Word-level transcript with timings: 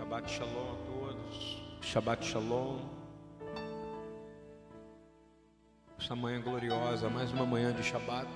Shabbat 0.00 0.30
Shalom 0.30 0.72
a 0.72 0.76
todos. 0.86 1.62
Shabbat 1.82 2.24
Shalom. 2.24 2.78
Esta 5.98 6.16
manhã 6.16 6.40
gloriosa, 6.40 7.10
mais 7.10 7.30
uma 7.32 7.44
manhã 7.44 7.70
de 7.70 7.82
Shabbat, 7.82 8.26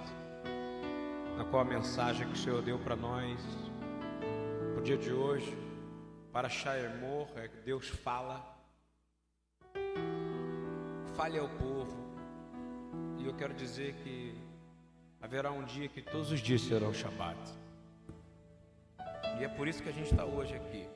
na 1.38 1.44
qual 1.46 1.62
a 1.62 1.64
mensagem 1.64 2.26
que 2.28 2.34
o 2.34 2.36
Senhor 2.36 2.60
deu 2.60 2.78
para 2.78 2.94
nós, 2.94 3.40
no 4.76 4.82
dia 4.82 4.98
de 4.98 5.10
hoje, 5.10 5.56
para 6.30 6.50
Shaemor, 6.50 7.28
é 7.36 7.48
que 7.48 7.56
Deus 7.64 7.88
fala, 7.88 8.44
fale 11.16 11.38
ao 11.38 11.48
povo, 11.48 11.96
e 13.18 13.26
eu 13.26 13.34
quero 13.34 13.54
dizer 13.54 13.94
que 14.04 14.34
haverá 15.18 15.50
um 15.50 15.64
dia 15.64 15.88
que 15.88 16.02
todos 16.02 16.30
os 16.30 16.40
dias 16.40 16.60
serão 16.60 16.92
Shabbat. 16.92 17.38
E 19.40 19.44
é 19.44 19.48
por 19.48 19.66
isso 19.66 19.82
que 19.82 19.88
a 19.88 19.92
gente 19.92 20.10
está 20.10 20.26
hoje 20.26 20.54
aqui. 20.54 20.93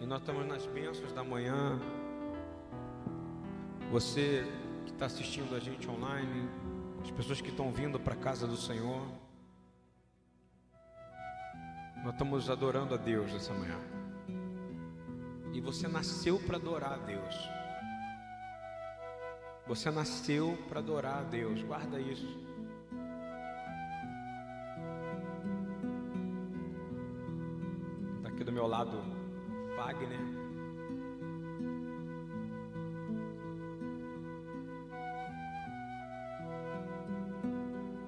E 0.00 0.06
nós 0.06 0.20
estamos 0.20 0.46
nas 0.46 0.64
bênçãos 0.66 1.12
da 1.12 1.24
manhã. 1.24 1.78
Você 3.90 4.46
que 4.84 4.92
está 4.92 5.06
assistindo 5.06 5.56
a 5.56 5.58
gente 5.58 5.90
online, 5.90 6.48
as 7.02 7.10
pessoas 7.10 7.40
que 7.40 7.48
estão 7.48 7.72
vindo 7.72 7.98
para 7.98 8.14
a 8.14 8.16
casa 8.16 8.46
do 8.46 8.56
Senhor. 8.56 9.02
Nós 12.04 12.12
estamos 12.12 12.48
adorando 12.48 12.94
a 12.94 12.96
Deus 12.96 13.34
essa 13.34 13.52
manhã. 13.52 13.78
E 15.52 15.60
você 15.60 15.88
nasceu 15.88 16.38
para 16.38 16.56
adorar 16.56 16.92
a 16.92 16.98
Deus. 16.98 17.34
Você 19.66 19.90
nasceu 19.90 20.56
para 20.68 20.78
adorar 20.78 21.18
a 21.18 21.22
Deus. 21.24 21.60
Guarda 21.62 21.98
isso. 21.98 22.38
Está 28.18 28.28
aqui 28.28 28.44
do 28.44 28.52
meu 28.52 28.68
lado 28.68 29.17
Wagner. 29.88 30.18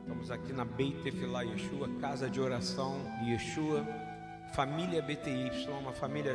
Estamos 0.03 0.31
aqui 0.31 0.53
na 0.53 0.67
Beit 0.67 1.03
Tefilá 1.03 1.41
Yeshua, 1.41 1.89
casa 1.99 2.29
de 2.29 2.39
oração 2.39 3.01
Yeshua, 3.25 3.87
família 4.53 5.01
BTY, 5.01 5.51
uma 5.81 5.93
família 5.93 6.35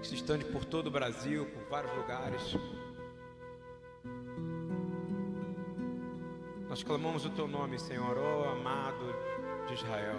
que 0.00 0.08
se 0.08 0.16
estende 0.16 0.44
por 0.46 0.64
todo 0.64 0.88
o 0.88 0.90
Brasil, 0.90 1.46
por 1.46 1.62
vários 1.70 1.94
lugares. 1.96 2.56
Nós 6.68 6.82
clamamos 6.82 7.24
o 7.24 7.30
teu 7.30 7.46
nome, 7.46 7.78
Senhor, 7.78 8.18
ó 8.18 8.50
amado 8.50 9.14
de 9.68 9.74
Israel. 9.74 10.16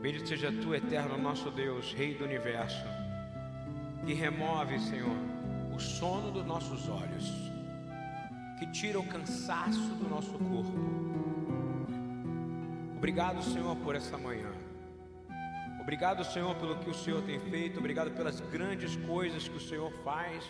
Bendito 0.00 0.26
seja 0.26 0.50
tu, 0.50 0.74
eterno 0.74 1.18
nosso 1.18 1.50
Deus, 1.50 1.92
Rei 1.92 2.14
do 2.14 2.24
universo 2.24 3.03
que 4.04 4.12
remove, 4.12 4.78
Senhor, 4.78 5.16
o 5.74 5.80
sono 5.80 6.30
dos 6.30 6.44
nossos 6.44 6.88
olhos, 6.88 7.32
que 8.58 8.66
tira 8.66 9.00
o 9.00 9.06
cansaço 9.06 9.94
do 9.94 10.08
nosso 10.08 10.32
corpo. 10.32 10.78
Obrigado, 12.96 13.42
Senhor, 13.42 13.74
por 13.76 13.96
essa 13.96 14.16
manhã. 14.18 14.50
Obrigado, 15.80 16.24
Senhor, 16.24 16.54
pelo 16.56 16.76
que 16.76 16.90
o 16.90 16.94
Senhor 16.94 17.22
tem 17.22 17.38
feito. 17.38 17.78
Obrigado 17.78 18.10
pelas 18.10 18.40
grandes 18.40 18.96
coisas 18.96 19.48
que 19.48 19.56
o 19.56 19.60
Senhor 19.60 19.90
faz. 20.02 20.44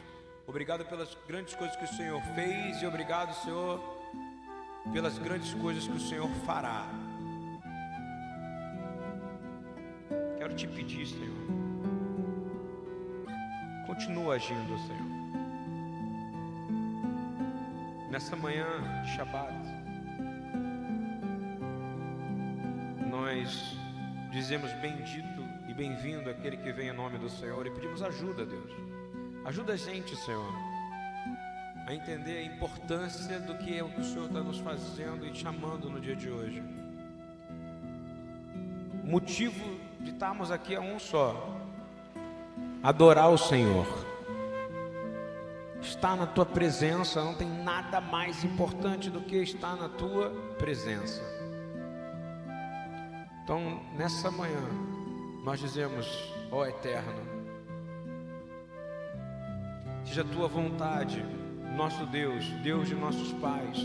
Obrigado 0.47 0.85
pelas 0.85 1.17
grandes 1.27 1.55
coisas 1.55 1.77
que 1.77 1.85
o 1.85 1.97
Senhor 1.97 2.21
fez. 2.35 2.83
E 2.83 2.87
obrigado, 2.87 3.35
Senhor, 3.43 3.81
pelas 4.93 5.19
grandes 5.19 5.53
coisas 5.55 5.87
que 5.87 5.97
o 5.97 6.01
Senhor 6.01 6.29
fará. 6.47 6.87
Quero 10.39 10.55
te 10.55 10.69
pedir, 10.69 11.07
Senhor 11.07 11.64
continua 13.95 14.35
agindo, 14.35 14.77
Senhor. 14.79 15.15
Nessa 18.11 18.35
manhã 18.35 18.67
de 19.05 19.11
Shabat, 19.13 19.55
nós 23.09 23.77
dizemos 24.33 24.73
bendito 24.81 25.45
e 25.69 25.75
bem-vindo 25.75 26.29
aquele 26.29 26.57
que 26.57 26.73
vem 26.73 26.89
em 26.89 26.93
nome 26.93 27.19
do 27.19 27.31
Senhor 27.31 27.65
e 27.69 27.71
pedimos 27.71 28.03
ajuda, 28.03 28.45
Deus. 28.45 28.73
Ajuda 29.45 29.75
a 29.75 29.77
gente, 29.77 30.17
Senhor, 30.17 30.53
a 31.87 31.95
entender 31.95 32.39
a 32.39 32.43
importância 32.43 33.39
do 33.39 33.57
que 33.59 33.79
é 33.79 33.85
o 33.85 33.91
que 33.91 34.01
o 34.01 34.05
Senhor 34.05 34.27
está 34.27 34.41
nos 34.41 34.59
fazendo 34.59 35.25
e 35.25 35.33
chamando 35.33 35.89
no 35.89 36.01
dia 36.01 36.17
de 36.17 36.29
hoje. 36.29 36.61
O 39.05 39.07
motivo 39.07 39.79
de 40.01 40.11
estarmos 40.11 40.51
aqui 40.51 40.75
é 40.75 40.81
um 40.81 40.99
só: 40.99 41.64
adorar 42.85 43.31
o 43.31 43.39
Senhor. 43.39 43.87
Estar 45.81 46.17
na 46.19 46.27
tua 46.27 46.45
presença 46.45 47.25
não 47.25 47.35
tem 47.35 47.49
nada 47.49 47.99
mais 47.99 48.45
importante 48.45 49.09
do 49.09 49.23
que 49.23 49.37
estar 49.37 49.75
na 49.75 49.89
tua 49.89 50.29
presença. 50.59 51.23
Então, 53.43 53.81
nessa 53.97 54.31
manhã, 54.31 54.63
nós 55.43 55.61
dizemos, 55.61 56.07
ó 56.53 56.67
Eterno, 56.67 57.23
seja 60.05 60.23
tua 60.23 60.47
vontade, 60.47 61.25
nosso 61.75 62.05
Deus, 62.07 62.45
Deus 62.63 62.89
de 62.89 62.95
nossos 62.95 63.33
pais, 63.35 63.79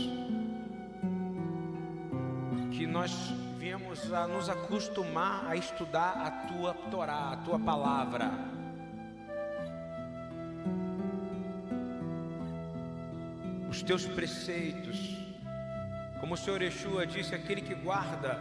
que 2.70 2.86
nós 2.86 3.12
viemos 3.56 4.12
a 4.12 4.26
nos 4.26 4.50
acostumar 4.50 5.46
a 5.46 5.56
estudar 5.56 6.12
a 6.18 6.30
tua 6.48 6.74
Torá, 6.90 7.30
a 7.32 7.36
tua 7.38 7.58
palavra 7.58 8.49
teus 13.90 14.06
preceitos. 14.06 15.16
Como 16.20 16.34
o 16.34 16.36
Senhor 16.36 16.62
Yeshua 16.62 17.04
disse, 17.04 17.34
aquele 17.34 17.60
que 17.60 17.74
guarda, 17.74 18.40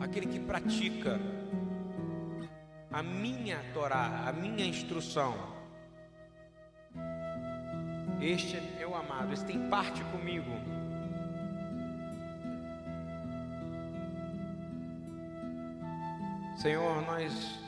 aquele 0.00 0.26
que 0.26 0.40
pratica 0.40 1.20
a 2.90 3.00
minha 3.00 3.60
Torá, 3.72 4.24
a 4.26 4.32
minha 4.32 4.66
instrução. 4.66 5.36
Este 8.20 8.60
é 8.80 8.84
o 8.84 8.96
amado, 8.96 9.32
este 9.32 9.46
tem 9.46 9.68
parte 9.68 10.02
comigo. 10.06 10.50
Senhor, 16.56 17.00
nós 17.02 17.60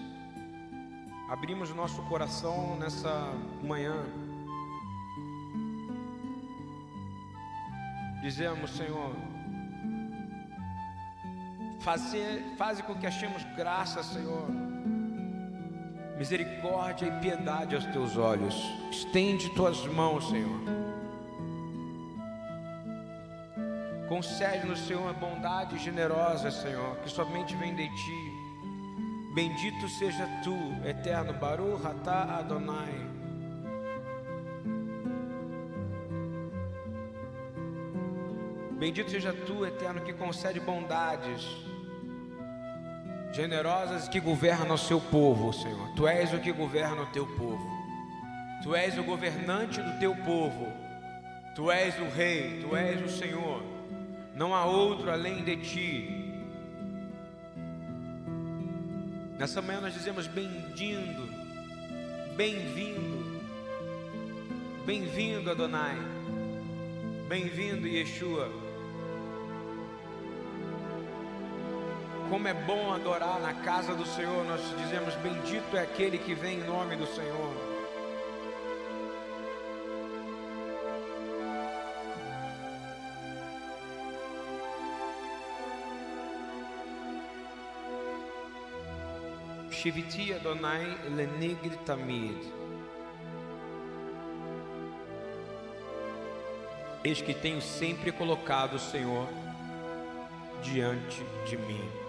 abrimos 1.29 1.73
nosso 1.73 2.03
coração 2.09 2.77
nessa 2.77 3.33
manhã 3.63 4.05
Dizemos, 8.23 8.71
Senhor, 8.77 9.17
fazer, 11.81 12.55
faze 12.57 12.81
com 12.85 12.95
que 12.95 13.05
achemos 13.05 13.43
graça, 13.57 14.01
Senhor, 14.05 14.47
misericórdia 16.17 17.07
e 17.07 17.21
piedade 17.21 17.75
aos 17.75 17.85
teus 17.87 18.17
olhos. 18.17 18.55
Estende 18.93 19.51
tuas 19.57 19.85
mãos, 19.89 20.29
Senhor. 20.29 20.61
Concede-nos, 24.09 24.79
Senhor, 24.87 25.11
a 25.11 25.13
bondade 25.13 25.77
generosa, 25.79 26.49
Senhor, 26.53 26.99
que 26.99 27.11
somente 27.11 27.57
vem 27.57 27.75
de 27.75 27.89
ti. 27.89 28.33
Bendito 29.35 29.89
seja 29.89 30.29
tu, 30.45 30.57
eterno 30.87 31.33
Baruch 31.33 31.85
Atah 31.85 32.39
Adonai. 32.39 33.02
Bendito 38.83 39.13
seja 39.13 39.33
tu, 39.33 39.65
eterno, 39.65 40.01
que 40.01 40.13
concede 40.13 40.59
bondades 40.59 41.47
generosas 43.33 44.09
que 44.09 44.19
governa 44.19 44.75
o 44.75 44.77
seu 44.77 45.01
povo, 45.01 45.53
Senhor. 45.53 45.95
Tu 45.95 46.09
és 46.09 46.35
o 46.35 46.41
que 46.41 46.51
governa 46.51 47.03
o 47.03 47.07
teu 47.07 47.25
povo. 47.25 47.65
Tu 48.61 48.75
és 48.75 48.99
o 48.99 49.05
governante 49.05 49.81
do 49.81 50.01
teu 50.01 50.17
povo. 50.17 50.67
Tu 51.55 51.71
és 51.71 51.97
o 52.01 52.09
rei, 52.09 52.59
tu 52.61 52.75
és 52.75 53.01
o 53.01 53.09
Senhor. 53.09 53.63
Não 54.35 54.53
há 54.53 54.65
outro 54.65 55.13
além 55.13 55.45
de 55.45 55.57
ti. 55.59 56.35
Nessa 59.39 59.63
manhã 59.63 59.81
nós 59.81 59.95
dizemos 59.95 60.27
bem-vindo, 60.27 61.29
bem-vindo, 62.35 63.41
bem-vindo 64.85 65.53
Adonai, 65.53 65.97
bem-vindo 67.29 67.87
Yeshua. 67.87 68.62
Como 72.33 72.49
é 72.49 72.55
bom 72.55 72.95
adorar 72.95 73.39
na 73.41 73.53
casa 73.53 73.95
do 73.95 74.07
Senhor. 74.07 74.43
Nós 74.47 74.63
dizemos: 74.79 75.15
Bendito 75.17 75.77
é 75.77 75.83
aquele 75.83 76.17
que 76.17 76.35
vem 76.35 76.61
em 76.61 76.65
nome 76.65 76.97
do 76.97 77.07
Senhor. 77.07 77.53
Shiviti 89.71 90.33
Adonai 90.33 90.87
Lenigri 91.15 91.77
Tamid. 91.85 92.51
Eis 97.05 97.21
que 97.21 97.35
tenho 97.35 97.61
sempre 97.61 98.11
colocado 98.11 98.77
o 98.77 98.79
Senhor 98.79 99.29
diante 100.63 101.23
de 101.45 101.59
mim. 101.59 102.02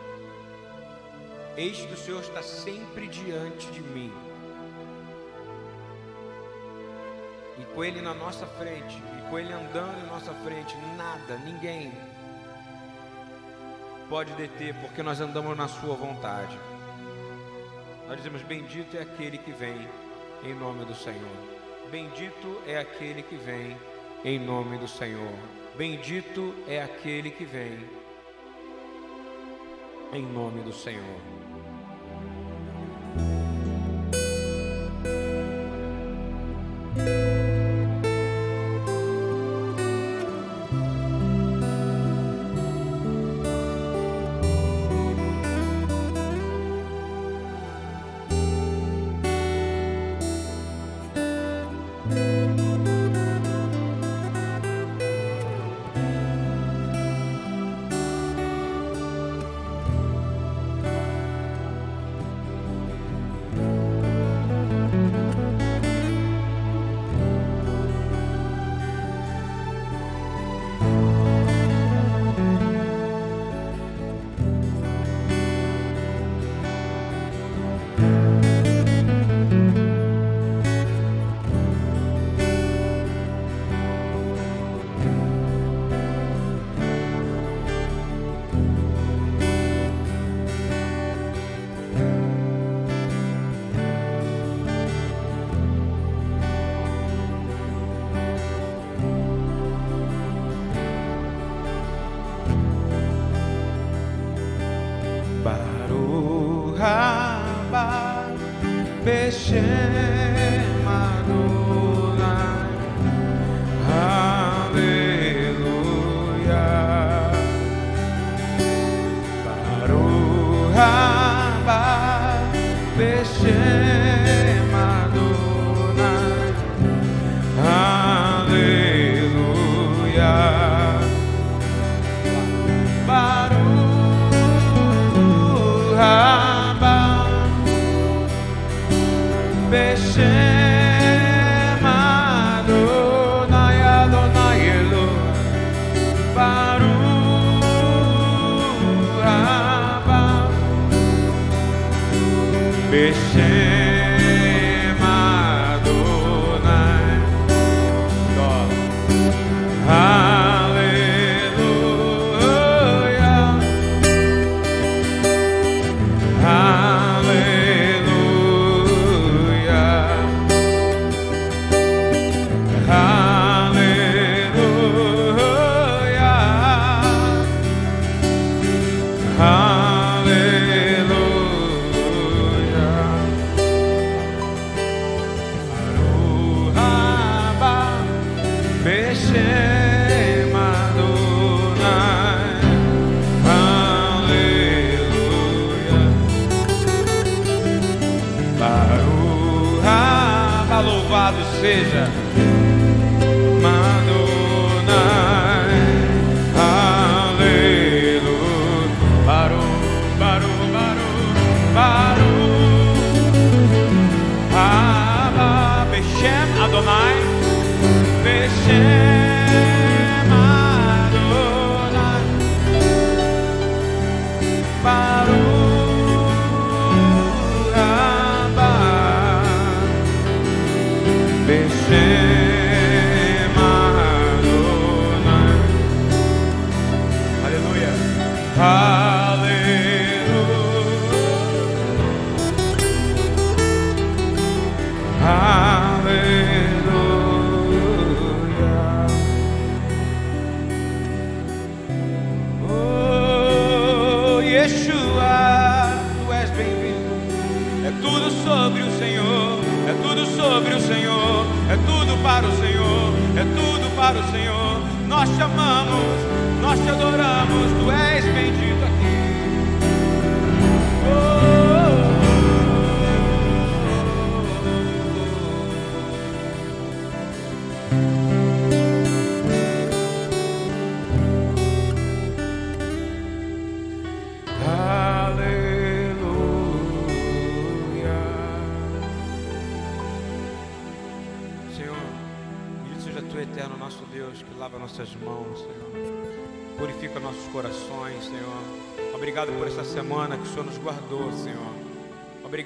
Eis 1.56 1.86
que 1.86 1.94
o 1.94 1.98
Senhor 1.98 2.22
está 2.22 2.42
sempre 2.42 3.08
diante 3.08 3.68
de 3.72 3.82
mim. 3.82 4.12
E 7.60 7.64
com 7.76 7.84
Ele 7.84 8.02
na 8.02 8.14
nossa 8.14 8.48
frente, 8.48 8.98
e 9.18 9.30
com 9.30 9.38
Ele 9.38 9.54
andando 9.54 10.04
em 10.04 10.08
nossa 10.08 10.34
frente, 10.34 10.76
nada, 10.98 11.38
ninguém 11.46 11.94
pode 14.10 14.34
deter, 14.34 14.74
porque 14.82 15.04
nós 15.04 15.22
andamos 15.22 15.56
na 15.56 15.68
Sua 15.68 15.96
vontade. 15.96 16.58
Nós 18.08 18.18
dizemos: 18.18 18.42
Bendito 18.42 18.98
é 18.98 19.02
aquele 19.02 19.38
que 19.38 19.52
vem 19.52 19.88
em 20.44 20.56
nome 20.56 20.86
do 20.86 20.96
Senhor. 20.96 21.54
Bendito 21.92 22.62
é 22.66 22.80
aquele 22.80 23.22
que 23.22 23.36
vem 23.36 23.78
em 24.26 24.40
nome 24.40 24.78
do 24.80 24.88
Senhor. 24.88 25.34
Bendito 25.78 26.56
é 26.68 26.82
aquele 26.82 27.30
que 27.30 27.46
vem 27.46 27.80
em 30.12 30.24
nome 30.24 30.62
do 30.62 30.74
Senhor. 30.74 31.43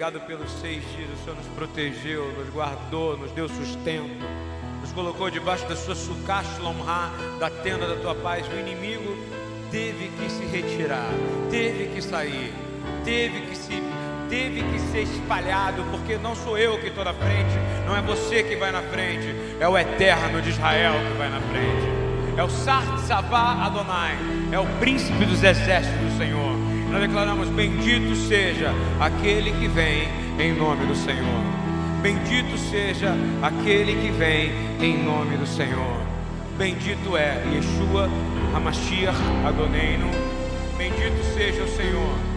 Obrigado 0.08 0.26
pelos 0.26 0.50
seis 0.62 0.82
dias, 0.96 1.10
o 1.10 1.24
Senhor 1.26 1.36
nos 1.36 1.48
protegeu, 1.48 2.32
nos 2.32 2.50
guardou, 2.50 3.18
nos 3.18 3.30
deu 3.32 3.50
sustento, 3.50 4.26
nos 4.80 4.94
colocou 4.94 5.30
debaixo 5.30 5.68
da 5.68 5.76
sua 5.76 5.96
sukashlomha, 5.96 7.12
da 7.42 7.50
tenda 7.50 7.86
da 7.86 7.98
tua 7.98 8.16
paz. 8.16 8.48
O 8.48 8.58
inimigo 8.58 9.18
teve 9.70 10.08
que 10.08 10.30
se 10.30 10.46
retirar, 10.46 11.10
teve 11.52 11.88
que 11.94 12.02
sair, 12.02 12.54
teve 13.04 13.42
que 13.48 13.58
se 13.58 13.84
teve 14.30 14.64
que 14.64 14.80
ser 14.80 15.02
espalhado, 15.02 15.84
porque 15.92 16.16
não 16.18 16.36
sou 16.36 16.58
eu 16.58 16.80
que 16.80 16.88
estou 16.88 17.04
na 17.04 17.14
frente, 17.14 17.52
não 17.86 17.94
é 17.94 18.02
você 18.02 18.44
que 18.44 18.56
vai 18.56 18.72
na 18.72 18.84
frente, 18.84 19.36
é 19.60 19.68
o 19.68 19.78
Eterno 19.78 20.42
de 20.42 20.52
Israel 20.52 20.94
que 20.94 21.18
vai 21.18 21.30
na 21.30 21.42
frente, 21.42 22.40
é 22.40 22.44
o 22.46 22.50
Sart 22.50 23.00
Savá 23.00 23.66
Adonai, 23.66 24.18
é 24.54 24.60
o 24.60 24.66
príncipe 24.80 25.26
dos 25.26 25.44
exércitos 25.44 26.00
do 26.00 26.18
Senhor. 26.18 26.57
Nós 26.92 27.02
declaramos: 27.02 27.50
Bendito 27.50 28.16
seja 28.16 28.72
aquele 29.00 29.52
que 29.52 29.68
vem 29.68 30.08
em 30.40 30.54
nome 30.54 30.86
do 30.86 30.96
Senhor. 30.96 31.44
Bendito 32.02 32.58
seja 32.58 33.14
aquele 33.42 33.94
que 33.96 34.12
vem 34.12 34.52
em 34.82 35.04
nome 35.04 35.36
do 35.38 35.48
Senhor. 35.48 36.02
Bendito 36.58 37.18
é 37.18 37.44
Yeshua 37.54 38.10
Hamashiach 38.56 39.18
Adoneino. 39.46 40.10
Bendito 40.78 41.24
seja 41.34 41.64
o 41.64 41.68
Senhor. 41.68 42.37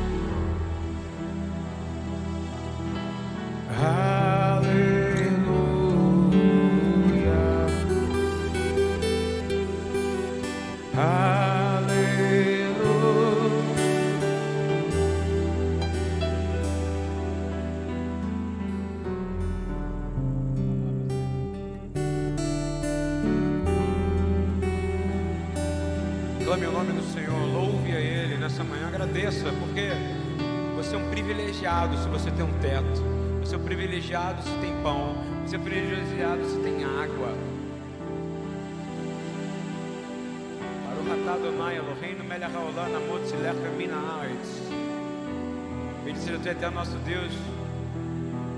Bendito 46.05 46.23
seja 46.23 46.37
o 46.37 46.41
teu 46.41 46.53
eterno 46.53 46.77
nosso 46.77 46.97
Deus, 46.99 47.33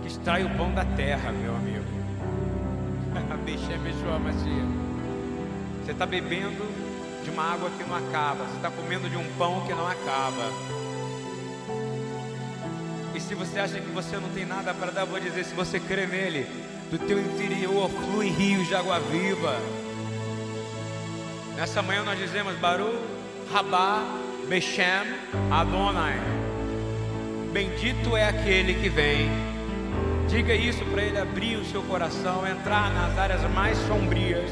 que 0.02 0.08
extrai 0.08 0.44
o 0.44 0.50
pão 0.56 0.72
da 0.74 0.84
terra, 0.84 1.32
meu 1.32 1.54
amigo. 1.54 1.84
Você 5.84 5.92
está 5.92 6.06
bebendo 6.06 6.64
de 7.24 7.30
uma 7.30 7.52
água 7.52 7.70
que 7.70 7.84
não 7.84 7.96
acaba, 7.96 8.44
você 8.44 8.56
está 8.56 8.70
comendo 8.70 9.08
de 9.08 9.16
um 9.16 9.24
pão 9.38 9.64
que 9.66 9.72
não 9.72 9.86
acaba. 9.86 10.50
E 13.14 13.20
se 13.20 13.34
você 13.34 13.58
acha 13.58 13.80
que 13.80 13.90
você 13.90 14.16
não 14.16 14.28
tem 14.30 14.46
nada 14.46 14.72
para 14.72 14.90
dar, 14.90 15.04
vou 15.04 15.20
dizer: 15.20 15.44
se 15.44 15.54
você 15.54 15.78
crê 15.78 16.06
nele, 16.06 16.46
do 16.90 16.98
teu 16.98 17.20
interior 17.20 17.88
flui 17.88 18.28
rios 18.28 18.66
de 18.66 18.74
água 18.74 18.98
viva. 18.98 19.56
Nessa 21.56 21.82
manhã 21.82 22.02
nós 22.02 22.18
dizemos: 22.18 22.54
Baru, 22.56 22.98
Rabá, 23.52 24.02
Bechem, 24.48 24.86
Adonai. 25.50 26.20
Bendito 27.52 28.16
é 28.16 28.28
aquele 28.28 28.74
que 28.74 28.88
vem. 28.88 29.30
Diga 30.28 30.54
isso 30.54 30.84
para 30.86 31.02
ele 31.02 31.18
abrir 31.18 31.56
o 31.56 31.64
seu 31.64 31.82
coração, 31.82 32.46
entrar 32.46 32.90
nas 32.94 33.18
áreas 33.18 33.42
mais 33.50 33.76
sombrias, 33.86 34.50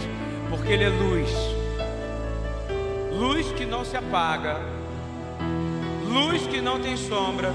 porque 0.51 0.73
ele 0.73 0.85
é 0.85 0.89
luz 0.89 1.31
luz 3.21 3.53
que 3.53 3.67
não 3.67 3.85
se 3.85 3.99
apaga, 3.99 4.63
luz 6.09 6.47
que 6.47 6.59
não 6.63 6.81
tem 6.81 6.97
sombra, 6.97 7.53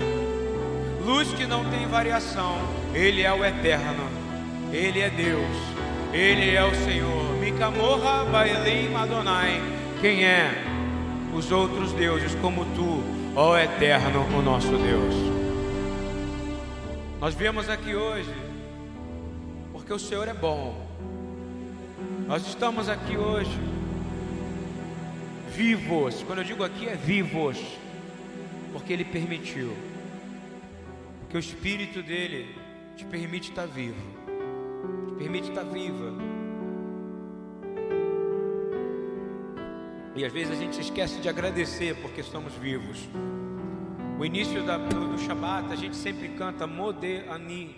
luz 1.04 1.34
que 1.34 1.48
não 1.48 1.66
tem 1.66 1.88
variação. 1.88 2.56
Ele 2.94 3.24
é 3.24 3.34
o 3.34 3.44
eterno, 3.44 4.08
Ele 4.72 5.02
é 5.02 5.10
Deus, 5.10 5.58
Ele 6.14 6.56
é 6.56 6.64
o 6.64 6.76
Senhor. 6.76 7.25
Mikamorra 7.46 8.26
Bailim 8.26 8.96
Adonai. 8.96 9.62
Quem 10.02 10.26
é? 10.26 10.50
Os 11.32 11.52
outros 11.52 11.92
deuses 11.92 12.34
como 12.42 12.66
tu, 12.74 13.04
ó 13.36 13.56
eterno, 13.56 14.26
o 14.36 14.42
nosso 14.42 14.72
Deus. 14.72 15.14
Nós 17.22 17.36
viemos 17.36 17.70
aqui 17.70 17.94
hoje 17.94 18.34
porque 19.72 19.94
o 19.94 20.00
Senhor 20.00 20.28
é 20.28 20.34
bom. 20.34 20.88
Nós 22.26 22.48
estamos 22.48 22.90
aqui 22.90 23.16
hoje 23.16 23.60
vivos. 25.56 26.24
Quando 26.24 26.40
eu 26.40 26.46
digo 26.46 26.64
aqui 26.64 26.88
é 26.88 26.96
vivos, 26.96 27.60
porque 28.74 28.92
Ele 28.92 29.06
permitiu. 29.06 29.72
Que 31.30 31.38
o 31.38 31.40
Espírito 31.40 32.02
dele 32.02 32.56
te 32.98 33.06
permite 33.06 33.52
estar 33.52 33.68
vivo, 33.68 34.02
te 35.10 35.14
permite 35.14 35.50
estar 35.50 35.64
viva. 35.64 36.25
E 40.16 40.24
às 40.24 40.32
vezes 40.32 40.52
a 40.52 40.56
gente 40.56 40.80
esquece 40.80 41.20
de 41.20 41.28
agradecer 41.28 41.96
porque 42.02 42.22
estamos 42.22 42.54
vivos. 42.54 43.10
O 44.18 44.24
início 44.24 44.64
da, 44.64 44.78
do, 44.78 45.10
do 45.10 45.18
Shabat 45.18 45.72
a 45.72 45.76
gente 45.76 45.96
sempre 45.96 46.30
canta 46.30 46.66
Mode 46.66 47.24
Ani. 47.30 47.76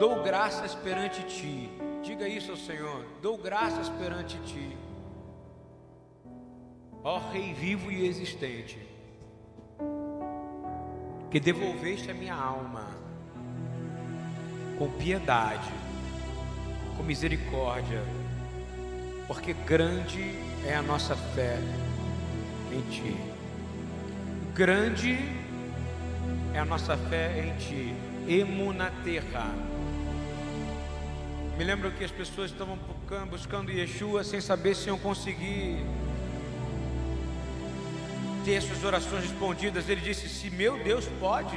Dou 0.00 0.22
graças 0.22 0.74
perante 0.74 1.22
ti. 1.24 1.70
Diga 2.02 2.26
isso 2.26 2.50
ao 2.50 2.56
Senhor. 2.56 3.04
Dou 3.20 3.36
graças 3.36 3.88
perante 3.90 4.38
ti, 4.40 4.76
ó 7.04 7.18
Rei 7.18 7.52
vivo 7.52 7.92
e 7.92 8.06
existente, 8.06 8.78
que 11.30 11.38
devolveste 11.38 12.10
a 12.10 12.14
minha 12.14 12.34
alma 12.34 12.88
com 14.78 14.90
piedade, 14.92 15.70
com 16.96 17.02
misericórdia, 17.02 18.02
porque 19.26 19.52
grande 19.52 20.34
é 20.66 20.74
a 20.74 20.82
nossa 20.82 21.16
fé 21.16 21.58
em 22.72 22.80
ti. 22.90 23.16
Grande 24.54 25.18
é 26.52 26.58
a 26.58 26.64
nossa 26.64 26.96
fé 26.96 27.44
em 27.46 27.56
ti. 27.56 27.94
Emunaterra 28.26 29.74
me 31.56 31.62
lembro 31.62 31.92
que 31.92 32.02
as 32.02 32.10
pessoas 32.10 32.50
estavam 32.50 32.76
buscando 33.30 33.70
Yeshua 33.70 34.24
sem 34.24 34.40
saber 34.40 34.74
se 34.74 34.88
iam 34.88 34.98
conseguir 34.98 35.86
ter 38.44 38.60
suas 38.60 38.82
orações 38.82 39.22
respondidas. 39.22 39.88
Ele 39.88 40.00
disse: 40.00 40.28
Se 40.28 40.50
meu 40.50 40.82
Deus 40.82 41.06
pode, 41.20 41.56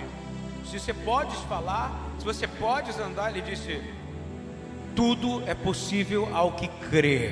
se 0.69 0.79
você 0.79 0.93
pode 0.93 1.35
falar, 1.47 1.99
se 2.19 2.25
você 2.25 2.47
pode 2.47 2.91
andar, 3.01 3.31
ele 3.31 3.41
disse: 3.41 3.81
Tudo 4.97 5.43
é 5.45 5.53
possível 5.53 6.27
ao 6.35 6.53
que 6.53 6.67
crê. 6.89 7.31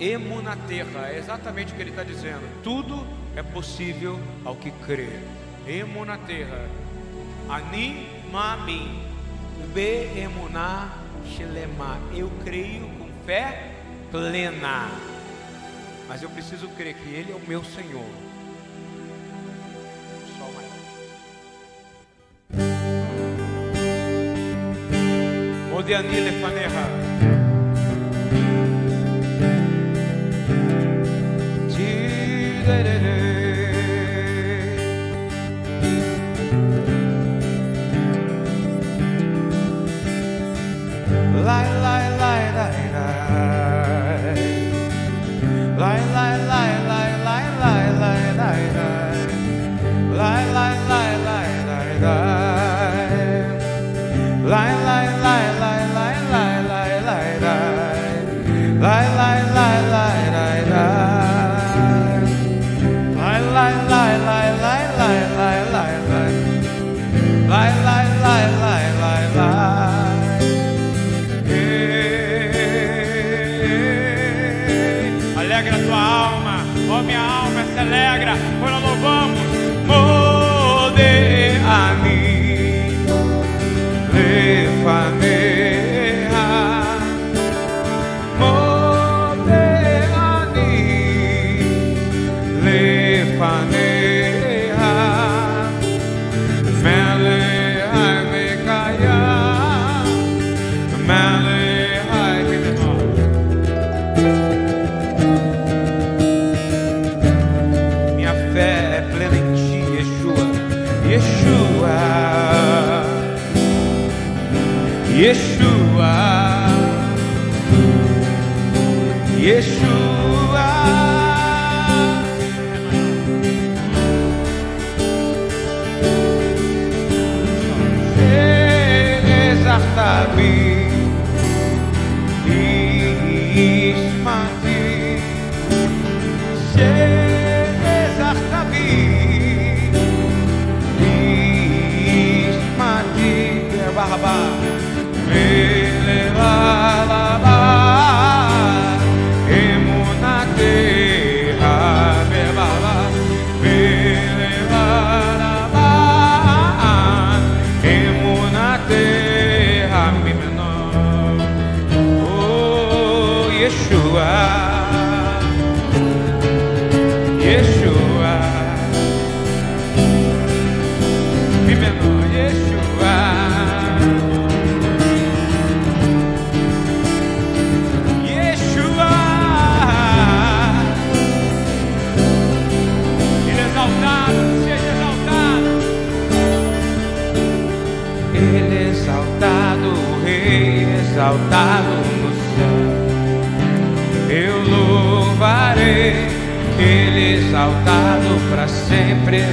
Emo 0.00 0.42
na 0.42 0.56
terra, 0.56 1.10
é 1.12 1.16
exatamente 1.16 1.72
o 1.72 1.76
que 1.76 1.80
ele 1.80 1.90
está 1.90 2.02
dizendo. 2.02 2.42
Tudo 2.60 3.06
é 3.36 3.42
possível 3.44 4.18
ao 4.44 4.56
que 4.56 4.72
crê. 4.84 5.20
Emo 5.64 6.04
na 6.04 6.18
terra. 6.18 6.68
Ani 7.48 8.08
mami 8.32 9.00
Beemuná 9.72 10.90
Shelema. 11.24 12.00
Eu 12.12 12.28
creio 12.44 12.88
com 12.98 13.06
fé 13.24 13.70
plena. 14.10 14.90
Mas 16.08 16.20
eu 16.20 16.30
preciso 16.30 16.66
crer 16.70 16.94
que 16.94 17.08
Ele 17.08 17.30
é 17.30 17.36
o 17.36 17.48
meu 17.48 17.62
Senhor. 17.62 18.31
Odian 25.74 26.04
y 26.04 26.20
le 26.20 26.32
faneja. 26.32 27.11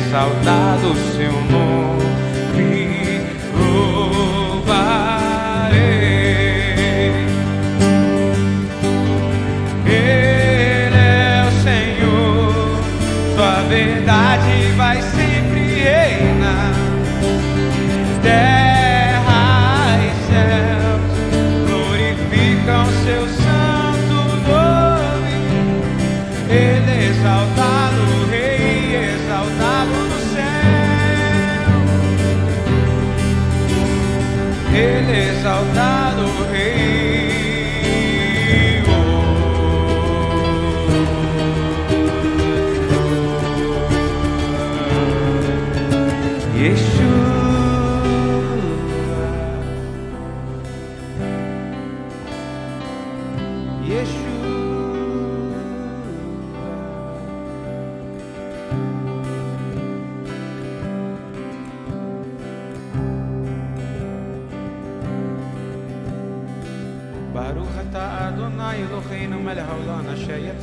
Saudado 0.09 0.95
Senhor. 1.15 1.38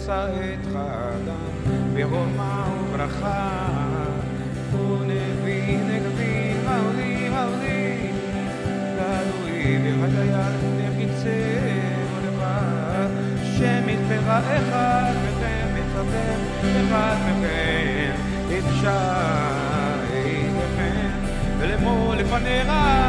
נשא 0.07 0.27
את 0.55 0.67
האדם 0.75 1.37
ברומא 1.95 2.65
וברכה. 2.81 3.67
הוא 4.73 4.99
נביא 5.05 5.79
נגבי 5.79 6.55
מרדים 6.65 7.33
מרדים, 7.33 8.15
גלוי 8.97 9.97
והדיין 10.01 10.79
נחיצהו 10.79 12.19
לבד, 12.27 13.09
שמתפרה 13.57 14.39
אחד 14.39 15.13
וכן 15.25 15.67
מצווה 15.75 16.35
אחד 16.63 17.17
וכן, 17.27 18.15
אפשר 18.59 19.57
ולמור 21.59 22.15
לפניה 22.15 23.06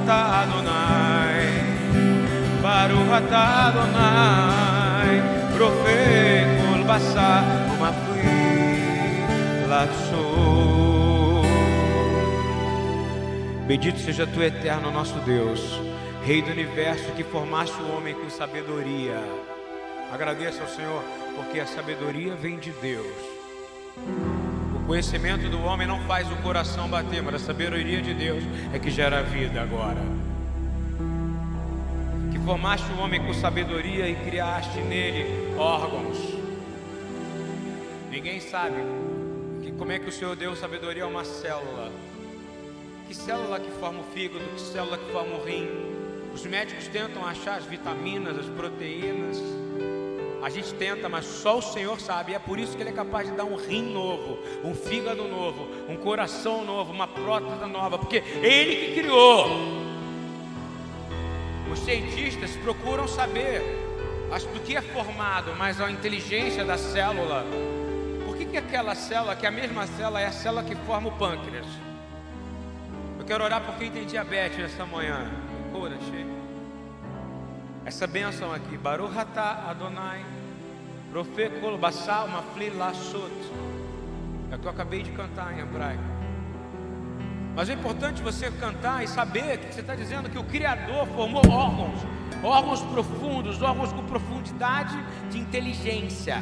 Adonai, 0.00 1.46
Baruch 2.62 3.32
Adonai, 3.32 5.20
Rofei 5.58 6.44
kol 6.60 6.84
basar 6.84 7.44
latzor. 9.68 11.44
Bendito 13.66 13.98
seja 13.98 14.26
tu, 14.26 14.42
eterno 14.42 14.90
nosso 14.90 15.18
Deus, 15.20 15.60
Rei 16.24 16.40
do 16.40 16.52
universo 16.52 17.10
que 17.16 17.24
formaste 17.24 17.74
o 17.82 17.96
homem 17.96 18.14
com 18.14 18.30
sabedoria. 18.30 19.20
Agradeça 20.12 20.62
ao 20.62 20.68
Senhor, 20.68 21.02
porque 21.34 21.58
a 21.58 21.66
sabedoria 21.66 22.36
vem 22.36 22.58
de 22.58 22.70
Deus. 22.70 23.06
O 24.82 24.86
conhecimento 24.86 25.48
do 25.48 25.62
homem 25.62 25.86
não 25.86 26.00
faz 26.00 26.30
o 26.30 26.36
coração 26.36 26.88
bater, 26.88 27.22
mas 27.22 27.36
a 27.36 27.38
sabedoria 27.38 28.02
de 28.02 28.12
Deus 28.12 28.42
é 28.74 28.78
que 28.80 28.90
gera 28.90 29.22
vida 29.22 29.62
agora. 29.62 30.00
Que 32.32 32.38
formaste 32.40 32.90
o 32.92 32.98
homem 32.98 33.24
com 33.24 33.32
sabedoria 33.32 34.08
e 34.08 34.16
criaste 34.16 34.80
nele 34.80 35.56
órgãos. 35.56 36.18
Ninguém 38.10 38.40
sabe 38.40 38.76
que 39.62 39.70
como 39.70 39.92
é 39.92 40.00
que 40.00 40.08
o 40.08 40.12
Senhor 40.12 40.34
deu 40.34 40.56
sabedoria 40.56 41.04
a 41.04 41.06
uma 41.06 41.24
célula. 41.24 41.92
Que 43.06 43.14
célula 43.14 43.60
que 43.60 43.70
forma 43.70 44.00
o 44.00 44.04
fígado, 44.12 44.44
que 44.56 44.60
célula 44.60 44.98
que 44.98 45.12
forma 45.12 45.36
o 45.36 45.44
rim. 45.44 45.68
Os 46.34 46.44
médicos 46.44 46.88
tentam 46.88 47.24
achar 47.24 47.56
as 47.56 47.64
vitaminas, 47.64 48.36
as 48.36 48.46
proteínas. 48.46 49.40
A 50.42 50.50
gente 50.50 50.74
tenta, 50.74 51.08
mas 51.08 51.24
só 51.24 51.58
o 51.58 51.62
Senhor 51.62 52.00
sabe. 52.00 52.32
E 52.32 52.34
é 52.34 52.38
por 52.38 52.58
isso 52.58 52.76
que 52.76 52.82
Ele 52.82 52.90
é 52.90 52.92
capaz 52.92 53.28
de 53.28 53.36
dar 53.36 53.44
um 53.44 53.54
rim 53.54 53.92
novo, 53.92 54.38
um 54.64 54.74
fígado 54.74 55.22
novo, 55.28 55.68
um 55.88 55.96
coração 55.96 56.64
novo, 56.64 56.92
uma 56.92 57.06
prótese 57.06 57.64
nova, 57.66 57.96
porque 57.96 58.16
Ele 58.16 58.86
que 58.86 59.00
criou. 59.00 59.46
Os 61.72 61.78
cientistas 61.78 62.56
procuram 62.56 63.06
saber 63.06 63.82
do 64.40 64.60
que 64.60 64.74
é 64.74 64.80
formado, 64.80 65.54
mas 65.58 65.80
a 65.80 65.90
inteligência 65.90 66.64
da 66.64 66.78
célula. 66.78 67.44
Por 68.24 68.34
que, 68.36 68.46
que 68.46 68.56
aquela 68.56 68.94
célula, 68.94 69.36
que 69.36 69.44
é 69.44 69.48
a 69.48 69.52
mesma 69.52 69.86
célula, 69.86 70.20
é 70.20 70.26
a 70.26 70.32
célula 70.32 70.62
que 70.64 70.74
forma 70.74 71.08
o 71.08 71.12
pâncreas? 71.12 71.66
Eu 73.18 73.24
quero 73.26 73.44
orar 73.44 73.60
por 73.60 73.74
quem 73.76 73.90
tem 73.90 74.06
diabetes 74.06 74.58
essa 74.58 74.86
manhã. 74.86 75.30
Cura, 75.70 75.96
cheio. 76.10 76.31
Essa 77.84 78.06
bênção 78.06 78.52
aqui, 78.52 78.78
Baruch 78.78 79.18
Atah 79.18 79.64
Adonai, 79.68 80.24
Profe 81.10 81.50
Kol 81.60 81.76
Basal 81.76 82.28
Mafli 82.28 82.70
Lassot. 82.70 83.32
É 84.52 84.54
o 84.54 84.58
que 84.58 84.66
eu 84.66 84.70
acabei 84.70 85.02
de 85.02 85.10
cantar 85.10 85.52
em 85.52 85.60
hebraico. 85.60 86.02
Mas 87.56 87.68
é 87.68 87.72
importante 87.72 88.22
você 88.22 88.52
cantar 88.52 89.02
e 89.02 89.08
saber 89.08 89.58
que 89.58 89.74
você 89.74 89.80
está 89.80 89.96
dizendo 89.96 90.30
que 90.30 90.38
o 90.38 90.44
Criador 90.44 91.06
formou 91.08 91.42
órgãos, 91.50 91.98
órgãos 92.40 92.82
profundos, 92.82 93.60
órgãos 93.60 93.92
com 93.92 94.04
profundidade 94.06 94.96
de 95.28 95.40
inteligência. 95.40 96.40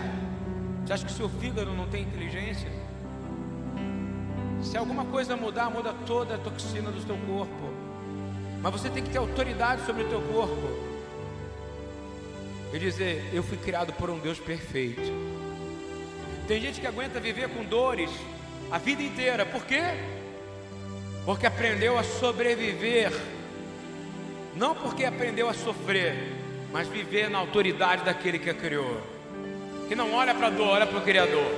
Você 0.84 0.92
acha 0.92 1.06
que 1.06 1.12
o 1.12 1.16
seu 1.16 1.28
fígado 1.30 1.72
não 1.72 1.86
tem 1.86 2.02
inteligência? 2.02 2.70
Se 4.60 4.76
alguma 4.76 5.06
coisa 5.06 5.38
mudar, 5.38 5.70
muda 5.70 5.94
toda 6.04 6.34
a 6.34 6.38
toxina 6.38 6.90
do 6.90 7.00
seu 7.00 7.16
corpo. 7.16 7.72
Mas 8.62 8.72
você 8.72 8.90
tem 8.90 9.02
que 9.02 9.08
ter 9.08 9.18
autoridade 9.18 9.86
sobre 9.86 10.02
o 10.02 10.08
teu 10.08 10.20
corpo 10.20 10.79
e 12.72 12.78
dizer: 12.78 13.30
Eu 13.32 13.42
fui 13.42 13.56
criado 13.56 13.92
por 13.92 14.10
um 14.10 14.18
Deus 14.18 14.38
perfeito. 14.38 15.02
Tem 16.46 16.60
gente 16.60 16.80
que 16.80 16.86
aguenta 16.86 17.20
viver 17.20 17.48
com 17.48 17.64
dores 17.64 18.10
a 18.70 18.78
vida 18.78 19.02
inteira, 19.02 19.44
por 19.44 19.64
quê? 19.64 19.82
Porque 21.24 21.44
aprendeu 21.44 21.98
a 21.98 22.04
sobreviver, 22.04 23.12
não 24.54 24.74
porque 24.74 25.04
aprendeu 25.04 25.48
a 25.48 25.54
sofrer, 25.54 26.14
mas 26.72 26.86
viver 26.86 27.28
na 27.28 27.38
autoridade 27.38 28.04
daquele 28.04 28.38
que 28.38 28.48
a 28.48 28.54
criou, 28.54 29.00
que 29.88 29.96
não 29.96 30.12
olha 30.14 30.34
para 30.34 30.46
a 30.46 30.50
dor, 30.50 30.68
olha 30.68 30.86
para 30.86 30.98
o 30.98 31.02
Criador. 31.02 31.50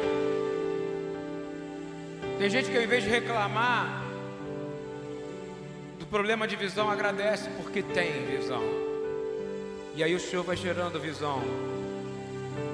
Tem 2.38 2.48
gente 2.48 2.70
que 2.70 2.76
ao 2.76 2.82
invés 2.82 3.04
de 3.04 3.10
reclamar 3.10 4.02
do 5.98 6.06
problema 6.06 6.48
de 6.48 6.56
visão, 6.56 6.90
agradece 6.90 7.50
porque 7.58 7.82
tem 7.82 8.24
visão. 8.26 8.81
E 9.94 10.02
aí 10.02 10.14
o 10.14 10.20
Senhor 10.20 10.42
vai 10.42 10.56
gerando 10.56 10.98
visão. 10.98 11.42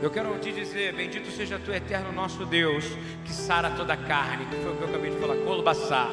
Eu 0.01 0.11
quero 0.11 0.39
te 0.39 0.53
dizer, 0.53 0.95
bendito 0.95 1.31
seja 1.33 1.59
tu 1.59 1.73
eterno 1.73 2.13
nosso 2.13 2.47
Deus, 2.47 2.85
que 3.25 3.33
sara 3.33 3.71
toda 3.71 3.95
a 3.95 3.97
carne, 3.97 4.47
que 4.47 4.57
foi 4.57 4.73
o 4.73 4.77
que 4.77 4.83
eu 4.83 4.89
acabei 4.89 5.11
de 5.11 5.17
falar, 5.19 5.37
colobassar. 5.37 6.11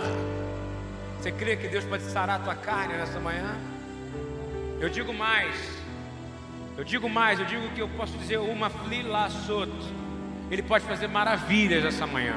Você 1.20 1.32
crê 1.32 1.56
que 1.56 1.68
Deus 1.68 1.86
pode 1.86 2.04
sarar 2.04 2.40
a 2.42 2.44
tua 2.44 2.56
carne 2.56 2.96
nessa 2.96 3.20
manhã? 3.20 3.56
Eu 4.80 4.90
digo 4.90 5.14
mais, 5.14 5.56
eu 6.78 6.84
digo 6.84 7.08
mais, 7.08 7.40
eu 7.40 7.46
digo 7.46 7.70
que 7.70 7.82
eu 7.82 7.88
posso 7.90 8.18
dizer 8.18 8.38
uma 8.38 8.70
flilaçot. 8.70 9.72
Ele 10.50 10.62
pode 10.62 10.86
fazer 10.86 11.08
maravilhas 11.08 11.86
essa 11.86 12.06
manhã. 12.06 12.36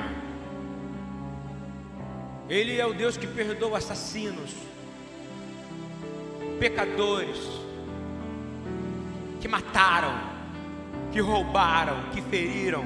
Ele 2.49 2.79
é 2.79 2.87
o 2.87 2.95
Deus 2.95 3.17
que 3.17 3.27
perdoa 3.27 3.79
assassinos, 3.79 4.55
pecadores, 6.59 7.58
que 9.41 9.49
mataram, 9.49 10.15
que 11.13 11.21
roubaram, 11.21 12.11
que 12.13 12.21
feriram. 12.21 12.85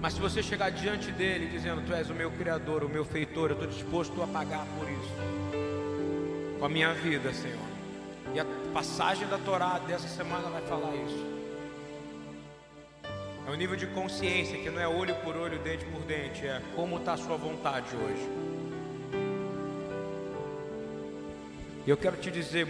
Mas 0.00 0.14
se 0.14 0.20
você 0.20 0.42
chegar 0.42 0.70
diante 0.70 1.10
dele 1.10 1.46
dizendo: 1.46 1.82
Tu 1.86 1.94
és 1.94 2.10
o 2.10 2.14
meu 2.14 2.30
Criador, 2.30 2.84
o 2.84 2.88
meu 2.88 3.04
feitor, 3.04 3.50
eu 3.50 3.54
estou 3.54 3.68
disposto 3.68 4.22
a 4.22 4.26
pagar 4.26 4.66
por 4.78 4.88
isso, 4.90 6.58
com 6.58 6.66
a 6.66 6.68
minha 6.68 6.92
vida, 6.92 7.32
Senhor. 7.32 7.74
E 8.34 8.40
a 8.40 8.44
passagem 8.72 9.26
da 9.28 9.38
Torá 9.38 9.78
dessa 9.78 10.08
semana 10.08 10.48
vai 10.50 10.62
falar 10.62 10.94
isso. 10.96 11.34
É 13.46 13.50
um 13.50 13.54
nível 13.54 13.76
de 13.76 13.86
consciência 13.88 14.58
que 14.58 14.70
não 14.70 14.80
é 14.80 14.88
olho 14.88 15.14
por 15.16 15.36
olho, 15.36 15.58
dente 15.58 15.84
por 15.86 16.00
dente, 16.02 16.46
é 16.46 16.60
como 16.74 16.96
está 16.96 17.12
a 17.12 17.16
sua 17.16 17.36
vontade 17.36 17.94
hoje. 17.94 18.53
E 21.86 21.90
eu 21.90 21.98
quero 21.98 22.16
te 22.16 22.30
dizer, 22.30 22.66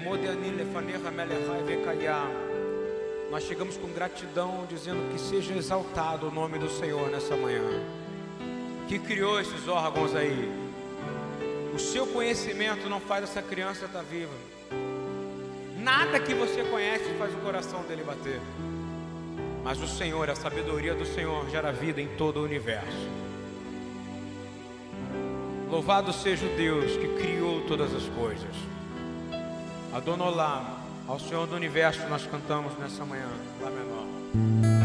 nós 3.30 3.44
chegamos 3.44 3.76
com 3.76 3.88
gratidão, 3.88 4.66
dizendo 4.68 5.12
que 5.12 5.20
seja 5.20 5.54
exaltado 5.54 6.26
o 6.26 6.30
nome 6.32 6.58
do 6.58 6.68
Senhor 6.68 7.08
nessa 7.10 7.36
manhã, 7.36 7.62
que 8.88 8.98
criou 8.98 9.40
esses 9.40 9.68
órgãos 9.68 10.16
aí. 10.16 10.50
O 11.72 11.78
seu 11.78 12.08
conhecimento 12.08 12.88
não 12.88 12.98
faz 13.00 13.22
essa 13.22 13.40
criança 13.40 13.84
estar 13.84 14.02
viva. 14.02 14.34
Nada 15.78 16.18
que 16.18 16.34
você 16.34 16.64
conhece 16.64 17.14
faz 17.18 17.32
o 17.34 17.38
coração 17.38 17.82
dele 17.82 18.02
bater. 18.02 18.40
Mas 19.62 19.80
o 19.80 19.86
Senhor, 19.86 20.28
a 20.28 20.34
sabedoria 20.34 20.94
do 20.94 21.04
Senhor 21.04 21.48
gera 21.50 21.70
vida 21.70 22.00
em 22.00 22.08
todo 22.16 22.40
o 22.40 22.44
universo. 22.44 23.08
Louvado 25.70 26.12
seja 26.12 26.46
o 26.46 26.56
Deus 26.56 26.96
que 26.96 27.08
criou 27.20 27.60
todas 27.62 27.94
as 27.94 28.04
coisas. 28.10 28.73
Adonolam, 29.94 30.64
ao 31.06 31.20
Senhor 31.20 31.46
do 31.46 31.54
Universo 31.54 32.00
nós 32.08 32.26
cantamos 32.26 32.76
nessa 32.78 33.04
manhã, 33.04 33.28
Lá 33.62 33.70
menor. 33.70 34.83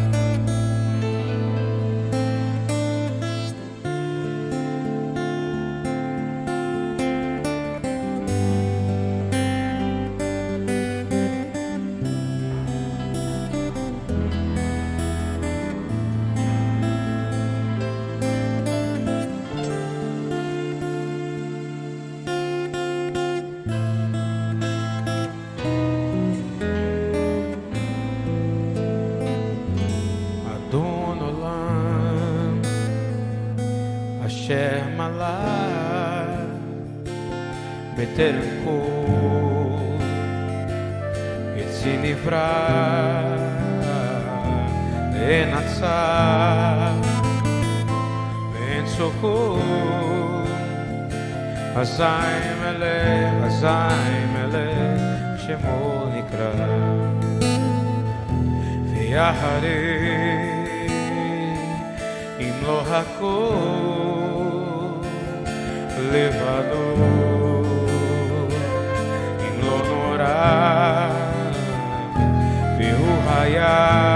אזי 51.98 52.02
מלך, 52.62 53.44
אזי 53.44 54.26
מלך, 54.32 55.38
שמו 55.38 56.04
נקרא. 56.14 56.50
ויחרי 58.86 60.54
אם 62.40 62.52
לא 62.62 62.82
הכל 62.86 64.24
לבדו, 66.12 66.94
אם 69.40 69.60
לא 69.60 69.82
נורא, 69.88 71.08
והוא 72.78 73.18
היה, 73.26 74.07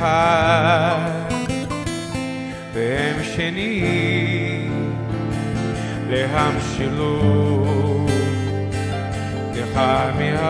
אחד 0.00 1.10
והם 2.74 3.22
שני 3.22 4.68
להמשלו 6.08 7.20
לחמיה 9.54 10.46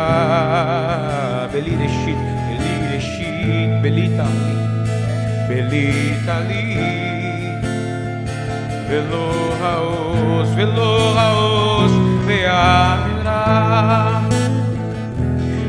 בלי 1.53 1.77
ראשית, 1.77 2.17
בלי 2.49 2.95
ראשית, 2.95 3.71
בלי 3.83 4.09
תכלית, 4.09 4.59
בלי 5.49 6.13
תכלית 6.27 7.65
ולא 8.91 9.55
העוז 9.61 10.49
ולא 10.57 11.19
העוז 11.19 11.93
והמדרש 12.27 13.17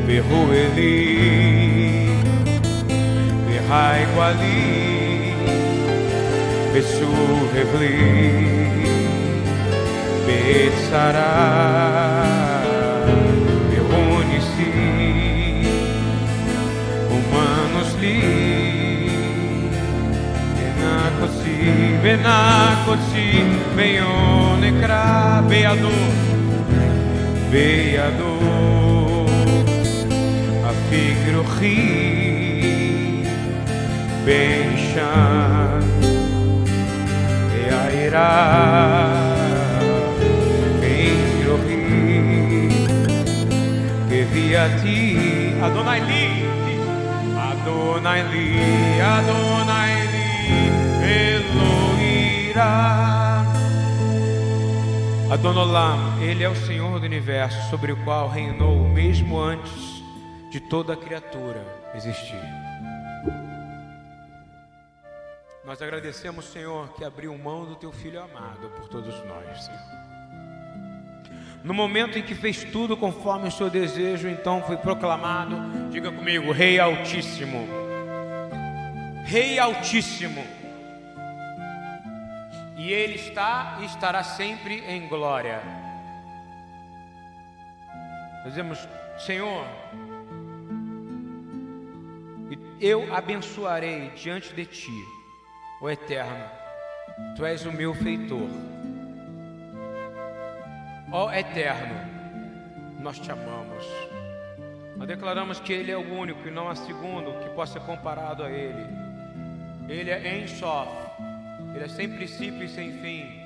והוא 0.05 0.53
אלי, 0.53 1.50
Haiguali, 3.72 5.32
Besu 6.74 7.08
Revli, 7.54 7.96
Betsará, 10.26 11.32
Reúne-se, 13.72 14.72
humanos 17.08 17.90
li, 18.02 18.20
Benacosi, 20.58 21.56
Benacosi, 22.02 23.28
Beionecra, 23.74 25.42
Beador, 25.48 26.12
Beador, 27.50 29.30
Afigro 30.68 31.42
Benchan 34.24 35.82
e 37.58 37.60
Aira 37.74 38.30
Engrohi 40.80 42.68
que 44.08 44.22
via 44.32 44.68
ti 44.80 45.16
Adonai 45.60 46.00
li 46.00 46.26
Adonai 47.36 48.22
li 48.30 49.00
Adonai 49.00 49.94
li 50.12 50.28
Eloirá 52.52 52.92
Adonolam, 55.32 56.22
Ele 56.22 56.44
é 56.44 56.48
o 56.48 56.54
Senhor 56.54 57.00
do 57.00 57.06
universo, 57.06 57.70
sobre 57.70 57.90
o 57.90 57.96
qual 58.04 58.28
reinou 58.28 58.86
mesmo 58.88 59.40
antes 59.40 60.04
de 60.50 60.60
toda 60.60 60.94
criatura 60.94 61.64
existir. 61.94 62.71
Nós 65.72 65.80
agradecemos, 65.80 66.44
Senhor, 66.52 66.92
que 66.92 67.02
abriu 67.02 67.34
mão 67.38 67.64
do 67.64 67.74
teu 67.74 67.90
filho 67.90 68.22
amado 68.22 68.68
por 68.76 68.88
todos 68.88 69.24
nós, 69.24 69.64
Senhor. 69.64 69.80
No 71.64 71.72
momento 71.72 72.18
em 72.18 72.22
que 72.22 72.34
fez 72.34 72.62
tudo 72.62 72.94
conforme 72.94 73.48
o 73.48 73.50
seu 73.50 73.70
desejo, 73.70 74.28
então 74.28 74.62
foi 74.64 74.76
proclamado, 74.76 75.56
diga 75.88 76.12
comigo, 76.12 76.52
Rei 76.52 76.78
Altíssimo. 76.78 77.66
Rei 79.24 79.58
Altíssimo. 79.58 80.44
E 82.76 82.92
Ele 82.92 83.14
está 83.14 83.78
e 83.80 83.86
estará 83.86 84.22
sempre 84.22 84.84
em 84.86 85.08
glória. 85.08 85.62
Dizemos, 88.44 88.78
Senhor, 89.16 89.64
eu 92.78 93.10
abençoarei 93.14 94.10
diante 94.10 94.52
de 94.52 94.66
Ti 94.66 95.21
o 95.82 95.90
Eterno, 95.90 96.44
Tu 97.36 97.44
és 97.44 97.66
o 97.66 97.72
meu 97.72 97.92
feitor. 97.92 98.48
Ó 101.10 101.32
Eterno, 101.32 101.96
nós 103.00 103.18
te 103.18 103.32
amamos. 103.32 103.84
Nós 104.96 105.08
declaramos 105.08 105.58
que 105.58 105.72
Ele 105.72 105.90
é 105.90 105.96
o 105.96 106.14
único 106.14 106.46
e 106.46 106.52
não 106.52 106.68
há 106.68 106.76
segundo 106.76 107.36
que 107.42 107.50
possa 107.50 107.80
ser 107.80 107.80
comparado 107.80 108.44
a 108.44 108.50
Ele. 108.50 108.86
Ele 109.88 110.08
é 110.08 110.38
em 110.38 110.46
só, 110.46 110.86
Ele 111.74 111.84
é 111.84 111.88
sem 111.88 112.08
princípio 112.08 112.62
e 112.62 112.68
sem 112.68 112.92
fim. 113.00 113.42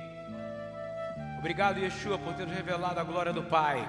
Obrigado, 1.39 1.79
Yeshua, 1.79 2.19
por 2.19 2.35
ter 2.35 2.47
nos 2.47 2.55
revelado 2.55 3.01
a 3.01 3.05
glória 3.05 3.33
do 3.33 3.45
Pai. 3.45 3.83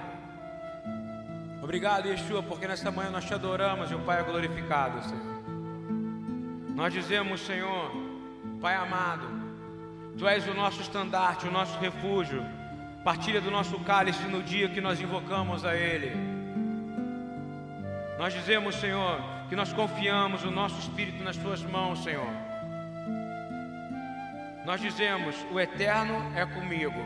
Obrigado, 1.62 2.08
Yeshua, 2.08 2.42
porque 2.42 2.66
nessa 2.66 2.90
manhã 2.92 3.10
nós 3.10 3.26
te 3.26 3.34
adoramos 3.34 3.92
e 3.92 3.96
o 3.96 4.00
Pai 4.00 4.22
é 4.22 4.24
glorificado, 4.24 5.04
Senhor. 5.04 5.38
Nós 6.74 6.94
dizemos, 6.94 7.42
Senhor, 7.42 8.07
Pai 8.62 8.76
amado, 8.76 9.28
Tu 10.18 10.28
és 10.28 10.48
o 10.48 10.54
nosso 10.54 10.82
estandarte, 10.82 11.48
o 11.48 11.52
nosso 11.52 11.78
refúgio. 11.78 12.44
Partilha 13.04 13.40
do 13.40 13.52
nosso 13.52 13.80
cálice 13.82 14.24
no 14.24 14.42
dia 14.42 14.68
que 14.68 14.82
nós 14.82 15.00
invocamos 15.00 15.64
a 15.64 15.76
Ele. 15.76 16.12
Nós 18.18 18.34
dizemos, 18.34 18.76
Senhor, 18.76 19.22
que 19.48 19.56
nós 19.56 19.72
confiamos 19.72 20.44
o 20.44 20.50
nosso 20.50 20.80
espírito 20.80 21.24
nas 21.24 21.38
Tuas 21.38 21.62
mãos, 21.62 22.04
Senhor. 22.04 22.28
Nós 24.66 24.82
dizemos: 24.82 25.36
O 25.52 25.60
Eterno 25.60 26.16
é 26.36 26.46
comigo. 26.46 27.00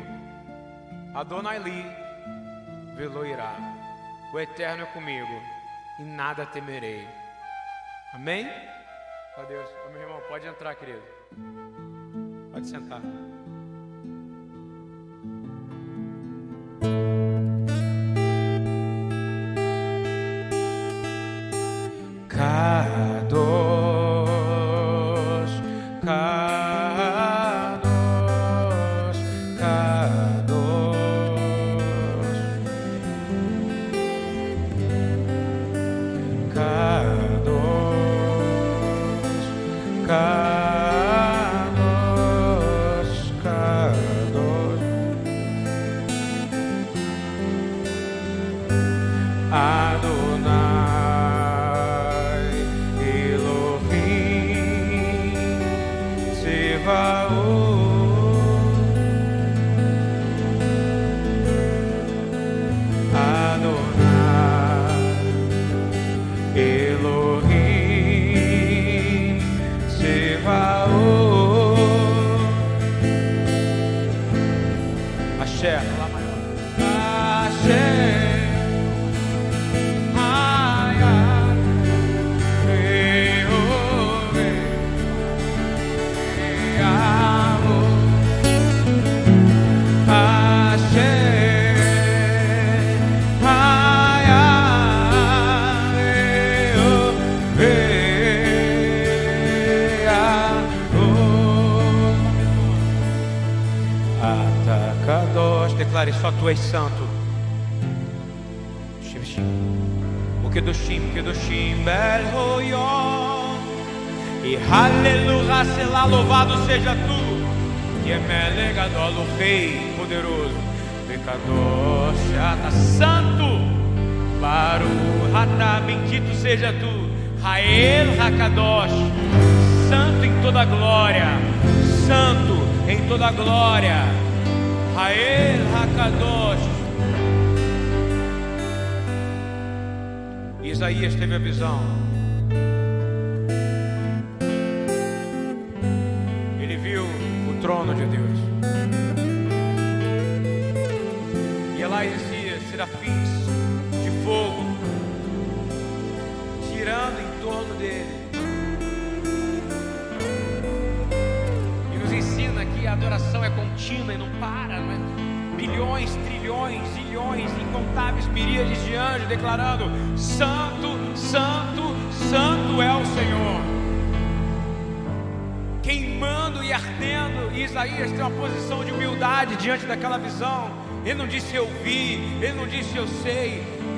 Adonai 1.13 1.59
li, 1.59 1.85
veloirá. 2.95 3.53
O 4.33 4.39
Eterno 4.39 4.83
é 4.83 4.85
comigo 4.85 5.41
e 5.99 6.03
nada 6.03 6.45
temerei. 6.45 7.05
Amém? 8.13 8.49
Ó 9.37 9.43
Deus, 9.43 9.69
meu 9.91 10.01
irmão, 10.01 10.21
pode 10.29 10.47
entrar, 10.47 10.73
querido. 10.75 11.20
Pode 12.51 12.67
sentar. 12.67 13.01
só 22.41 22.70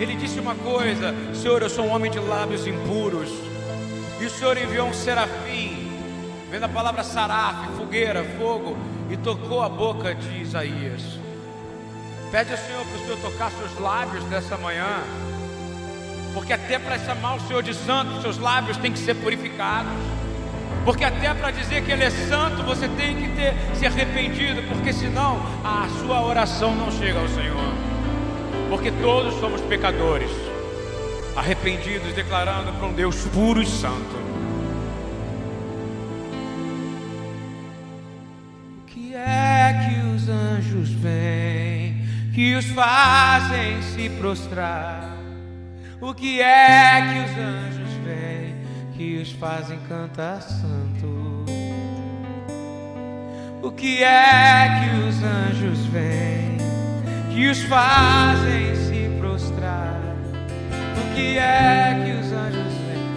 ele 0.03 0.15
disse 0.15 0.39
uma 0.39 0.53
coisa: 0.55 1.15
Senhor, 1.33 1.61
eu 1.61 1.69
sou 1.69 1.85
um 1.85 1.93
homem 1.93 2.11
de 2.11 2.19
lábios 2.19 2.67
impuros, 2.67 3.29
e 4.19 4.25
o 4.25 4.29
Senhor 4.29 4.57
enviou 4.57 4.87
um 4.87 4.93
serafim, 4.93 5.91
vendo 6.51 6.65
a 6.65 6.69
palavra 6.69 7.03
saraf, 7.03 7.71
fogueira, 7.77 8.23
fogo, 8.37 8.77
e 9.09 9.17
tocou 9.17 9.61
a 9.61 9.69
boca 9.69 10.13
de 10.13 10.41
Isaías. 10.41 11.01
Pede 12.31 12.51
ao 12.51 12.57
Senhor 12.57 12.85
para 12.85 12.95
o 12.95 12.99
Senhor 12.99 13.17
tocar 13.19 13.51
seus 13.51 13.79
lábios 13.79 14.23
nessa 14.25 14.57
manhã, 14.57 15.01
porque 16.33 16.51
até 16.51 16.77
para 16.77 16.99
chamar 16.99 17.35
o 17.35 17.39
Senhor 17.47 17.63
de 17.63 17.73
santo, 17.73 18.21
seus 18.21 18.37
lábios 18.37 18.77
têm 18.77 18.91
que 18.91 18.99
ser 18.99 19.15
purificados. 19.15 19.91
Porque 20.83 21.05
até 21.05 21.33
para 21.33 21.51
dizer 21.51 21.81
que 21.83 21.91
Ele 21.91 22.03
é 22.03 22.09
santo, 22.09 22.61
você 22.63 22.89
tem 22.89 23.15
que 23.15 23.29
ter 23.29 23.53
se 23.75 23.85
arrependido, 23.85 24.63
porque 24.63 24.91
senão 24.91 25.39
a 25.63 25.87
sua 26.01 26.21
oração 26.21 26.75
não 26.75 26.91
chega 26.91 27.19
ao 27.19 27.29
Senhor. 27.29 27.92
Porque 28.73 28.91
todos 29.03 29.36
somos 29.36 29.62
pecadores, 29.62 30.31
arrependidos, 31.36 32.12
declarando 32.13 32.73
para 32.73 32.88
um 32.88 32.93
Deus 32.93 33.15
puro 33.27 33.62
e 33.62 33.67
santo. 33.67 34.17
O 38.81 38.86
que 38.88 39.13
é 39.13 39.86
que 39.86 40.07
os 40.07 40.27
anjos 40.27 40.89
vêm? 40.89 41.53
que 42.33 42.55
os 42.55 42.65
fazem 42.71 43.79
se 43.83 44.09
prostrar. 44.09 45.07
O 46.01 46.12
que 46.12 46.41
é 46.41 46.99
que 46.99 47.19
os 47.19 47.38
anjos 47.38 47.93
veem 48.03 48.55
que 48.97 49.21
os 49.21 49.31
fazem 49.33 49.77
cantar 49.88 50.41
santo? 50.41 51.45
O 53.62 53.71
que 53.71 54.03
é 54.03 54.81
que 54.81 55.07
os 55.07 55.23
anjos 55.23 55.86
veem 55.86 56.42
que 57.33 57.47
os 57.49 57.63
fazem 57.63 58.75
se 58.75 59.09
prostrar? 59.19 59.99
O 60.95 61.15
que 61.15 61.39
é 61.39 62.03
que 62.05 62.11
os 62.11 62.31
anjos 62.31 62.73
veem? 62.85 63.09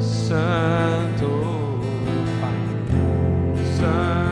Santo. 0.00 1.30
Santo. 3.78 4.24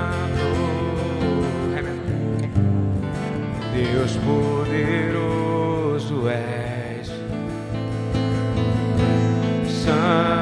Deus 3.75 4.17
poderoso 4.19 6.17
és, 6.29 7.09
Santo, 9.67 9.83
Santo, 9.85 10.42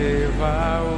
Tsevaot, 0.00 0.88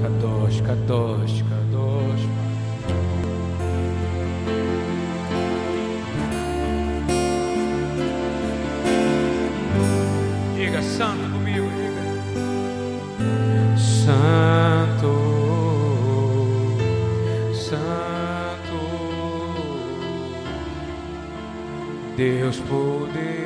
Kadosh, 0.00 0.58
Kadosh, 0.66 1.38
Kadosh. 1.50 2.24
Diga 10.56 10.80
santo 10.80 11.26
comigo, 11.36 11.68
diga. 11.76 12.04
Santo, 13.76 15.14
Santo, 17.52 18.80
Deus 22.16 22.58
poderoso 22.60 23.45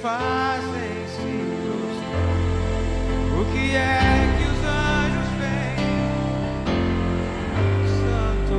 fazem 0.00 1.06
se? 1.08 1.32
O 3.34 3.44
que 3.52 3.76
é 3.76 4.00
que 4.38 4.44
os 4.50 4.60
anjos 4.64 5.28
vêm, 5.38 5.76
Santo? 8.00 8.56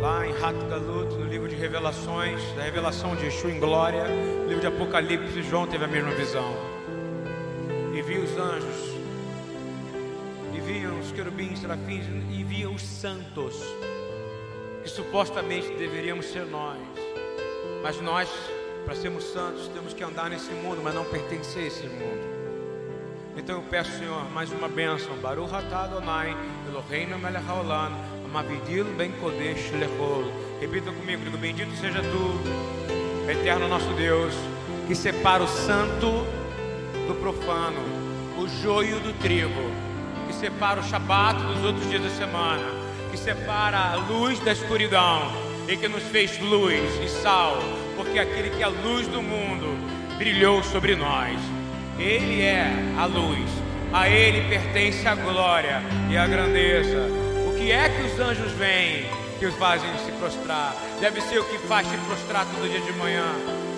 Lá 0.00 0.26
em 0.26 0.32
Hatgalut, 0.32 1.14
no 1.14 1.26
livro 1.26 1.48
de 1.48 1.54
Revelações, 1.56 2.40
da 2.54 2.62
revelação 2.62 3.14
de 3.16 3.24
Yeshua 3.26 3.50
em 3.50 3.60
glória, 3.60 4.04
no 4.04 4.46
livro 4.46 4.60
de 4.60 4.66
Apocalipse, 4.66 5.42
João 5.42 5.66
teve 5.66 5.84
a 5.84 5.88
mesma 5.88 6.10
visão. 6.12 6.54
E 7.94 8.02
viu 8.02 8.22
os 8.22 8.36
anjos, 8.36 8.94
e 10.54 10.60
viam 10.60 10.98
os 11.00 11.12
querubins, 11.12 11.58
serafins, 11.60 12.04
e 12.30 12.44
viam 12.44 12.74
os 12.74 12.82
santos, 12.82 13.62
que 14.82 14.88
supostamente 14.88 15.74
deveríamos 15.74 16.26
ser 16.26 16.44
nós. 16.46 16.78
Mas 17.82 18.00
nós, 18.00 18.28
para 18.84 18.94
sermos 18.94 19.24
santos, 19.24 19.68
temos 19.68 19.92
que 19.92 20.02
andar 20.02 20.30
nesse 20.30 20.50
mundo, 20.52 20.80
mas 20.82 20.94
não 20.94 21.04
pertencer 21.04 21.64
a 21.64 21.66
esse 21.66 21.86
mundo. 21.86 22.36
Então 23.36 23.56
eu 23.56 23.62
peço, 23.62 23.98
Senhor, 23.98 24.24
mais 24.32 24.50
uma 24.50 24.66
bênção. 24.66 25.14
Baruch 25.18 25.54
atah 25.54 25.84
Adonai, 25.84 26.34
Eloheinu 26.68 27.18
melech 27.18 27.44
haolam, 27.46 27.92
amavidil 28.24 28.84
ben 28.96 29.12
kodesh 29.12 29.70
lechol. 29.72 30.24
Repita 30.60 30.90
comigo, 30.90 31.22
digo, 31.22 31.36
bendito 31.36 31.70
seja 31.76 32.00
tu, 32.00 33.30
eterno 33.30 33.68
nosso 33.68 33.92
Deus, 33.94 34.32
que 34.86 34.94
separa 34.94 35.42
o 35.42 35.48
santo 35.48 36.24
do 37.06 37.14
profano, 37.20 37.80
o 38.38 38.48
joio 38.62 38.98
do 39.00 39.12
trigo, 39.20 39.70
que 40.26 40.34
separa 40.34 40.80
o 40.80 40.82
shabat 40.82 41.38
dos 41.42 41.62
outros 41.62 41.88
dias 41.90 42.02
da 42.02 42.10
semana, 42.10 42.64
que 43.10 43.18
separa 43.18 43.78
a 43.92 43.96
luz 43.96 44.40
da 44.40 44.52
escuridão 44.52 45.45
e 45.68 45.76
que 45.76 45.88
nos 45.88 46.02
fez 46.04 46.38
luz 46.40 46.80
e 47.02 47.08
sal, 47.08 47.58
porque 47.96 48.18
aquele 48.18 48.50
que 48.50 48.62
é 48.62 48.66
a 48.66 48.68
luz 48.68 49.06
do 49.08 49.22
mundo 49.22 49.76
brilhou 50.16 50.62
sobre 50.62 50.94
nós. 50.94 51.38
Ele 51.98 52.42
é 52.42 52.72
a 52.98 53.06
luz, 53.06 53.50
a 53.92 54.08
Ele 54.08 54.48
pertence 54.48 55.06
a 55.08 55.14
glória 55.14 55.82
e 56.10 56.16
a 56.16 56.26
grandeza. 56.26 57.08
O 57.48 57.56
que 57.56 57.72
é 57.72 57.88
que 57.88 58.02
os 58.02 58.20
anjos 58.20 58.52
veem 58.52 59.06
que 59.38 59.46
os 59.46 59.54
fazem 59.56 59.90
se 60.04 60.12
prostrar? 60.12 60.76
Deve 61.00 61.20
ser 61.22 61.38
o 61.38 61.44
que 61.44 61.58
faz 61.66 61.86
se 61.88 61.96
prostrar 61.98 62.46
todo 62.46 62.70
dia 62.70 62.80
de 62.80 62.92
manhã, 62.92 63.26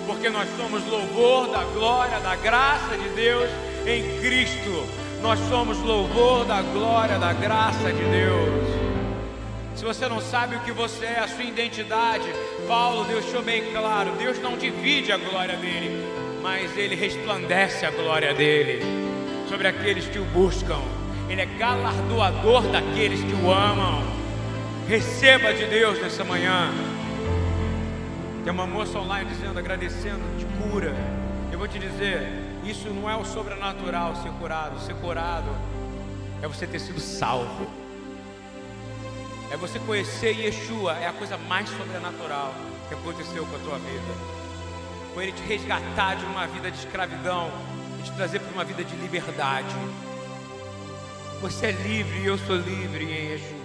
porque 0.07 0.29
nós 0.29 0.49
somos 0.57 0.85
louvor 0.87 1.49
da 1.49 1.63
glória, 1.65 2.19
da 2.21 2.37
graça 2.37 2.97
de 2.97 3.09
Deus 3.11 3.49
em 3.87 4.21
Cristo. 4.21 4.87
Nós 5.23 5.39
somos 5.49 5.79
louvor 5.79 6.45
da 6.45 6.61
glória, 6.61 7.19
da 7.19 7.33
graça 7.33 7.93
de 7.93 8.05
Deus. 8.05 8.88
Se 9.79 9.85
você 9.85 10.09
não 10.09 10.21
sabe 10.21 10.57
o 10.57 10.61
que 10.63 10.73
você 10.73 11.05
é, 11.05 11.21
a 11.21 11.29
sua 11.29 11.45
identidade, 11.45 12.29
Paulo 12.67 13.05
deixou 13.05 13.41
bem 13.41 13.71
claro: 13.71 14.11
Deus 14.19 14.37
não 14.41 14.59
divide 14.59 15.13
a 15.13 15.17
glória 15.17 15.57
dele, 15.57 16.05
mas 16.43 16.77
ele 16.77 16.97
resplandece 16.97 17.87
a 17.87 17.91
glória 17.93 18.35
dele 18.35 18.83
sobre 19.49 19.69
aqueles 19.69 20.09
que 20.09 20.19
o 20.19 20.25
buscam. 20.25 20.81
Ele 21.29 21.43
é 21.43 21.47
galardoador 21.47 22.63
daqueles 22.73 23.21
que 23.21 23.33
o 23.35 23.53
amam. 23.53 24.03
Receba 24.89 25.55
de 25.55 25.67
Deus 25.67 26.03
nessa 26.03 26.25
manhã. 26.25 26.73
Tem 28.43 28.53
uma 28.53 28.67
moça 28.67 28.99
online 28.99 29.31
dizendo, 29.31 29.61
agradecendo, 29.61 30.25
de 30.37 30.45
cura. 30.61 30.93
Eu 31.53 31.59
vou 31.61 31.69
te 31.69 31.79
dizer, 31.79 32.29
isso 32.65 32.89
não 32.89 33.09
é 33.09 33.15
o 33.15 33.25
sobrenatural 33.25 34.17
ser 34.17 34.33
curado. 34.41 34.81
Ser 34.81 34.95
curado 34.95 35.55
é 36.43 36.49
você 36.49 36.67
ter 36.67 36.81
sido 36.81 36.99
salvo. 36.99 37.78
É 39.51 39.57
você 39.57 39.79
conhecer 39.79 40.39
Yeshua, 40.39 40.93
é 40.95 41.07
a 41.07 41.13
coisa 41.13 41.39
mais 41.39 41.69
sobrenatural 41.71 42.55
que 42.89 42.95
aconteceu 42.95 43.47
com 43.47 43.57
a 43.57 43.59
tua 43.59 43.79
vida. 43.79 44.15
Foi 45.15 45.25
Ele 45.25 45.33
te 45.33 45.43
resgatar 45.43 46.17
de 46.17 46.25
uma 46.27 46.47
vida 46.47 46.71
de 46.71 46.79
escravidão 46.79 47.51
e 47.99 48.03
te 48.03 48.13
trazer 48.13 48.41
para 48.41 48.53
uma 48.53 48.65
vida 48.65 48.85
de 48.85 48.95
liberdade. 48.97 49.75
Você 51.41 51.67
é 51.67 51.73
livre 51.73 52.19
e 52.19 52.27
eu 52.27 52.37
sou 52.37 52.57
livre 52.57 53.05
em 53.05 53.33
Yeshua. 53.33 53.59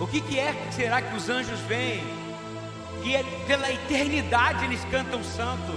O 0.00 0.06
que, 0.06 0.20
que 0.20 0.38
é 0.38 0.54
será 0.72 1.00
que 1.00 1.16
os 1.16 1.28
anjos 1.28 1.60
veem? 1.60 2.04
E 3.04 3.14
é 3.14 3.22
pela 3.46 3.70
eternidade 3.72 4.64
eles 4.64 4.84
cantam 4.90 5.24
santo. 5.24 5.72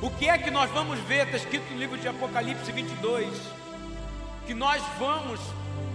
O 0.00 0.10
que 0.10 0.28
é 0.28 0.38
que 0.38 0.50
nós 0.50 0.70
vamos 0.70 0.98
ver? 1.00 1.26
Está 1.26 1.38
escrito 1.38 1.72
no 1.72 1.78
livro 1.78 1.98
de 1.98 2.06
Apocalipse 2.08 2.70
22 2.70 3.28
que 4.46 4.54
nós 4.54 4.82
vamos 4.98 5.40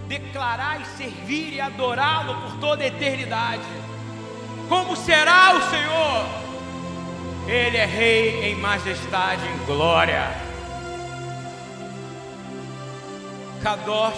declarar 0.06 0.80
e 0.80 0.84
servir 0.96 1.54
e 1.54 1.60
adorá-lo 1.60 2.34
por 2.42 2.58
toda 2.58 2.82
a 2.84 2.86
eternidade. 2.86 3.62
Como 4.68 4.96
será 4.96 5.54
o 5.56 5.70
Senhor? 5.70 6.46
Ele 7.48 7.76
é 7.76 7.84
Rei 7.84 8.50
em 8.50 8.56
majestade, 8.56 9.46
em 9.46 9.66
glória. 9.66 10.30
Kadosh, 13.62 14.14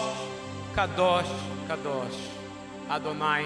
Kadosh, 0.74 1.28
Kadosh. 1.66 2.39
Adonai, 2.89 3.45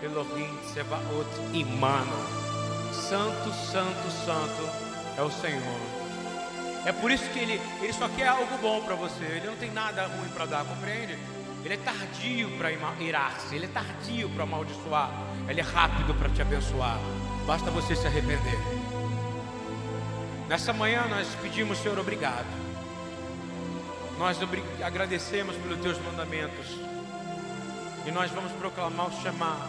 Elohim, 0.00 0.56
Sebaot, 0.72 1.28
Imano. 1.52 2.44
Santo, 2.92 3.52
santo, 3.52 4.10
santo 4.24 4.70
é 5.18 5.22
o 5.22 5.30
Senhor. 5.30 5.80
É 6.86 6.92
por 6.92 7.10
isso 7.10 7.28
que 7.30 7.38
ele, 7.38 7.60
ele 7.82 7.92
só 7.92 8.08
quer 8.08 8.28
algo 8.28 8.56
bom 8.58 8.80
para 8.82 8.94
você. 8.94 9.24
Ele 9.24 9.46
não 9.46 9.56
tem 9.56 9.70
nada 9.72 10.06
ruim 10.06 10.28
para 10.28 10.46
dar, 10.46 10.64
compreende? 10.64 11.18
Ele 11.64 11.74
é 11.74 11.76
tardio 11.78 12.50
para 12.58 12.70
irar-se, 13.00 13.54
ele 13.54 13.64
é 13.64 13.68
tardio 13.68 14.28
para 14.28 14.42
amaldiçoar, 14.42 15.10
ele 15.48 15.60
é 15.60 15.64
rápido 15.64 16.14
para 16.14 16.28
te 16.28 16.42
abençoar. 16.42 16.98
Basta 17.46 17.70
você 17.70 17.96
se 17.96 18.06
arrepender. 18.06 18.58
Nessa 20.46 20.74
manhã 20.74 21.06
nós 21.08 21.34
pedimos, 21.36 21.78
Senhor, 21.78 21.98
obrigado. 21.98 22.46
Nós 24.18 24.38
agradecemos 24.84 25.56
pelos 25.56 25.80
teus 25.80 25.98
mandamentos. 26.04 26.66
E 28.06 28.10
nós 28.10 28.30
vamos 28.30 28.52
proclamar 28.52 29.08
o 29.08 29.22
chamar. 29.22 29.66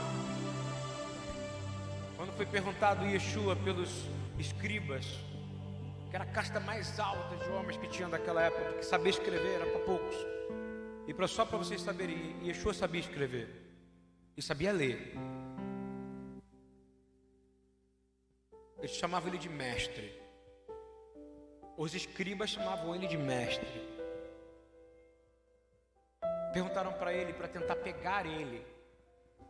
Quando 2.17 2.35
foi 2.35 2.45
perguntado 2.45 3.05
Yeshua 3.05 3.55
pelos 3.55 3.89
escribas, 4.37 5.05
que 6.09 6.15
era 6.15 6.25
a 6.25 6.27
casta 6.27 6.59
mais 6.59 6.99
alta 6.99 7.37
de 7.37 7.49
homens 7.51 7.77
que 7.77 7.87
tinham 7.87 8.09
daquela 8.09 8.41
época, 8.41 8.63
porque 8.65 8.83
saber 8.83 9.11
escrever 9.11 9.61
era 9.61 9.65
para 9.65 9.79
poucos. 9.79 10.15
E 11.07 11.13
pra, 11.13 11.27
só 11.27 11.45
para 11.45 11.57
vocês 11.57 11.81
saberem, 11.81 12.35
Yeshua 12.45 12.73
sabia 12.73 13.01
escrever 13.01 13.49
e 14.35 14.41
sabia 14.41 14.71
ler. 14.71 15.13
Eles 18.79 18.91
chamavam 18.91 19.29
ele 19.29 19.37
de 19.37 19.49
mestre. 19.49 20.13
Os 21.77 21.93
escribas 21.93 22.49
chamavam 22.49 22.95
ele 22.95 23.07
de 23.07 23.17
mestre 23.17 23.95
perguntaram 26.55 26.93
para 26.93 27.11
ele 27.11 27.33
para 27.33 27.49
tentar 27.49 27.75
pegar 27.75 28.25
ele. 28.25 28.65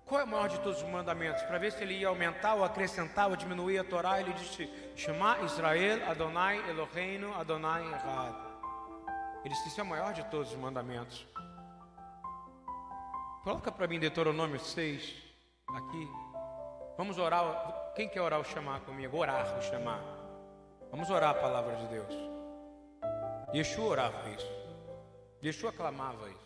Qual 0.07 0.19
é 0.19 0.23
o 0.23 0.27
maior 0.27 0.49
de 0.49 0.59
todos 0.61 0.81
os 0.81 0.89
mandamentos? 0.89 1.43
Para 1.43 1.59
ver 1.59 1.71
se 1.71 1.83
ele 1.83 1.93
ia 1.93 2.07
aumentar 2.07 2.55
ou 2.55 2.63
acrescentar 2.63 3.29
ou 3.29 3.35
diminuir 3.35 3.77
a 3.77 3.83
Torá, 3.83 4.19
ele 4.19 4.33
disse: 4.33 4.67
Shema 4.95 5.37
Israel, 5.41 6.09
Adonai 6.09 6.67
Eloheinu, 6.67 7.31
Adonai 7.35 7.83
Errad. 7.83 8.35
Ele 9.43 9.53
disse: 9.53 9.67
Isso 9.67 9.79
é 9.79 9.83
o 9.83 9.85
maior 9.85 10.13
de 10.13 10.23
todos 10.31 10.51
os 10.51 10.57
mandamentos. 10.57 11.27
Coloca 13.45 13.71
para 13.71 13.87
mim 13.87 13.97
Deuteronômio 13.97 14.59
6, 14.59 15.15
aqui. 15.69 16.11
Vamos 16.97 17.17
orar. 17.17 17.93
Quem 17.95 18.09
quer 18.09 18.19
orar 18.19 18.41
o 18.41 18.43
chamar 18.43 18.81
comigo? 18.81 19.15
Orar 19.17 19.57
o 19.57 19.61
chamar. 19.61 20.03
Vamos 20.91 21.09
orar 21.09 21.29
a 21.29 21.35
palavra 21.35 21.77
de 21.77 21.87
Deus. 21.87 22.13
Yeshua 23.53 23.85
orava 23.85 24.29
isso. 24.31 24.51
Yeshua 25.41 25.71
clamava 25.71 26.27
isso 26.27 26.45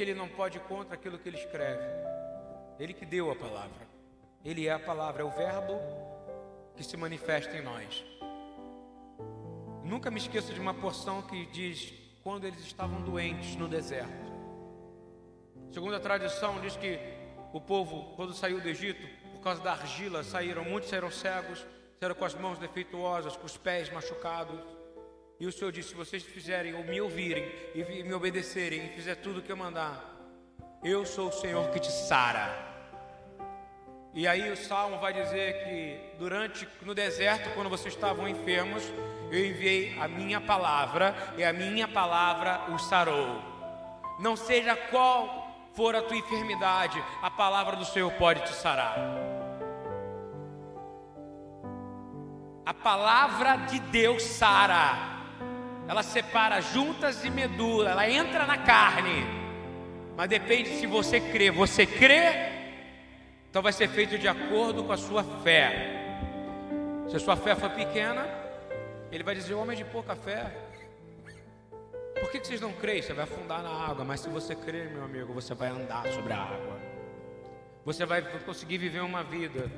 porque 0.00 0.02
ele 0.02 0.14
não 0.14 0.28
pode 0.28 0.56
ir 0.56 0.60
contra 0.62 0.94
aquilo 0.94 1.18
que 1.18 1.28
ele 1.28 1.36
escreve. 1.36 1.82
Ele 2.78 2.94
que 2.94 3.04
deu 3.04 3.30
a 3.30 3.36
palavra. 3.36 3.88
Ele 4.44 4.66
é 4.66 4.72
a 4.72 4.78
palavra, 4.78 5.22
é 5.22 5.24
o 5.24 5.30
verbo 5.30 5.74
que 6.76 6.82
se 6.82 6.96
manifesta 6.96 7.56
em 7.56 7.62
nós. 7.62 8.04
Nunca 9.84 10.10
me 10.10 10.18
esqueço 10.18 10.54
de 10.54 10.60
uma 10.60 10.72
porção 10.72 11.22
que 11.22 11.44
diz 11.46 11.92
quando 12.22 12.46
eles 12.46 12.60
estavam 12.60 13.02
doentes 13.02 13.56
no 13.56 13.68
deserto. 13.68 14.29
Segundo 15.72 15.94
a 15.94 16.00
tradição, 16.00 16.60
diz 16.60 16.76
que 16.76 16.98
o 17.52 17.60
povo, 17.60 18.12
quando 18.16 18.34
saiu 18.34 18.60
do 18.60 18.68
Egito, 18.68 19.06
por 19.32 19.40
causa 19.40 19.62
da 19.62 19.72
argila, 19.72 20.24
saíram, 20.24 20.64
muitos 20.64 20.90
saíram 20.90 21.10
cegos, 21.10 21.64
saíram 21.98 22.14
com 22.16 22.24
as 22.24 22.34
mãos 22.34 22.58
defeituosas, 22.58 23.36
com 23.36 23.46
os 23.46 23.56
pés 23.56 23.88
machucados. 23.90 24.60
E 25.38 25.46
o 25.46 25.52
Senhor 25.52 25.70
disse: 25.70 25.90
se 25.90 25.94
vocês 25.94 26.24
fizerem 26.24 26.74
ou 26.74 26.82
me 26.82 27.00
ouvirem 27.00 27.44
e 27.74 28.02
me 28.02 28.12
obedecerem 28.12 28.86
e 28.86 28.88
fizer 28.90 29.14
tudo 29.16 29.38
o 29.38 29.42
que 29.42 29.52
eu 29.52 29.56
mandar, 29.56 30.04
eu 30.82 31.06
sou 31.06 31.28
o 31.28 31.32
Senhor 31.32 31.70
que 31.70 31.78
te 31.78 31.90
sara. 31.90 32.68
E 34.12 34.26
aí 34.26 34.50
o 34.50 34.56
salmo 34.56 34.98
vai 34.98 35.12
dizer 35.12 35.64
que 35.64 36.18
durante 36.18 36.66
no 36.82 36.96
deserto, 36.96 37.48
quando 37.54 37.70
vocês 37.70 37.94
estavam 37.94 38.28
enfermos, 38.28 38.82
eu 39.30 39.46
enviei 39.46 39.96
a 40.00 40.08
minha 40.08 40.40
palavra 40.40 41.14
e 41.36 41.44
a 41.44 41.52
minha 41.52 41.86
palavra 41.86 42.72
os 42.74 42.86
sarou. 42.86 43.40
Não 44.18 44.36
seja 44.36 44.74
qual 44.74 45.39
for 45.80 45.96
a 45.96 46.02
tua 46.02 46.18
enfermidade, 46.18 47.02
a 47.22 47.30
palavra 47.30 47.74
do 47.74 47.86
Senhor 47.86 48.12
pode 48.12 48.42
te 48.42 48.52
sarar. 48.52 48.98
A 52.66 52.74
palavra 52.74 53.56
de 53.56 53.80
Deus 53.80 54.22
sara 54.22 55.08
ela 55.88 56.02
separa 56.02 56.60
juntas 56.60 57.24
e 57.24 57.30
medula, 57.30 57.92
ela 57.92 58.10
entra 58.10 58.44
na 58.44 58.58
carne. 58.58 59.26
Mas 60.18 60.28
depende 60.28 60.68
se 60.68 60.86
você 60.86 61.18
crê. 61.18 61.50
Você 61.50 61.86
crê, 61.86 62.50
então 63.48 63.62
vai 63.62 63.72
ser 63.72 63.88
feito 63.88 64.18
de 64.18 64.28
acordo 64.28 64.84
com 64.84 64.92
a 64.92 64.98
sua 64.98 65.24
fé. 65.42 66.28
Se 67.08 67.16
a 67.16 67.18
sua 67.18 67.36
fé 67.36 67.54
for 67.54 67.70
pequena, 67.70 68.28
ele 69.10 69.24
vai 69.24 69.34
dizer: 69.34 69.54
homem 69.54 69.78
de 69.78 69.84
pouca 69.86 70.14
fé. 70.14 70.69
Por 72.20 72.30
que, 72.30 72.40
que 72.40 72.46
vocês 72.46 72.60
não 72.60 72.72
creem? 72.72 73.02
Você 73.02 73.12
vai 73.12 73.24
afundar 73.24 73.62
na 73.62 73.70
água, 73.70 74.04
mas 74.04 74.20
se 74.20 74.28
você 74.28 74.54
crer, 74.54 74.90
meu 74.90 75.04
amigo, 75.04 75.32
você 75.32 75.54
vai 75.54 75.68
andar 75.68 76.06
sobre 76.12 76.32
a 76.32 76.42
água. 76.42 76.80
Você 77.84 78.04
vai 78.04 78.22
conseguir 78.40 78.78
viver 78.78 79.00
uma 79.00 79.22
vida. 79.22 79.70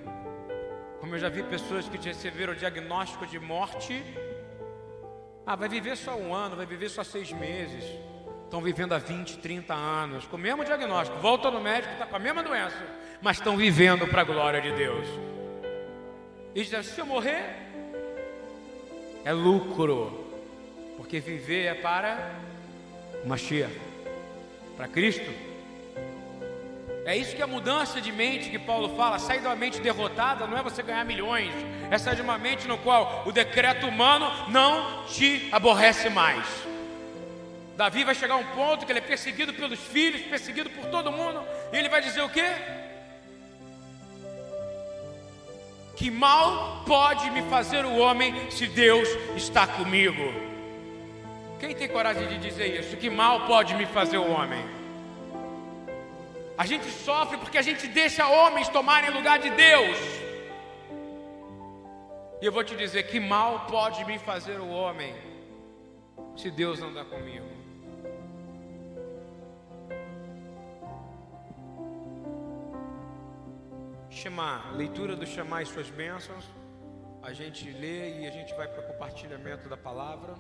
Como 1.01 1.15
eu 1.15 1.19
já 1.19 1.29
vi 1.29 1.43
pessoas 1.43 1.89
que 1.89 1.97
receberam 1.97 2.53
o 2.53 2.57
diagnóstico 2.57 3.27
de 3.27 3.39
morte 3.39 4.03
ah, 5.45 5.57
vai 5.57 5.69
viver 5.69 5.97
só 5.97 6.15
um 6.15 6.33
ano, 6.33 6.55
vai 6.55 6.67
viver 6.67 6.89
só 6.89 7.03
seis 7.03 7.33
meses. 7.33 7.85
Estão 8.45 8.61
vivendo 8.61 8.93
há 8.93 8.99
20, 8.99 9.39
30 9.39 9.75
anos, 9.75 10.25
com 10.27 10.37
o 10.37 10.39
mesmo 10.39 10.65
diagnóstico. 10.65 11.19
Volta 11.19 11.51
no 11.51 11.61
médico, 11.61 11.93
está 11.95 12.07
com 12.07 12.15
a 12.15 12.19
mesma 12.19 12.43
doença, 12.43 12.77
mas 13.21 13.39
estão 13.39 13.57
vivendo 13.57 14.07
para 14.07 14.21
a 14.21 14.25
glória 14.25 14.61
de 14.61 14.71
Deus. 14.73 15.07
E 16.55 16.63
diz: 16.63 16.87
se 16.87 17.01
eu 17.01 17.07
morrer, 17.07 17.57
é 19.25 19.33
lucro, 19.33 20.22
porque 21.13 21.21
viver 21.21 21.67
é 21.67 21.75
para 21.75 22.33
Mashiach, 23.27 23.79
para 24.79 24.89
Cristo. 24.89 25.31
É 27.05 27.15
isso 27.15 27.37
que 27.37 27.43
é 27.43 27.45
a 27.45 27.47
mudança 27.47 28.01
de 28.01 28.11
mente 28.11 28.49
que 28.49 28.59
Paulo 28.59 28.97
fala. 28.97 29.19
Sair 29.19 29.41
uma 29.41 29.55
mente 29.55 29.79
derrotada 29.79 30.47
não 30.47 30.57
é 30.57 30.63
você 30.63 30.83
ganhar 30.83 31.05
milhões, 31.05 31.53
é 31.91 31.99
sair 31.99 32.17
de 32.17 32.23
uma 32.23 32.39
mente 32.39 32.67
no 32.67 32.79
qual 32.79 33.25
o 33.27 33.31
decreto 33.31 33.87
humano 33.87 34.27
não 34.49 35.05
te 35.05 35.51
aborrece 35.53 36.09
mais. 36.09 36.47
Davi 37.77 38.05
vai 38.05 38.15
chegar 38.15 38.33
a 38.33 38.39
um 38.39 38.47
ponto 38.47 38.87
que 38.87 38.93
ele 38.93 39.01
é 39.01 39.03
perseguido 39.03 39.53
pelos 39.53 39.81
filhos, 39.81 40.23
perseguido 40.23 40.71
por 40.71 40.87
todo 40.87 41.13
mundo, 41.13 41.45
e 41.75 41.77
ele 41.77 41.91
vai 41.91 42.01
dizer 42.01 42.23
o 42.23 42.31
quê? 42.31 42.53
Que 45.95 46.11
mal 46.11 46.85
pode 46.87 47.31
me 47.33 47.43
fazer 47.51 47.85
o 47.85 47.99
homem 47.99 48.51
se 48.51 48.67
Deus 48.67 49.07
está 49.37 49.67
comigo? 49.67 50.52
Quem 51.63 51.77
tem 51.77 51.89
coragem 51.89 52.27
de 52.27 52.39
dizer 52.39 52.67
isso? 52.81 52.97
Que 52.97 53.09
mal 53.09 53.47
pode 53.47 53.77
me 53.77 53.87
fazer 53.87 54.19
o 54.19 54.29
homem? 54.29 54.65
A 56.59 56.67
gente 56.67 56.87
sofre 56.91 57.39
porque 57.39 57.57
a 57.57 57.63
gente 57.63 57.87
deixa 57.87 58.27
homens 58.27 58.69
tomarem 58.69 59.11
lugar 59.11 59.39
de 59.39 59.49
Deus. 59.51 59.97
E 62.41 62.45
eu 62.45 62.51
vou 62.51 62.65
te 62.65 62.75
dizer 62.75 63.05
que 63.05 63.21
mal 63.21 63.67
pode 63.67 64.05
me 64.05 64.19
fazer 64.19 64.59
o 64.59 64.69
homem 64.71 65.15
se 66.37 66.51
Deus 66.51 66.81
não 66.81 66.89
andar 66.89 67.05
comigo. 67.05 67.47
Chamar, 74.11 74.75
leitura 74.75 75.15
do 75.15 75.25
chamar 75.25 75.63
e 75.63 75.67
suas 75.67 75.89
bênçãos. 75.89 76.45
A 77.23 77.33
gente 77.33 77.71
lê 77.71 78.23
e 78.23 78.27
a 78.27 78.33
gente 78.33 78.53
vai 78.55 78.67
para 78.67 78.81
o 78.81 78.87
compartilhamento 78.89 79.69
da 79.69 79.77
palavra. 79.77 80.35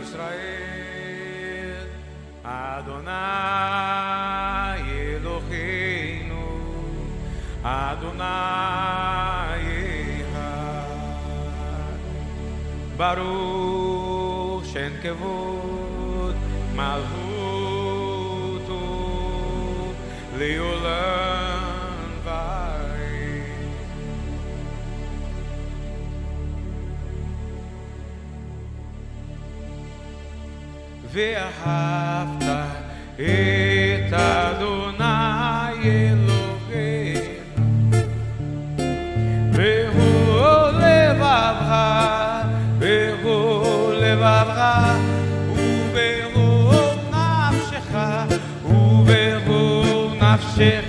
Israel, 0.00 1.88
Adonai 2.44 3.20
Eloheinu, 5.16 6.46
Adonai. 7.64 9.00
Baruch 13.00 13.49
ואהבת 31.12 32.66
את 33.16 34.12
אדוני 34.12 35.04
אלוהיך 35.84 37.20
והוא 39.52 40.70
לבבך 40.70 41.70
והוא 42.78 43.92
לבבך 43.92 44.60
וברוב 45.54 46.98
נפשך 47.10 47.96
וברוב 48.64 50.14
נפשך 50.14 50.79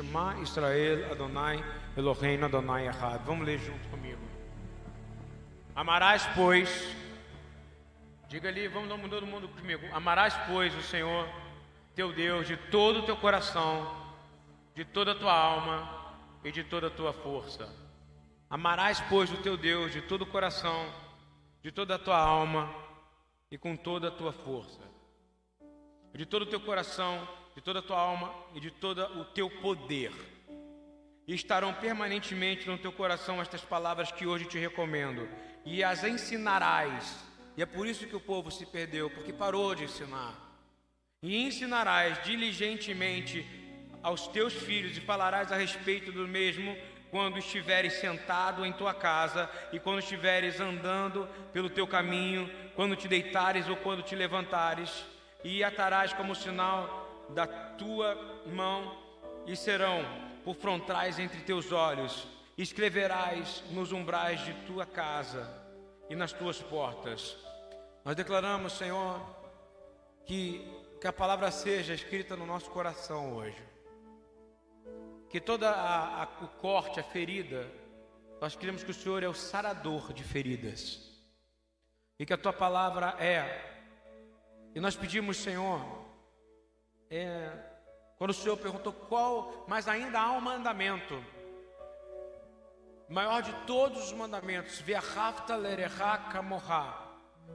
Shema 0.00 0.34
Israel 0.40 1.12
Adonai 1.12 1.62
Eloheinu 1.94 2.46
Adonai 2.46 2.88
Echad. 2.88 3.20
Vamos 3.26 3.46
ler 3.46 3.58
junto 3.58 3.86
comigo. 3.90 4.18
Amarás, 5.76 6.26
pois, 6.34 6.96
diga 8.26 8.48
ali, 8.48 8.66
vamos 8.66 9.10
todo 9.10 9.26
mundo 9.26 9.46
comigo. 9.48 9.86
Amarás, 9.92 10.34
pois, 10.48 10.74
o 10.74 10.82
Senhor 10.82 11.28
teu 11.94 12.14
Deus 12.14 12.46
de 12.46 12.56
todo 12.56 13.00
o 13.00 13.02
teu 13.02 13.16
coração, 13.16 13.94
de 14.74 14.86
toda 14.86 15.12
a 15.12 15.14
tua 15.14 15.34
alma 15.38 16.14
e 16.42 16.50
de 16.50 16.64
toda 16.64 16.86
a 16.86 16.90
tua 16.90 17.12
força. 17.12 17.68
Amarás, 18.48 19.02
pois, 19.02 19.30
o 19.30 19.36
teu 19.36 19.58
Deus 19.58 19.92
de 19.92 20.00
todo 20.00 20.22
o 20.22 20.26
coração, 20.26 20.86
de 21.62 21.70
toda 21.70 21.96
a 21.96 21.98
tua 21.98 22.18
alma 22.18 22.74
e 23.50 23.58
com 23.58 23.76
toda 23.76 24.08
a 24.08 24.10
tua 24.10 24.32
força 24.32 24.90
de 26.14 26.26
todo 26.26 26.42
o 26.42 26.46
teu 26.46 26.60
coração, 26.60 27.26
de 27.60 27.64
toda 27.64 27.80
a 27.80 27.82
tua 27.82 28.00
alma 28.00 28.32
e 28.54 28.58
de 28.58 28.70
todo 28.70 29.02
o 29.20 29.24
teu 29.26 29.50
poder. 29.50 30.10
E 31.28 31.34
estarão 31.34 31.74
permanentemente 31.74 32.66
no 32.66 32.78
teu 32.78 32.90
coração 32.90 33.38
estas 33.38 33.60
palavras 33.60 34.10
que 34.10 34.26
hoje 34.26 34.46
te 34.46 34.58
recomendo, 34.58 35.28
e 35.66 35.84
as 35.84 36.02
ensinarás. 36.02 37.22
E 37.58 37.62
é 37.62 37.66
por 37.66 37.86
isso 37.86 38.06
que 38.06 38.16
o 38.16 38.20
povo 38.20 38.50
se 38.50 38.64
perdeu, 38.64 39.10
porque 39.10 39.30
parou 39.30 39.74
de 39.74 39.84
ensinar. 39.84 40.34
E 41.22 41.36
ensinarás 41.36 42.22
diligentemente 42.24 43.46
aos 44.02 44.26
teus 44.26 44.54
filhos, 44.54 44.96
e 44.96 45.00
falarás 45.02 45.52
a 45.52 45.56
respeito 45.56 46.10
do 46.10 46.26
mesmo 46.26 46.74
quando 47.10 47.38
estiveres 47.38 47.92
sentado 48.00 48.64
em 48.64 48.72
tua 48.72 48.94
casa 48.94 49.50
e 49.70 49.78
quando 49.78 49.98
estiveres 49.98 50.58
andando 50.60 51.28
pelo 51.52 51.68
teu 51.68 51.86
caminho, 51.86 52.50
quando 52.74 52.96
te 52.96 53.06
deitares 53.06 53.68
ou 53.68 53.76
quando 53.76 54.02
te 54.02 54.14
levantares 54.16 55.04
e 55.44 55.62
atarás 55.62 56.14
como 56.14 56.34
sinal 56.34 56.99
da 57.34 57.46
tua 57.46 58.14
mão, 58.46 58.98
e 59.46 59.56
serão 59.56 60.04
por 60.44 60.54
frontais 60.54 61.18
entre 61.18 61.40
teus 61.40 61.72
olhos, 61.72 62.26
escreverás 62.56 63.62
nos 63.70 63.92
umbrais 63.92 64.44
de 64.44 64.52
tua 64.66 64.84
casa 64.86 65.48
e 66.08 66.14
nas 66.14 66.32
tuas 66.32 66.60
portas. 66.60 67.36
Nós 68.04 68.14
declaramos, 68.14 68.74
Senhor, 68.74 69.20
que, 70.24 70.66
que 71.00 71.06
a 71.06 71.12
palavra 71.12 71.50
seja 71.50 71.94
escrita 71.94 72.36
no 72.36 72.46
nosso 72.46 72.70
coração 72.70 73.34
hoje. 73.34 73.62
Que 75.28 75.40
toda 75.40 75.70
a, 75.70 76.22
a, 76.22 76.28
o 76.42 76.48
corte, 76.48 77.00
a 77.00 77.04
ferida, 77.04 77.70
nós 78.40 78.56
queremos 78.56 78.82
que 78.82 78.90
o 78.90 78.94
Senhor 78.94 79.22
é 79.22 79.28
o 79.28 79.34
sarador 79.34 80.12
de 80.12 80.24
feridas. 80.24 81.08
E 82.18 82.26
que 82.26 82.32
a 82.32 82.38
tua 82.38 82.52
palavra 82.52 83.16
é 83.18 83.70
e 84.74 84.80
nós 84.80 84.94
pedimos, 84.94 85.36
Senhor, 85.36 85.80
é, 87.10 87.52
quando 88.16 88.30
o 88.30 88.34
Senhor 88.34 88.56
perguntou 88.56 88.92
qual, 88.92 89.64
mas 89.66 89.88
ainda 89.88 90.20
há 90.20 90.30
um 90.32 90.40
mandamento, 90.40 91.22
maior 93.08 93.42
de 93.42 93.52
todos 93.66 94.04
os 94.04 94.12
mandamentos, 94.12 94.82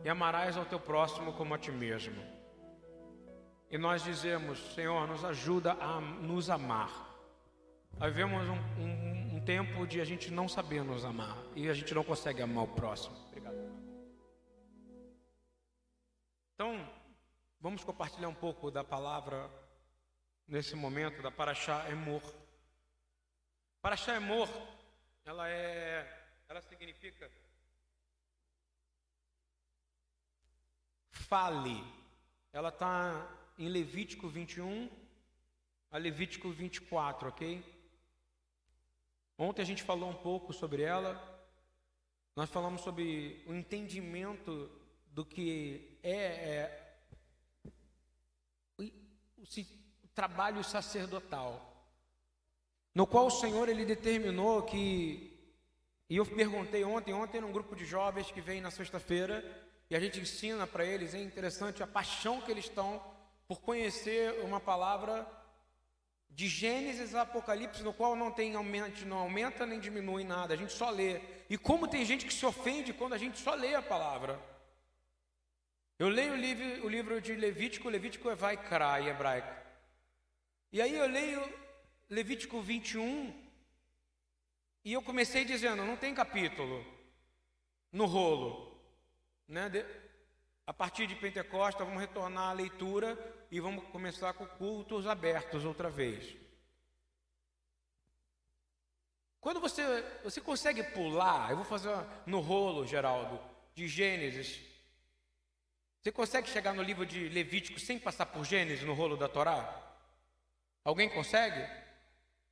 e 0.03 0.09
amarás 0.09 0.57
ao 0.57 0.65
teu 0.65 0.79
próximo 0.79 1.31
como 1.33 1.53
a 1.53 1.57
ti 1.57 1.71
mesmo. 1.71 2.21
E 3.71 3.77
nós 3.77 4.03
dizemos, 4.03 4.59
Senhor, 4.73 5.07
nos 5.07 5.23
ajuda 5.23 5.73
a 5.73 5.99
nos 6.01 6.49
amar. 6.49 7.15
Nós 7.97 8.13
vivemos 8.13 8.47
um, 8.47 8.81
um, 8.81 9.37
um 9.37 9.41
tempo 9.45 9.87
de 9.87 10.01
a 10.01 10.05
gente 10.05 10.31
não 10.31 10.47
saber 10.49 10.83
nos 10.83 11.05
amar 11.05 11.37
e 11.55 11.69
a 11.69 11.73
gente 11.73 11.93
não 11.93 12.03
consegue 12.03 12.41
amar 12.41 12.65
o 12.65 12.67
próximo. 12.67 13.15
Obrigado. 13.27 13.55
Então, 16.53 16.87
Vamos 17.65 17.83
compartilhar 17.83 18.29
um 18.29 18.33
pouco 18.35 18.69
da 18.69 18.83
palavra 18.83 19.49
nesse 20.47 20.75
momento 20.75 21.23
da 21.23 21.31
Paraxá 21.31 21.89
Emor. 21.89 22.21
Paraxá 23.81 24.15
Emor, 24.15 24.47
ela 25.25 25.49
é, 25.49 26.27
ela 26.47 26.61
significa 26.61 27.27
fale. 31.09 31.83
Ela 32.53 32.69
está 32.69 33.27
em 33.57 33.67
Levítico 33.67 34.29
21 34.29 34.87
a 35.89 35.97
Levítico 35.97 36.51
24, 36.51 37.29
ok? 37.29 37.65
Ontem 39.39 39.63
a 39.63 39.65
gente 39.65 39.81
falou 39.81 40.11
um 40.11 40.21
pouco 40.21 40.53
sobre 40.53 40.83
ela. 40.83 41.19
Nós 42.35 42.47
falamos 42.47 42.81
sobre 42.81 43.43
o 43.47 43.55
entendimento 43.55 44.69
do 45.07 45.25
que 45.25 45.97
é, 46.03 46.13
é 46.13 46.84
o 50.03 50.07
trabalho 50.09 50.63
sacerdotal, 50.63 51.87
no 52.93 53.05
qual 53.05 53.27
o 53.27 53.31
Senhor 53.31 53.69
ele 53.69 53.85
determinou 53.85 54.63
que 54.63 55.31
e 56.07 56.17
eu 56.17 56.25
perguntei 56.25 56.83
ontem, 56.83 57.13
ontem 57.13 57.41
num 57.41 57.51
grupo 57.51 57.75
de 57.75 57.83
jovens 57.83 58.29
que 58.29 58.39
vem 58.39 58.61
na 58.61 58.69
sexta-feira 58.69 59.43
e 59.89 59.95
a 59.95 59.99
gente 59.99 60.19
ensina 60.19 60.67
para 60.67 60.85
eles, 60.85 61.15
é 61.15 61.21
interessante 61.21 61.81
a 61.81 61.87
paixão 61.87 62.41
que 62.41 62.51
eles 62.51 62.65
estão 62.65 63.01
por 63.47 63.59
conhecer 63.61 64.43
uma 64.43 64.59
palavra 64.59 65.27
de 66.29 66.47
Gênesis 66.47 67.15
a 67.15 67.21
Apocalipse, 67.21 67.81
no 67.81 67.93
qual 67.93 68.15
não 68.15 68.31
tem 68.31 68.55
aumento, 68.55 69.05
não 69.05 69.17
aumenta 69.17 69.65
nem 69.65 69.79
diminui 69.79 70.23
nada, 70.23 70.53
a 70.53 70.57
gente 70.57 70.73
só 70.73 70.89
lê. 70.89 71.21
E 71.49 71.57
como 71.57 71.87
tem 71.87 72.03
gente 72.03 72.25
que 72.25 72.33
se 72.33 72.45
ofende 72.45 72.93
quando 72.93 73.13
a 73.13 73.17
gente 73.17 73.39
só 73.39 73.55
lê 73.55 73.73
a 73.73 73.81
palavra. 73.81 74.39
Eu 75.97 76.09
leio 76.09 76.33
o 76.33 76.35
livro, 76.35 76.85
o 76.85 76.89
livro 76.89 77.21
de 77.21 77.33
Levítico, 77.33 77.87
Levítico 77.87 78.29
é 78.29 78.35
Vaikra 78.35 78.99
em 78.99 79.07
hebraico. 79.07 79.55
E 80.71 80.81
aí 80.81 80.93
eu 80.93 81.07
leio 81.07 81.41
Levítico 82.09 82.61
21, 82.61 83.45
e 84.83 84.93
eu 84.93 85.01
comecei 85.01 85.45
dizendo, 85.45 85.83
não 85.85 85.97
tem 85.97 86.13
capítulo 86.13 86.85
no 87.91 88.05
rolo. 88.05 88.79
Né? 89.47 89.71
A 90.67 90.73
partir 90.73 91.07
de 91.07 91.15
Pentecostes, 91.15 91.83
vamos 91.83 91.99
retornar 91.99 92.49
à 92.49 92.53
leitura 92.53 93.17
e 93.49 93.59
vamos 93.59 93.85
começar 93.85 94.33
com 94.33 94.45
cultos 94.45 95.07
abertos 95.07 95.63
outra 95.63 95.89
vez. 95.89 96.35
Quando 99.39 99.59
você, 99.59 99.81
você 100.23 100.41
consegue 100.41 100.83
pular, 100.83 101.51
eu 101.51 101.55
vou 101.55 101.65
fazer 101.65 101.95
no 102.25 102.41
rolo, 102.41 102.85
Geraldo, 102.85 103.39
de 103.73 103.87
Gênesis 103.87 104.74
você 106.05 106.11
consegue 106.11 106.47
chegar 106.47 106.71
no 106.71 106.83
livro 106.83 107.03
de 107.03 107.29
Levítico 107.29 107.79
sem 107.79 107.97
passar 107.97 108.27
por 108.27 108.45
Gênesis 108.45 108.85
no 108.85 108.93
rolo 108.93 109.17
da 109.17 109.27
Torá? 109.27 109.67
Alguém 110.83 111.09
consegue? 111.09 111.67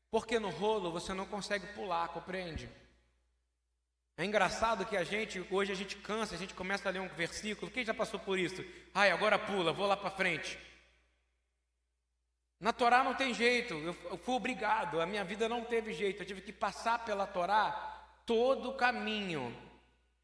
Porque 0.09 0.39
no 0.39 0.49
rolo 0.49 0.91
você 0.91 1.13
não 1.13 1.27
consegue 1.27 1.67
pular, 1.67 2.07
compreende? 2.07 2.67
É 4.17 4.25
engraçado 4.25 4.87
que 4.87 4.97
a 4.97 5.03
gente, 5.03 5.45
hoje 5.51 5.71
a 5.71 5.75
gente 5.75 5.95
cansa, 5.97 6.33
a 6.33 6.37
gente 6.39 6.55
começa 6.55 6.89
a 6.89 6.91
ler 6.91 7.01
um 7.01 7.07
versículo. 7.09 7.69
Quem 7.69 7.85
já 7.85 7.93
passou 7.93 8.19
por 8.19 8.39
isso? 8.39 8.65
Ai, 8.91 9.11
agora 9.11 9.37
pula, 9.37 9.71
vou 9.71 9.85
lá 9.85 9.95
para 9.95 10.09
frente. 10.09 10.57
Na 12.59 12.73
Torá 12.73 13.03
não 13.03 13.13
tem 13.13 13.35
jeito, 13.35 13.75
eu, 13.75 14.17
fui 14.17 14.33
obrigado, 14.33 14.99
a 14.99 15.05
minha 15.05 15.23
vida 15.23 15.47
não 15.47 15.63
teve 15.63 15.93
jeito, 15.93 16.23
eu 16.23 16.25
tive 16.25 16.41
que 16.41 16.51
passar 16.51 17.05
pela 17.05 17.27
Torá 17.27 18.03
todo 18.25 18.71
o 18.71 18.73
caminho. 18.73 19.55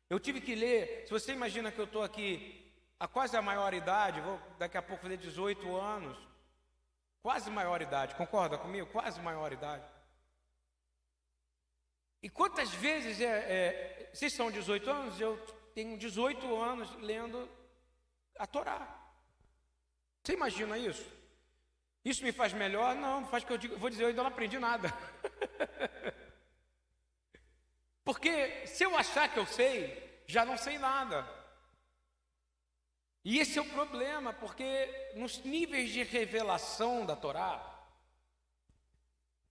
Eu 0.09 0.19
tive 0.19 0.41
que 0.41 0.55
ler, 0.55 1.03
se 1.05 1.11
você 1.11 1.31
imagina 1.31 1.71
que 1.71 1.77
eu 1.77 1.85
estou 1.85 2.01
aqui 2.01 2.58
a 2.99 3.07
quase 3.07 3.37
a 3.37 3.41
maior 3.41 3.73
idade, 3.73 4.19
vou 4.19 4.39
daqui 4.57 4.77
a 4.77 4.81
pouco 4.81 5.03
fazer 5.03 5.17
18 5.17 5.75
anos, 5.75 6.17
quase 7.21 7.49
maior 7.49 7.81
idade, 7.81 8.15
concorda 8.15 8.57
comigo? 8.57 8.87
Quase 8.87 9.21
maior 9.21 9.53
idade. 9.53 9.85
E 12.21 12.29
quantas 12.29 12.69
vezes 12.71 13.21
é, 13.21 13.25
é 13.25 14.09
vocês 14.13 14.33
são 14.33 14.51
18 14.51 14.89
anos? 14.89 15.21
Eu 15.21 15.37
tenho 15.73 15.97
18 15.97 16.61
anos 16.61 16.93
lendo 16.97 17.49
a 18.37 18.45
Torá. 18.45 18.99
Você 20.21 20.33
imagina 20.33 20.77
isso? 20.77 21.09
Isso 22.03 22.23
me 22.23 22.33
faz 22.33 22.51
melhor? 22.51 22.95
Não, 22.95 23.25
faz 23.27 23.43
que 23.45 23.53
eu 23.53 23.57
digo, 23.57 23.77
vou 23.77 23.89
dizer, 23.89 24.03
eu 24.03 24.07
ainda 24.09 24.23
não 24.23 24.29
aprendi 24.29 24.59
nada. 24.59 24.89
Porque 28.03 28.67
se 28.67 28.83
eu 28.83 28.97
achar 28.97 29.31
que 29.31 29.39
eu 29.39 29.45
sei, 29.45 30.23
já 30.25 30.43
não 30.43 30.57
sei 30.57 30.77
nada. 30.77 31.38
E 33.23 33.39
esse 33.39 33.59
é 33.59 33.61
o 33.61 33.69
problema, 33.69 34.33
porque 34.33 35.11
nos 35.15 35.43
níveis 35.43 35.91
de 35.91 36.03
revelação 36.03 37.05
da 37.05 37.15
Torá, 37.15 37.79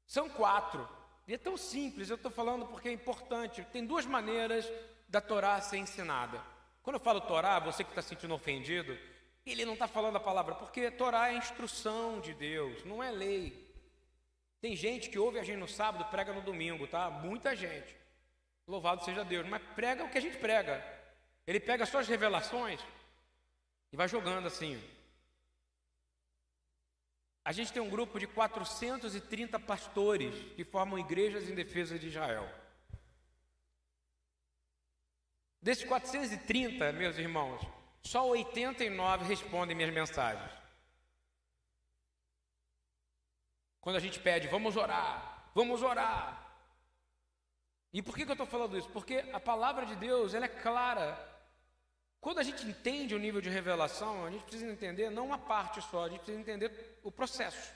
são 0.07 0.29
quatro. 0.29 0.89
E 1.27 1.35
é 1.35 1.39
tão 1.39 1.57
simples, 1.57 2.09
eu 2.09 2.17
estou 2.17 2.31
falando 2.31 2.67
porque 2.67 2.89
é 2.89 2.93
importante. 2.93 3.67
Tem 3.73 3.85
duas 3.85 4.07
maneiras 4.07 4.67
da 5.09 5.21
Torá 5.21 5.61
ser 5.61 5.77
ensinada. 5.77 6.43
Quando 6.83 6.95
eu 6.95 7.01
falo 7.01 7.21
Torá, 7.21 7.59
você 7.59 7.85
que 7.85 7.91
está 7.91 8.01
se 8.01 8.09
sentindo 8.09 8.35
ofendido, 8.35 8.99
ele 9.45 9.67
não 9.67 9.75
está 9.75 9.87
falando 9.87 10.17
a 10.17 10.21
palavra, 10.21 10.55
porque 10.55 10.91
Torá 10.91 11.31
é 11.31 11.37
instrução 11.37 12.21
de 12.21 12.33
Deus, 12.33 12.85
não 12.85 13.03
é 13.03 13.11
lei. 13.11 13.69
Tem 14.61 14.75
gente 14.75 15.11
que 15.11 15.19
ouve 15.19 15.39
a 15.39 15.45
gente 15.45 15.59
no 15.59 15.69
sábado, 15.69 16.11
prega 16.11 16.33
no 16.33 16.41
domingo, 16.41 16.87
tá? 16.87 17.11
Muita 17.11 17.55
gente. 17.55 17.95
Louvado 18.67 19.05
seja 19.05 19.25
Deus, 19.25 19.47
mas 19.47 19.63
prega 19.75 20.05
o 20.05 20.11
que 20.11 20.19
a 20.19 20.21
gente 20.21 20.39
prega. 20.39 20.85
Ele 21.47 21.61
pega 21.61 21.87
só 21.87 21.99
as 21.99 22.09
revelações 22.09 22.81
e 23.93 23.97
vai 23.97 24.09
jogando 24.09 24.47
assim. 24.47 24.83
A 27.45 27.53
gente 27.53 27.73
tem 27.73 27.81
um 27.81 27.89
grupo 27.89 28.19
de 28.19 28.27
430 28.27 29.59
pastores 29.61 30.35
que 30.55 30.65
formam 30.65 30.99
igrejas 30.99 31.49
em 31.49 31.55
defesa 31.55 31.99
de 31.99 32.09
Israel. 32.09 32.47
Desses 35.61 35.85
430, 35.85 36.93
meus 36.93 37.17
irmãos, 37.17 37.61
só 38.03 38.29
89 38.29 39.25
respondem 39.25 39.75
minhas 39.75 39.93
mensagens. 39.93 40.53
Quando 43.81 43.97
a 43.97 44.01
gente 44.01 44.21
pede, 44.21 44.49
vamos 44.49 44.77
orar, 44.77 45.51
vamos 45.55 45.83
orar. 45.83 46.47
E 47.93 48.03
por 48.03 48.15
que, 48.15 48.25
que 48.25 48.31
eu 48.31 48.35
estou 48.35 48.47
falando 48.47 48.77
isso? 48.77 48.91
Porque 48.91 49.25
a 49.33 49.41
palavra 49.41 49.87
de 49.87 49.97
Deus 49.97 50.35
ela 50.35 50.45
é 50.45 50.49
clara 50.49 51.17
quando 52.21 52.39
a 52.39 52.43
gente 52.43 52.67
entende 52.67 53.15
o 53.15 53.19
nível 53.19 53.41
de 53.41 53.49
revelação, 53.49 54.25
a 54.25 54.31
gente 54.31 54.43
precisa 54.43 54.71
entender 54.71 55.11
não 55.11 55.27
uma 55.27 55.39
parte 55.39 55.81
só, 55.83 56.05
a 56.05 56.09
gente 56.09 56.21
precisa 56.21 56.41
entender 56.41 56.99
o 57.03 57.13
processo. 57.13 57.73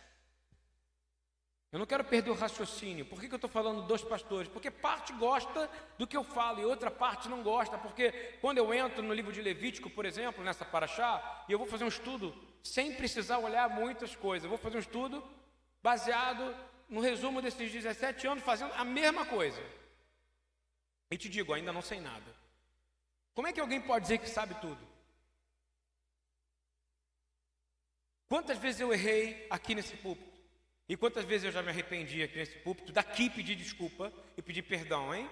Eu 1.73 1.79
não 1.79 1.87
quero 1.87 2.05
perder 2.05 2.31
o 2.31 2.35
raciocínio. 2.35 3.07
Por 3.07 3.19
que, 3.19 3.29
que 3.29 3.35
eu 3.35 3.37
estou 3.37 3.49
falando 3.49 3.87
dos 3.87 4.05
pastores? 4.05 4.47
Porque 4.47 4.71
parte 4.71 5.11
gosta 5.15 5.71
do 5.97 6.07
que 6.07 6.15
eu 6.15 6.23
falo 6.23 6.61
e 6.61 6.67
outra 6.67 6.91
parte 6.91 7.31
não 7.31 7.43
gosta. 7.43 7.79
Porque 7.79 8.13
quando 8.43 8.59
eu 8.59 8.75
entro 8.75 9.03
no 9.03 9.15
livro 9.15 9.33
de 9.33 9.41
Levítico, 9.41 9.89
por 9.89 10.05
exemplo, 10.05 10.45
nessa 10.45 10.67
paraxá, 10.67 11.47
e 11.49 11.53
eu 11.53 11.59
vou 11.59 11.67
fazer 11.67 11.85
um 11.85 11.89
estudo 11.89 12.35
sem 12.63 12.95
precisar 12.95 13.39
olhar 13.39 13.71
muitas 13.71 14.15
coisas, 14.15 14.45
eu 14.45 14.51
vou 14.51 14.59
fazer 14.59 14.77
um 14.77 14.81
estudo 14.81 15.25
baseado 15.83 16.55
no 16.91 17.01
resumo 17.01 17.41
desses 17.41 17.73
17 17.73 18.27
anos, 18.27 18.45
fazendo 18.45 18.75
a 18.75 18.85
mesma 18.85 19.25
coisa. 19.25 19.63
E 21.11 21.17
te 21.17 21.27
digo, 21.27 21.55
ainda 21.55 21.73
não 21.73 21.81
sei 21.81 22.03
nada. 22.03 22.42
Como 23.35 23.47
é 23.47 23.53
que 23.53 23.61
alguém 23.61 23.81
pode 23.81 24.03
dizer 24.03 24.19
que 24.19 24.29
sabe 24.29 24.55
tudo? 24.61 24.87
Quantas 28.29 28.59
vezes 28.59 28.81
eu 28.81 28.93
errei 28.93 29.47
aqui 29.51 29.75
nesse 29.75 29.97
púlpito? 29.97 30.41
E 30.89 30.97
quantas 30.97 31.25
vezes 31.25 31.45
eu 31.45 31.53
já 31.53 31.63
me 31.63 31.71
arrependi 31.71 32.23
aqui 32.23 32.37
nesse 32.37 32.59
púlpito, 32.59 32.93
daqui 32.93 33.31
pedir 33.31 33.57
desculpa 33.57 34.13
e 34.37 34.43
pedir 34.43 34.63
perdão, 34.63 35.15
hein? 35.15 35.31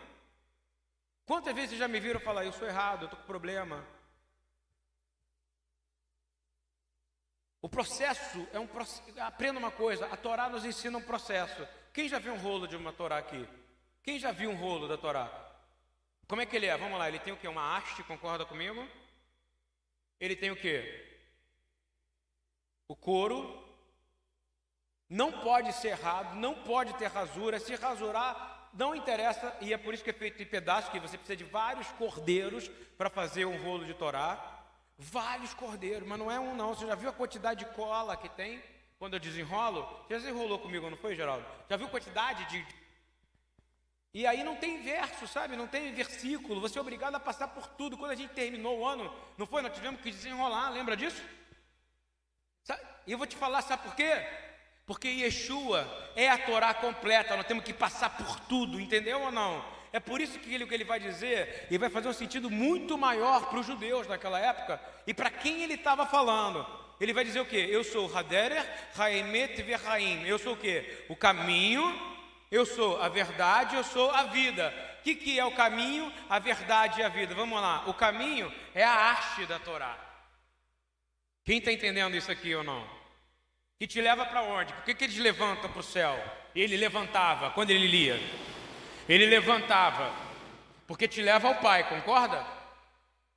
Quantas 1.26 1.54
vezes 1.54 1.78
já 1.78 1.86
me 1.86 2.00
viram 2.00 2.20
falar, 2.20 2.44
eu 2.44 2.52
sou 2.52 2.66
errado, 2.66 3.02
eu 3.02 3.04
estou 3.06 3.20
com 3.20 3.26
problema? 3.26 3.86
O 7.62 7.68
processo 7.68 8.48
é 8.52 8.58
um 8.58 8.66
processo. 8.66 9.20
Aprenda 9.20 9.58
uma 9.58 9.70
coisa: 9.70 10.06
a 10.06 10.16
Torá 10.16 10.48
nos 10.48 10.64
ensina 10.64 10.96
um 10.96 11.02
processo. 11.02 11.66
Quem 11.92 12.08
já 12.08 12.18
viu 12.18 12.32
um 12.32 12.38
rolo 12.38 12.66
de 12.66 12.76
uma 12.76 12.92
Torá 12.92 13.18
aqui? 13.18 13.46
Quem 14.02 14.18
já 14.18 14.32
viu 14.32 14.50
um 14.50 14.56
rolo 14.56 14.88
da 14.88 14.96
Torá? 14.96 15.49
Como 16.30 16.40
é 16.40 16.46
que 16.46 16.54
ele 16.54 16.66
é? 16.66 16.76
Vamos 16.76 16.96
lá, 16.96 17.08
ele 17.08 17.18
tem 17.18 17.32
o 17.32 17.36
que? 17.36 17.48
Uma 17.48 17.76
haste, 17.76 18.04
concorda 18.04 18.46
comigo? 18.46 18.86
Ele 20.20 20.36
tem 20.36 20.52
o 20.52 20.56
que? 20.56 20.78
O 22.86 22.94
couro. 22.94 23.60
Não 25.08 25.32
pode 25.32 25.72
ser 25.72 25.88
errado, 25.88 26.36
não 26.36 26.54
pode 26.54 26.94
ter 26.94 27.08
rasura. 27.08 27.58
Se 27.58 27.74
rasurar, 27.74 28.70
não 28.72 28.94
interessa, 28.94 29.56
e 29.60 29.72
é 29.72 29.76
por 29.76 29.92
isso 29.92 30.04
que 30.04 30.10
é 30.10 30.12
feito 30.12 30.40
em 30.40 30.46
pedaços, 30.46 30.92
que 30.92 31.00
você 31.00 31.18
precisa 31.18 31.36
de 31.36 31.42
vários 31.42 31.88
cordeiros 31.92 32.68
para 32.96 33.10
fazer 33.10 33.44
um 33.44 33.60
rolo 33.64 33.84
de 33.84 33.94
Torá. 33.94 34.62
Vários 34.96 35.52
cordeiros, 35.52 36.06
mas 36.06 36.16
não 36.16 36.30
é 36.30 36.38
um 36.38 36.54
não. 36.54 36.76
Você 36.76 36.86
já 36.86 36.94
viu 36.94 37.10
a 37.10 37.12
quantidade 37.12 37.64
de 37.64 37.74
cola 37.74 38.16
que 38.16 38.28
tem 38.28 38.62
quando 39.00 39.14
eu 39.14 39.20
desenrolo? 39.20 39.82
Você 40.06 40.14
já 40.14 40.20
desenrolou 40.20 40.60
comigo, 40.60 40.88
não 40.88 40.96
foi, 40.96 41.16
Geraldo? 41.16 41.44
Já 41.68 41.76
viu 41.76 41.88
a 41.88 41.90
quantidade 41.90 42.44
de 42.44 42.79
e 44.12 44.26
aí 44.26 44.42
não 44.42 44.56
tem 44.56 44.82
verso, 44.82 45.26
sabe? 45.28 45.56
Não 45.56 45.66
tem 45.66 45.92
versículo. 45.92 46.60
Você 46.60 46.78
é 46.78 46.80
obrigado 46.80 47.14
a 47.14 47.20
passar 47.20 47.48
por 47.48 47.66
tudo. 47.68 47.96
Quando 47.96 48.10
a 48.10 48.16
gente 48.16 48.32
terminou 48.32 48.80
o 48.80 48.86
ano, 48.86 49.12
não 49.38 49.46
foi? 49.46 49.62
Nós 49.62 49.72
tivemos 49.72 50.00
que 50.00 50.10
desenrolar, 50.10 50.70
lembra 50.70 50.96
disso? 50.96 51.22
E 53.06 53.12
eu 53.12 53.18
vou 53.18 53.26
te 53.26 53.36
falar, 53.36 53.62
sabe 53.62 53.82
por 53.84 53.94
quê? 53.94 54.12
Porque 54.84 55.08
Yeshua 55.08 55.86
é 56.16 56.28
a 56.28 56.38
Torá 56.38 56.74
completa, 56.74 57.36
nós 57.36 57.46
temos 57.46 57.64
que 57.64 57.72
passar 57.72 58.10
por 58.16 58.40
tudo, 58.40 58.80
entendeu 58.80 59.20
ou 59.20 59.30
não? 59.30 59.64
É 59.92 59.98
por 59.98 60.20
isso 60.20 60.38
que 60.38 60.52
ele, 60.52 60.64
o 60.64 60.68
que 60.68 60.74
ele 60.74 60.84
vai 60.84 61.00
dizer, 61.00 61.66
e 61.70 61.78
vai 61.78 61.90
fazer 61.90 62.08
um 62.08 62.12
sentido 62.12 62.50
muito 62.50 62.96
maior 62.98 63.48
para 63.48 63.58
os 63.58 63.66
judeus 63.66 64.06
naquela 64.06 64.38
época 64.38 64.80
e 65.06 65.14
para 65.14 65.30
quem 65.30 65.62
ele 65.62 65.74
estava 65.74 66.06
falando. 66.06 66.66
Ele 67.00 67.12
vai 67.12 67.24
dizer 67.24 67.40
o 67.40 67.46
quê? 67.46 67.68
Eu 67.70 67.82
sou 67.82 68.14
Haderer, 68.14 68.64
Haemet 68.96 69.62
Verhaim. 69.62 70.26
Eu 70.26 70.38
sou 70.38 70.52
o 70.52 70.56
quê? 70.56 71.04
O 71.08 71.16
caminho, 71.16 71.82
eu 72.50 72.66
sou 72.66 73.00
a 73.00 73.08
verdade, 73.08 73.76
eu 73.76 73.84
sou 73.84 74.10
a 74.10 74.24
vida. 74.24 74.74
O 74.98 75.02
que, 75.02 75.14
que 75.14 75.38
é 75.38 75.44
o 75.44 75.52
caminho, 75.52 76.12
a 76.28 76.38
verdade 76.38 77.00
e 77.00 77.04
a 77.04 77.08
vida? 77.08 77.34
Vamos 77.34 77.60
lá. 77.60 77.84
O 77.86 77.94
caminho 77.94 78.52
é 78.74 78.82
a 78.82 78.92
arte 78.92 79.46
da 79.46 79.58
Torá. 79.58 79.96
Quem 81.44 81.58
está 81.58 81.72
entendendo 81.72 82.16
isso 82.16 82.30
aqui 82.30 82.54
ou 82.54 82.64
não? 82.64 82.86
Que 83.78 83.86
te 83.86 84.00
leva 84.00 84.26
para 84.26 84.42
onde? 84.42 84.72
Por 84.74 84.84
que, 84.84 84.94
que 84.94 85.04
eles 85.04 85.16
levantam 85.16 85.70
para 85.70 85.80
o 85.80 85.82
céu? 85.82 86.18
Ele 86.54 86.76
levantava 86.76 87.50
quando 87.50 87.70
ele 87.70 87.86
lia. 87.86 88.20
Ele 89.08 89.26
levantava 89.26 90.12
porque 90.86 91.06
te 91.06 91.22
leva 91.22 91.48
ao 91.48 91.54
Pai, 91.54 91.88
concorda? 91.88 92.44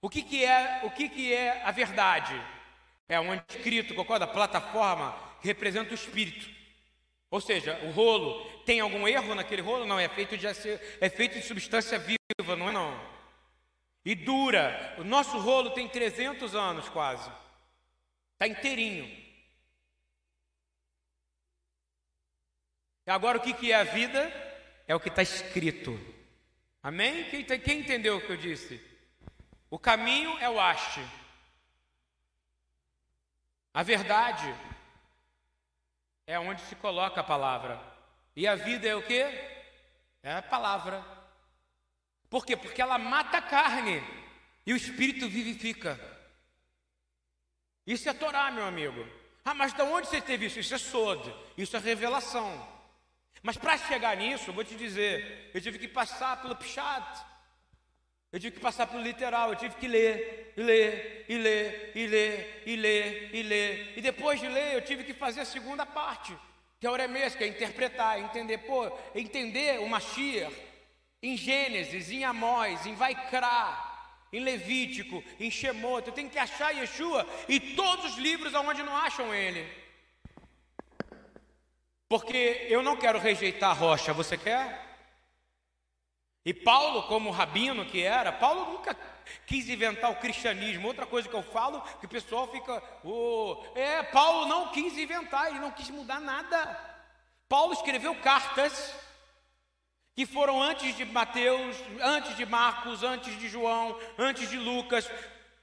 O 0.02 0.10
que, 0.10 0.24
que 0.24 0.44
é 0.44 0.82
o 0.84 0.90
que, 0.90 1.08
que 1.08 1.32
é 1.32 1.64
a 1.64 1.72
verdade? 1.72 2.34
É 3.08 3.20
onde 3.20 3.44
escrito, 3.48 3.94
concorda? 3.94 4.26
A 4.26 4.28
plataforma 4.28 5.16
representa 5.40 5.92
o 5.92 5.94
Espírito. 5.94 6.50
Ou 7.34 7.42
seja, 7.42 7.80
o 7.86 7.90
rolo 7.90 8.46
tem 8.64 8.80
algum 8.80 9.08
erro 9.08 9.34
naquele 9.34 9.64
rolo? 9.64 9.88
Não, 9.88 10.00
é 10.00 10.08
feito 10.08 10.38
de, 10.38 10.46
é 10.46 11.10
feito 11.10 11.34
de 11.34 11.42
substância 11.42 11.98
viva, 11.98 12.56
não 12.56 12.70
é 12.70 12.72
não. 12.72 13.10
E 14.06 14.14
dura. 14.14 14.94
O 15.00 15.04
nosso 15.04 15.40
rolo 15.40 15.72
tem 15.72 15.90
300 15.90 16.54
anos 16.54 16.88
quase. 16.90 17.32
Está 18.34 18.48
inteirinho. 18.48 19.10
Agora 23.08 23.40
o 23.40 23.42
que, 23.42 23.72
é 23.72 23.78
a 23.78 23.84
vida? 23.84 24.32
É 24.88 24.94
o 24.94 25.00
que 25.00 25.10
está 25.10 25.24
escrito. 25.24 26.00
Amém? 26.84 27.24
Quem, 27.32 27.44
quem 27.44 27.80
entendeu 27.80 28.18
o 28.18 28.22
que 28.22 28.30
eu 28.30 28.38
disse? 28.38 28.80
O 29.72 29.80
caminho 29.80 30.38
é 30.38 30.48
o 30.48 30.60
haste. 30.60 31.04
A 33.74 33.82
verdade 33.82 34.56
é 36.26 36.40
onde 36.40 36.62
se 36.62 36.76
coloca 36.76 37.22
a 37.22 37.24
palavra. 37.24 37.80
E 38.36 38.48
a 38.48 38.56
vida 38.56 38.88
é 38.88 38.96
o 38.96 39.04
que? 39.04 39.22
É 40.24 40.34
a 40.34 40.42
palavra. 40.42 41.04
Por 42.30 42.46
quê? 42.46 42.56
Porque 42.56 42.82
ela 42.82 42.98
mata 42.98 43.38
a 43.38 43.42
carne 43.42 44.02
e 44.66 44.74
o 44.74 44.78
espírito 44.78 45.30
vivifica. 45.30 46.00
Isso 47.86 48.10
é 48.10 48.14
Torá, 48.14 48.50
meu 48.50 48.66
amigo. 48.66 49.06
Ah, 49.46 49.54
mas 49.54 49.74
de 49.74 49.82
onde 49.82 50.08
você 50.08 50.22
teve 50.22 50.46
isso? 50.46 50.60
Isso 50.60 50.74
é 50.74 50.78
Sod, 50.78 51.34
isso 51.58 51.76
é 51.76 51.80
revelação. 51.80 52.68
Mas 53.42 53.58
para 53.58 53.78
chegar 53.78 54.16
nisso, 54.16 54.50
eu 54.50 54.54
vou 54.54 54.64
te 54.64 54.74
dizer, 54.76 55.52
eu 55.54 55.60
tive 55.60 55.78
que 55.78 55.88
passar 55.88 56.42
pelo 56.42 56.56
Pshat. 56.56 57.26
Eu 58.34 58.40
tive 58.40 58.56
que 58.56 58.62
passar 58.62 58.88
pelo 58.88 59.04
literal, 59.04 59.50
eu 59.50 59.56
tive 59.56 59.76
que 59.76 59.88
ler, 59.88 60.52
e 60.58 60.64
ler, 60.64 61.26
e 61.30 61.38
ler, 61.38 61.92
e 61.94 62.08
ler, 62.08 62.64
e 62.66 62.76
ler, 62.76 63.30
e 63.32 63.44
ler. 63.44 63.94
E 63.96 64.02
depois 64.02 64.40
de 64.40 64.48
ler, 64.48 64.74
eu 64.74 64.82
tive 64.82 65.04
que 65.04 65.14
fazer 65.14 65.42
a 65.42 65.46
segunda 65.46 65.86
parte, 65.86 66.36
que 66.80 66.88
é 66.88 66.90
Oremês, 66.90 67.36
que 67.36 67.44
é 67.44 67.48
interpretar, 67.48 68.20
entender, 68.20 68.58
pô, 68.58 68.92
entender 69.14 69.80
o 69.82 69.88
Mashiach 69.88 70.52
em 71.22 71.38
Gênesis, 71.38 72.10
em 72.10 72.24
Amós, 72.24 72.88
em 72.88 72.96
Vaikra, 72.96 73.78
em 74.34 74.40
Levítico, 74.40 75.24
em 75.40 75.52
Shemot. 75.52 76.08
Eu 76.08 76.14
tenho 76.14 76.28
que 76.28 76.40
achar 76.40 76.72
Yeshua 76.72 77.28
e 77.48 77.60
todos 77.60 78.14
os 78.14 78.18
livros 78.18 78.52
onde 78.56 78.82
não 78.82 78.98
acham 78.98 79.32
ele. 79.32 79.64
Porque 82.10 82.66
eu 82.68 82.82
não 82.82 82.98
quero 82.98 83.20
rejeitar 83.20 83.70
a 83.70 83.74
rocha, 83.74 84.12
você 84.12 84.36
quer? 84.40 84.83
E 86.46 86.54
Paulo, 86.54 87.04
como 87.04 87.32
rabino 87.32 87.86
que 87.86 88.02
era, 88.04 88.32
Paulo 88.32 88.74
nunca 88.74 88.96
quis 89.46 89.70
inventar 89.70 90.12
o 90.12 90.18
cristianismo. 90.18 90.88
Outra 90.88 91.06
coisa 91.06 91.30
que 91.30 91.36
eu 91.36 91.44
falo, 91.44 91.82
que 92.00 92.06
o 92.06 92.10
pessoal 92.10 92.48
fica, 92.52 92.84
oh, 93.04 93.64
é, 93.76 94.04
Paulo 94.04 94.46
não 94.48 94.68
quis 94.70 94.98
inventar, 94.98 95.50
ele 95.50 95.60
não 95.60 95.72
quis 95.72 95.90
mudar 95.90 96.20
nada. 96.20 96.80
Paulo 97.48 97.72
escreveu 97.74 98.14
cartas 98.16 98.94
que 100.16 100.26
foram 100.26 100.62
antes 100.62 100.96
de 100.98 101.06
Mateus, 101.06 101.78
antes 102.02 102.36
de 102.36 102.46
Marcos, 102.46 103.04
antes 103.04 103.40
de 103.40 103.48
João, 103.48 103.98
antes 104.18 104.50
de 104.50 104.58
Lucas. 104.58 105.10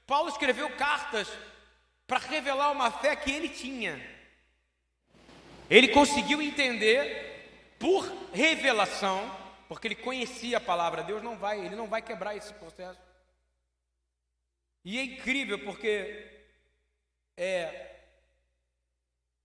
Paulo 0.07 0.29
escreveu 0.29 0.69
cartas 0.77 1.27
para 2.07 2.19
revelar 2.19 2.71
uma 2.71 2.89
fé 2.89 3.15
que 3.15 3.31
ele 3.31 3.49
tinha. 3.49 4.01
Ele 5.69 5.89
conseguiu 5.89 6.41
entender 6.41 7.75
por 7.79 8.05
revelação 8.33 9.40
porque 9.71 9.87
ele 9.87 9.95
conhecia 9.95 10.57
a 10.57 10.59
palavra. 10.59 11.01
Deus 11.01 11.23
não 11.23 11.37
vai, 11.37 11.65
ele 11.65 11.77
não 11.77 11.87
vai 11.87 12.01
quebrar 12.01 12.35
esse 12.35 12.53
processo. 12.55 12.99
E 14.83 14.99
é 14.99 15.03
incrível 15.05 15.57
porque 15.59 16.29
é, 17.37 17.95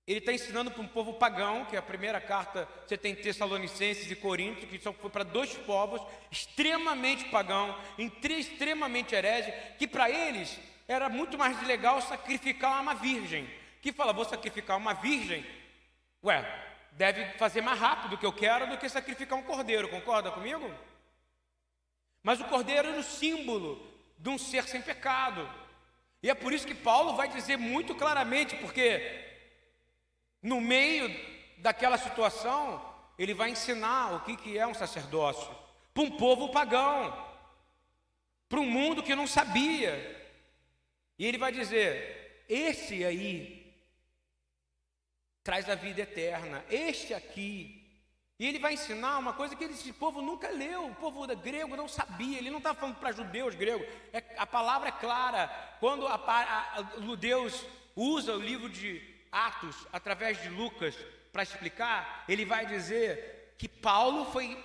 ele 0.04 0.18
está 0.18 0.32
ensinando 0.32 0.72
para 0.72 0.82
um 0.82 0.88
povo 0.88 1.14
pagão, 1.14 1.64
que 1.66 1.76
é 1.76 1.78
a 1.78 1.82
primeira 1.82 2.20
carta, 2.20 2.68
você 2.84 2.98
tem 2.98 3.14
Tessalonicenses 3.14 4.10
e 4.10 4.16
Coríntios, 4.16 4.68
que 4.68 4.80
são 4.80 4.92
foi 4.92 5.10
para 5.10 5.22
dois 5.22 5.54
povos 5.58 6.02
extremamente 6.28 7.26
pagão, 7.26 7.78
extremamente 7.96 9.14
herege, 9.14 9.52
que 9.78 9.86
para 9.86 10.10
eles 10.10 10.58
era 10.88 11.08
muito 11.08 11.38
mais 11.38 11.64
legal 11.64 12.02
sacrificar 12.02 12.82
uma 12.82 12.96
virgem. 12.96 13.48
Que 13.80 13.92
fala, 13.92 14.12
vou 14.12 14.24
sacrificar 14.24 14.76
uma 14.76 14.92
virgem. 14.92 15.46
Ué, 16.24 16.44
deve 16.96 17.26
fazer 17.38 17.60
mais 17.60 17.78
rápido 17.78 18.14
o 18.14 18.18
que 18.18 18.26
eu 18.26 18.32
quero 18.32 18.66
do 18.68 18.78
que 18.78 18.88
sacrificar 18.88 19.38
um 19.38 19.42
cordeiro, 19.42 19.88
concorda 19.88 20.30
comigo? 20.30 20.74
Mas 22.22 22.40
o 22.40 22.44
cordeiro 22.44 22.88
era 22.88 22.98
o 22.98 23.04
símbolo 23.04 23.80
de 24.18 24.28
um 24.28 24.38
ser 24.38 24.64
sem 24.64 24.82
pecado. 24.82 25.48
E 26.22 26.30
é 26.30 26.34
por 26.34 26.52
isso 26.52 26.66
que 26.66 26.74
Paulo 26.74 27.14
vai 27.14 27.28
dizer 27.28 27.56
muito 27.56 27.94
claramente, 27.94 28.56
porque 28.56 29.24
no 30.42 30.60
meio 30.60 31.08
daquela 31.58 31.98
situação, 31.98 32.82
ele 33.18 33.34
vai 33.34 33.50
ensinar 33.50 34.14
o 34.14 34.20
que, 34.20 34.58
é 34.58 34.66
um 34.66 34.74
sacerdócio 34.74 35.54
para 35.92 36.02
um 36.02 36.10
povo 36.10 36.50
pagão, 36.50 37.16
para 38.48 38.60
um 38.60 38.68
mundo 38.68 39.02
que 39.02 39.14
não 39.14 39.26
sabia. 39.26 39.94
E 41.18 41.26
ele 41.26 41.38
vai 41.38 41.52
dizer: 41.52 42.44
esse 42.48 43.04
aí 43.04 43.55
traz 45.46 45.70
a 45.70 45.76
vida 45.76 46.00
eterna. 46.00 46.64
Este 46.68 47.14
aqui. 47.14 47.84
E 48.36 48.44
ele 48.44 48.58
vai 48.58 48.74
ensinar 48.74 49.16
uma 49.16 49.32
coisa 49.32 49.54
que 49.54 49.62
esse 49.62 49.92
povo 49.92 50.20
nunca 50.20 50.50
leu, 50.50 50.88
o 50.88 50.94
povo 50.96 51.24
grego 51.36 51.76
não 51.76 51.88
sabia, 51.88 52.36
ele 52.36 52.50
não 52.50 52.58
está 52.58 52.74
falando 52.74 52.96
para 52.96 53.12
judeus 53.12 53.54
gregos, 53.54 53.86
é, 54.12 54.22
a 54.36 54.46
palavra 54.46 54.88
é 54.88 54.92
clara. 54.92 55.48
Quando 55.78 56.06
a, 56.06 56.16
a, 56.16 56.80
a, 56.80 57.16
Deus 57.16 57.64
usa 57.94 58.34
o 58.34 58.40
livro 58.40 58.68
de 58.68 59.00
Atos, 59.30 59.86
através 59.92 60.42
de 60.42 60.48
Lucas, 60.48 60.96
para 61.32 61.44
explicar, 61.44 62.24
ele 62.28 62.44
vai 62.44 62.66
dizer 62.66 63.54
que 63.56 63.68
Paulo 63.68 64.26
foi. 64.32 64.62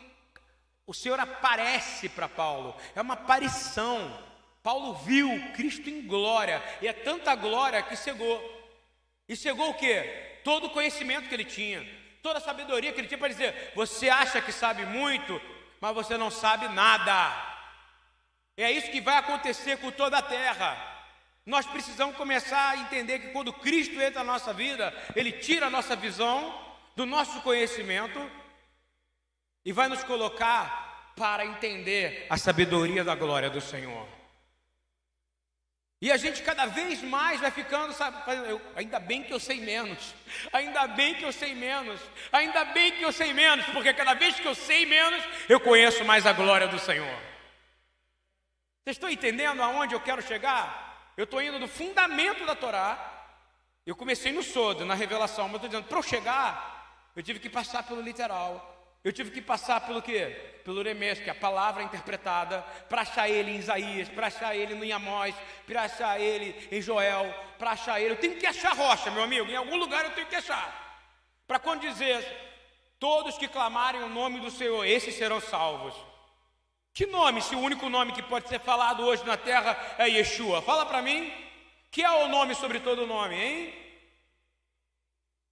O 0.87 0.93
Senhor 0.95 1.19
aparece 1.19 2.09
para 2.09 2.27
Paulo, 2.27 2.75
é 2.95 3.01
uma 3.01 3.13
aparição. 3.13 4.29
Paulo 4.63 4.95
viu 4.95 5.29
Cristo 5.53 5.89
em 5.89 6.05
glória, 6.07 6.61
e 6.81 6.87
é 6.87 6.93
tanta 6.93 7.35
glória 7.35 7.83
que 7.83 7.95
cegou. 7.95 8.41
E 9.29 9.35
chegou 9.35 9.69
o 9.69 9.75
quê? 9.75 10.30
Todo 10.43 10.67
o 10.67 10.69
conhecimento 10.69 11.27
que 11.27 11.35
ele 11.35 11.45
tinha, 11.45 11.87
toda 12.21 12.39
a 12.39 12.41
sabedoria 12.41 12.91
que 12.91 12.99
ele 12.99 13.07
tinha 13.07 13.17
para 13.17 13.27
dizer: 13.27 13.71
você 13.75 14.09
acha 14.09 14.41
que 14.41 14.51
sabe 14.51 14.85
muito, 14.85 15.41
mas 15.79 15.93
você 15.93 16.17
não 16.17 16.29
sabe 16.29 16.67
nada. 16.69 17.49
É 18.55 18.71
isso 18.71 18.91
que 18.91 19.01
vai 19.01 19.17
acontecer 19.17 19.77
com 19.77 19.91
toda 19.91 20.17
a 20.17 20.21
terra. 20.21 20.89
Nós 21.45 21.65
precisamos 21.65 22.15
começar 22.15 22.71
a 22.71 22.77
entender 22.77 23.19
que 23.19 23.29
quando 23.29 23.51
Cristo 23.51 23.99
entra 23.99 24.23
na 24.23 24.33
nossa 24.33 24.53
vida, 24.53 24.93
Ele 25.15 25.31
tira 25.31 25.67
a 25.67 25.69
nossa 25.69 25.95
visão 25.95 26.53
do 26.95 27.05
nosso 27.05 27.41
conhecimento 27.41 28.19
e 29.65 29.71
vai 29.71 29.87
nos 29.87 30.03
colocar 30.03 31.13
para 31.15 31.45
entender 31.45 32.27
a 32.29 32.37
sabedoria 32.37 33.03
da 33.03 33.15
glória 33.15 33.49
do 33.49 33.59
Senhor. 33.59 34.20
E 36.01 36.11
a 36.11 36.17
gente 36.17 36.41
cada 36.41 36.65
vez 36.65 37.03
mais 37.03 37.39
vai 37.39 37.51
ficando, 37.51 37.93
sabe, 37.93 38.17
eu, 38.49 38.59
ainda 38.75 38.99
bem 38.99 39.21
que 39.21 39.31
eu 39.31 39.39
sei 39.39 39.61
menos, 39.61 40.15
ainda 40.51 40.87
bem 40.87 41.13
que 41.13 41.23
eu 41.23 41.31
sei 41.31 41.53
menos, 41.53 42.01
ainda 42.31 42.65
bem 42.65 42.91
que 42.93 43.03
eu 43.03 43.11
sei 43.11 43.31
menos, 43.33 43.63
porque 43.67 43.93
cada 43.93 44.15
vez 44.15 44.39
que 44.39 44.47
eu 44.47 44.55
sei 44.55 44.83
menos, 44.87 45.23
eu 45.47 45.59
conheço 45.59 46.03
mais 46.03 46.25
a 46.25 46.33
glória 46.33 46.67
do 46.67 46.79
Senhor. 46.79 47.21
Vocês 48.83 48.97
estão 48.97 49.11
entendendo 49.11 49.61
aonde 49.61 49.93
eu 49.93 49.99
quero 49.99 50.23
chegar? 50.23 51.13
Eu 51.15 51.25
estou 51.25 51.39
indo 51.39 51.59
do 51.59 51.67
fundamento 51.67 52.47
da 52.47 52.55
Torá, 52.55 52.97
eu 53.85 53.95
comecei 53.95 54.31
no 54.31 54.41
sodo, 54.41 54.83
na 54.83 54.95
revelação, 54.95 55.47
mas 55.49 55.57
estou 55.57 55.69
dizendo, 55.69 55.87
para 55.87 55.99
eu 55.99 56.03
chegar, 56.03 57.11
eu 57.15 57.21
tive 57.21 57.39
que 57.39 57.49
passar 57.49 57.83
pelo 57.83 58.01
literal, 58.01 58.70
eu 59.03 59.11
tive 59.11 59.31
que 59.31 59.41
passar 59.41 59.81
pelo 59.81 60.01
quê? 60.01 60.27
Pelo 60.63 60.77
Uremês, 60.79 61.19
que 61.19 61.27
é 61.27 61.31
a 61.31 61.35
palavra 61.35 61.81
interpretada, 61.81 62.61
para 62.87 63.01
achar 63.01 63.27
ele 63.27 63.51
em 63.51 63.57
Isaías, 63.57 64.07
para 64.09 64.27
achar 64.27 64.55
ele 64.55 64.75
no 64.75 64.95
Amós, 64.95 65.33
para 65.65 65.83
achar 65.83 66.21
ele 66.21 66.55
em 66.71 66.81
Joel, 66.81 67.33
para 67.57 67.71
achar 67.71 67.99
ele. 67.99 68.11
Eu 68.11 68.17
tenho 68.17 68.37
que 68.37 68.45
achar 68.45 68.75
rocha, 68.75 69.09
meu 69.09 69.23
amigo, 69.23 69.49
em 69.49 69.55
algum 69.55 69.75
lugar 69.75 70.05
eu 70.05 70.11
tenho 70.11 70.27
que 70.27 70.35
achar. 70.35 70.81
Para 71.47 71.57
quando 71.57 71.81
dizer, 71.81 72.23
todos 72.99 73.37
que 73.37 73.47
clamarem 73.47 74.03
o 74.03 74.09
nome 74.09 74.39
do 74.39 74.51
Senhor, 74.51 74.85
esses 74.85 75.15
serão 75.15 75.41
salvos. 75.41 75.95
Que 76.93 77.07
nome, 77.07 77.41
se 77.41 77.55
o 77.55 77.59
único 77.59 77.89
nome 77.89 78.11
que 78.11 78.21
pode 78.21 78.47
ser 78.47 78.59
falado 78.59 79.03
hoje 79.03 79.25
na 79.25 79.37
terra 79.37 79.75
é 79.97 80.07
Yeshua? 80.07 80.61
Fala 80.61 80.85
para 80.85 81.01
mim, 81.01 81.33
que 81.89 82.03
é 82.03 82.09
o 82.23 82.27
nome 82.27 82.53
sobre 82.53 82.79
todo 82.79 83.07
nome, 83.07 83.35
hein? 83.35 83.80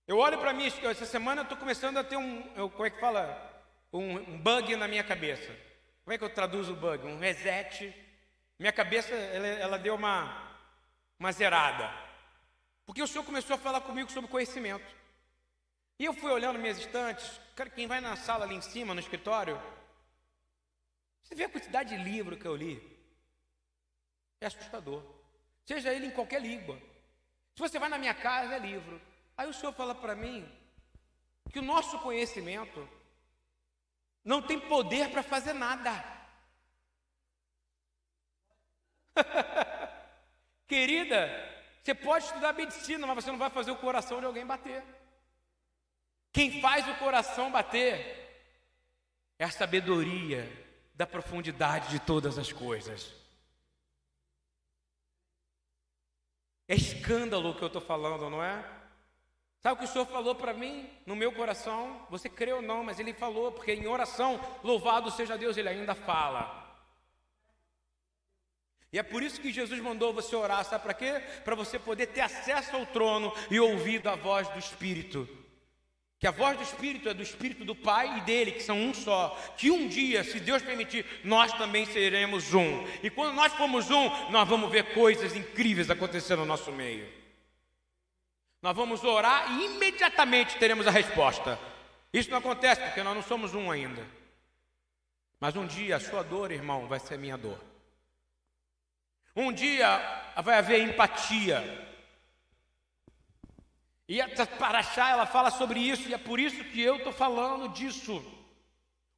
Eu 0.10 0.18
olho 0.18 0.40
para 0.40 0.52
mim, 0.52 0.66
essa 0.66 1.06
semana 1.06 1.42
eu 1.42 1.44
estou 1.44 1.56
começando 1.56 1.98
a 1.98 2.04
ter 2.04 2.18
um, 2.18 2.42
como 2.72 2.84
é 2.84 2.90
que 2.90 3.00
fala? 3.00 3.64
Um, 3.94 4.16
um, 4.18 4.38
bug 4.40 4.76
na 4.76 4.88
minha 4.88 5.04
cabeça. 5.04 5.56
Como 6.04 6.12
é 6.12 6.18
que 6.18 6.24
eu 6.24 6.34
traduzo 6.34 6.74
o 6.74 6.76
bug? 6.76 7.06
Um 7.06 7.20
reset. 7.20 7.94
Minha 8.58 8.74
cabeça, 8.74 9.14
ela, 9.14 9.46
ela 9.46 9.78
deu 9.78 9.94
uma, 9.94 10.58
uma 11.20 11.32
zerada. 11.32 11.94
Porque 12.88 13.04
o 13.04 13.08
Senhor 13.08 13.24
começou 13.24 13.56
a 13.56 13.60
falar 13.60 13.82
comigo 13.82 14.12
sobre 14.12 14.32
conhecimento. 14.32 14.96
E 16.00 16.06
eu 16.06 16.14
fui 16.16 16.32
olhando 16.32 16.58
minhas 16.58 16.80
estantes. 16.80 17.40
Cara, 17.56 17.70
quem 17.70 17.86
vai 17.86 18.02
na 18.02 18.16
sala 18.16 18.46
ali 18.46 18.56
em 18.56 18.62
cima, 18.62 18.96
no 18.96 19.00
escritório, 19.00 19.62
você 21.22 21.36
vê 21.36 21.44
a 21.44 21.50
quantidade 21.50 21.96
de 21.96 22.04
livro 22.04 22.36
que 22.36 22.48
eu 22.48 22.56
li. 22.56 22.82
É 24.42 24.48
assustador. 24.48 25.04
Seja 25.68 25.94
ele 25.94 26.08
em 26.08 26.12
qualquer 26.12 26.42
língua. 26.42 26.80
Se 27.54 27.60
você 27.60 27.78
vai 27.78 27.90
na 27.90 28.00
minha 28.00 28.16
casa, 28.16 28.56
é 28.56 28.60
livro. 28.60 29.00
Aí 29.40 29.48
o 29.48 29.54
Senhor 29.54 29.72
fala 29.72 29.96
para 29.96 30.18
mim 30.18 30.46
que 31.50 31.60
o 31.60 31.62
nosso 31.62 31.98
conhecimento 32.00 32.86
não 34.22 34.42
tem 34.42 34.60
poder 34.60 35.10
para 35.12 35.24
fazer 35.24 35.54
nada. 35.54 35.94
Querida, 40.68 41.30
você 41.82 41.96
pode 41.96 42.26
estudar 42.26 42.52
medicina, 42.52 43.08
mas 43.08 43.24
você 43.24 43.32
não 43.32 43.38
vai 43.38 43.50
fazer 43.50 43.72
o 43.72 43.78
coração 43.78 44.20
de 44.20 44.26
alguém 44.26 44.46
bater. 44.46 44.84
Quem 46.34 46.60
faz 46.60 46.86
o 46.90 46.96
coração 46.96 47.50
bater 47.50 47.96
é 49.40 49.46
a 49.46 49.52
sabedoria 49.52 50.52
da 50.94 51.08
profundidade 51.08 51.92
de 51.92 52.00
todas 52.02 52.38
as 52.38 52.52
coisas. 52.52 53.16
É 56.68 56.76
escândalo 56.76 57.52
o 57.52 57.56
que 57.56 57.64
eu 57.64 57.68
estou 57.68 57.82
falando, 57.82 58.30
não 58.30 58.44
é? 58.44 58.79
Sabe 59.60 59.76
o 59.76 59.78
que 59.78 59.86
o 59.86 59.88
Senhor 59.88 60.06
falou 60.06 60.36
para 60.36 60.54
mim, 60.54 60.90
no 61.06 61.16
meu 61.16 61.34
coração? 61.34 62.06
Você 62.10 62.30
crê 62.30 62.54
ou 62.54 62.62
não, 62.62 62.84
mas 62.84 62.98
Ele 62.98 63.14
falou, 63.14 63.52
porque 63.52 63.74
em 63.74 63.88
oração, 63.88 64.40
louvado 64.64 65.12
seja 65.12 65.38
Deus, 65.38 65.58
Ele 65.58 65.68
ainda 65.68 65.94
fala. 65.94 66.68
E 68.92 68.98
é 68.98 69.04
por 69.04 69.22
isso 69.22 69.42
que 69.42 69.52
Jesus 69.52 69.80
mandou 69.82 70.14
você 70.14 70.36
orar, 70.36 70.64
sabe 70.64 70.84
para 70.84 70.94
quê? 70.94 71.22
Para 71.44 71.56
você 71.56 71.78
poder 71.78 72.08
ter 72.08 72.22
acesso 72.22 72.76
ao 72.76 72.86
trono 72.86 73.34
e 73.52 73.60
ouvir 73.60 74.08
a 74.08 74.16
voz 74.16 74.48
do 74.48 74.58
Espírito. 74.58 75.28
Que 76.18 76.28
a 76.28 76.32
voz 76.32 76.58
do 76.58 76.64
Espírito 76.64 77.08
é 77.08 77.14
do 77.14 77.22
Espírito 77.22 77.64
do 77.64 77.76
Pai 77.76 78.18
e 78.18 78.22
dele, 78.22 78.54
que 78.54 78.64
são 78.64 78.78
um 78.78 78.94
só. 78.94 79.38
Que 79.58 79.70
um 79.70 79.88
dia, 79.88 80.24
se 80.24 80.40
Deus 80.40 80.62
permitir, 80.62 81.06
nós 81.24 81.54
também 81.54 81.86
seremos 81.86 82.54
um. 82.54 82.86
E 83.04 83.10
quando 83.10 83.36
nós 83.36 83.54
formos 83.54 83.90
um, 83.90 84.10
nós 84.30 84.48
vamos 84.48 84.72
ver 84.72 84.94
coisas 84.94 85.36
incríveis 85.36 85.90
acontecendo 85.90 86.40
no 86.40 86.46
nosso 86.46 86.72
meio. 86.72 87.19
Nós 88.62 88.76
vamos 88.76 89.04
orar 89.04 89.52
e 89.54 89.66
imediatamente 89.66 90.58
teremos 90.58 90.86
a 90.86 90.92
resposta. 90.92 91.58
Isso 92.12 92.30
não 92.30 92.40
acontece 92.40 92.82
porque 92.82 93.04
nós 93.04 93.16
não 93.16 93.24
somos 93.24 93.54
um 93.54 93.72
ainda. 93.72 94.06
Mas 95.40 95.56
um 95.56 95.66
dia 95.66 95.96
a 95.96 96.00
sua 96.00 96.24
dor, 96.24 96.52
irmão, 96.52 96.88
vai 96.88 97.00
ser 97.00 97.18
minha 97.18 97.38
dor. 97.38 97.60
Um 99.36 99.54
dia 99.54 99.98
vai 100.44 100.58
haver 100.58 100.82
empatia. 100.82 101.88
E 104.08 104.20
a 104.20 104.28
Paraxá, 104.46 105.10
ela 105.10 105.26
fala 105.26 105.52
sobre 105.52 105.80
isso, 105.80 106.10
e 106.10 106.14
é 106.14 106.18
por 106.18 106.40
isso 106.40 106.64
que 106.66 106.82
eu 106.82 106.98
estou 106.98 107.14
falando 107.14 107.70
disso. 107.70 108.22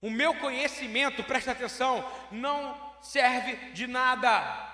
O 0.02 0.10
meu 0.10 0.36
conhecimento, 0.36 1.24
presta 1.24 1.52
atenção, 1.52 2.04
não 2.32 2.78
serve 3.02 3.56
de 3.72 3.88
nada. 3.88 4.71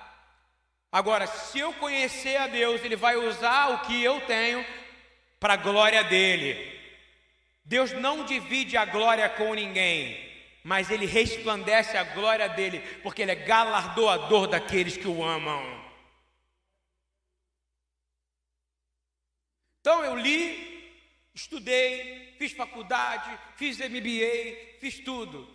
Agora, 0.90 1.26
se 1.26 1.58
eu 1.58 1.72
conhecer 1.74 2.36
a 2.36 2.46
Deus, 2.46 2.82
Ele 2.82 2.96
vai 2.96 3.16
usar 3.16 3.68
o 3.68 3.80
que 3.80 4.02
eu 4.02 4.20
tenho 4.22 4.64
para 5.38 5.54
a 5.54 5.56
glória 5.56 6.02
dele. 6.04 6.78
Deus 7.64 7.92
não 7.92 8.24
divide 8.24 8.76
a 8.76 8.86
glória 8.86 9.28
com 9.28 9.52
ninguém, 9.52 10.18
mas 10.64 10.90
Ele 10.90 11.04
resplandece 11.04 11.96
a 11.96 12.04
glória 12.04 12.48
dele, 12.48 12.80
porque 13.02 13.20
Ele 13.20 13.32
é 13.32 13.34
galardoador 13.34 14.46
daqueles 14.46 14.96
que 14.96 15.06
o 15.06 15.22
amam. 15.22 15.62
Então 19.80 20.02
eu 20.02 20.16
li, 20.16 20.92
estudei, 21.34 22.34
fiz 22.38 22.52
faculdade, 22.52 23.38
fiz 23.56 23.78
MBA, 23.78 24.78
fiz 24.80 24.98
tudo. 25.00 25.48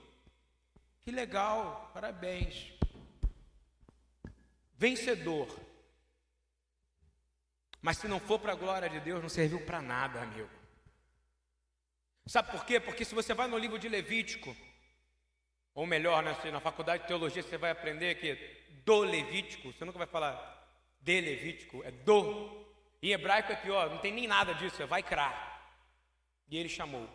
Que 1.02 1.12
legal, 1.12 1.92
parabéns. 1.94 2.72
Vencedor. 4.84 5.48
Mas 7.82 7.96
se 8.00 8.06
não 8.06 8.20
for 8.20 8.38
para 8.38 8.52
a 8.52 8.56
glória 8.56 8.90
de 8.90 9.00
Deus, 9.00 9.22
não 9.22 9.30
serviu 9.30 9.62
para 9.66 9.82
nada, 9.82 10.22
amigo. 10.22 10.50
Sabe 12.26 12.52
por 12.52 12.66
quê? 12.66 12.82
Porque 12.82 13.06
se 13.06 13.16
você 13.16 13.34
vai 13.34 13.48
no 13.48 13.58
livro 13.58 13.80
de 13.80 13.88
Levítico, 13.88 14.54
ou 15.74 15.86
melhor, 15.86 16.22
né, 16.22 16.36
na 16.52 16.60
faculdade 16.60 17.04
de 17.04 17.08
teologia 17.08 17.42
você 17.42 17.58
vai 17.58 17.72
aprender 17.72 18.16
que 18.16 18.36
do 18.84 19.00
Levítico, 19.00 19.72
você 19.72 19.86
nunca 19.86 19.98
vai 19.98 20.08
falar 20.08 20.36
de 21.00 21.22
Levítico, 21.22 21.82
é 21.86 21.92
do 21.92 22.66
em 23.02 23.12
hebraico 23.12 23.54
é 23.54 23.56
pior, 23.56 23.90
não 23.90 24.00
tem 24.00 24.12
nem 24.12 24.28
nada 24.28 24.54
disso, 24.54 24.84
é 24.84 24.86
vai 24.86 25.02
crá. 25.02 25.32
E 26.50 26.58
ele 26.58 26.68
chamou. 26.68 27.08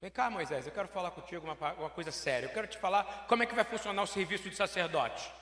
Vem 0.00 0.10
cá, 0.10 0.28
Moisés, 0.28 0.66
eu 0.66 0.72
quero 0.72 0.88
falar 0.88 1.12
contigo 1.12 1.46
uma, 1.46 1.72
uma 1.74 1.90
coisa 1.90 2.10
séria. 2.10 2.46
Eu 2.46 2.52
quero 2.52 2.66
te 2.66 2.78
falar 2.78 3.26
como 3.28 3.44
é 3.44 3.46
que 3.46 3.54
vai 3.54 3.64
funcionar 3.64 4.02
o 4.02 4.08
serviço 4.08 4.50
de 4.50 4.56
sacerdote. 4.56 5.38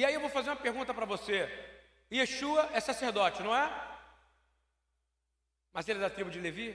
E 0.00 0.04
aí 0.06 0.14
eu 0.14 0.20
vou 0.20 0.30
fazer 0.30 0.48
uma 0.48 0.56
pergunta 0.56 0.94
para 0.94 1.04
você. 1.04 1.46
Yeshua 2.10 2.70
é 2.72 2.80
sacerdote, 2.80 3.42
não 3.42 3.54
é? 3.54 3.66
Mas 5.74 5.86
ele 5.86 5.98
é 5.98 6.02
da 6.02 6.08
tribo 6.08 6.30
de 6.30 6.40
Levi? 6.40 6.74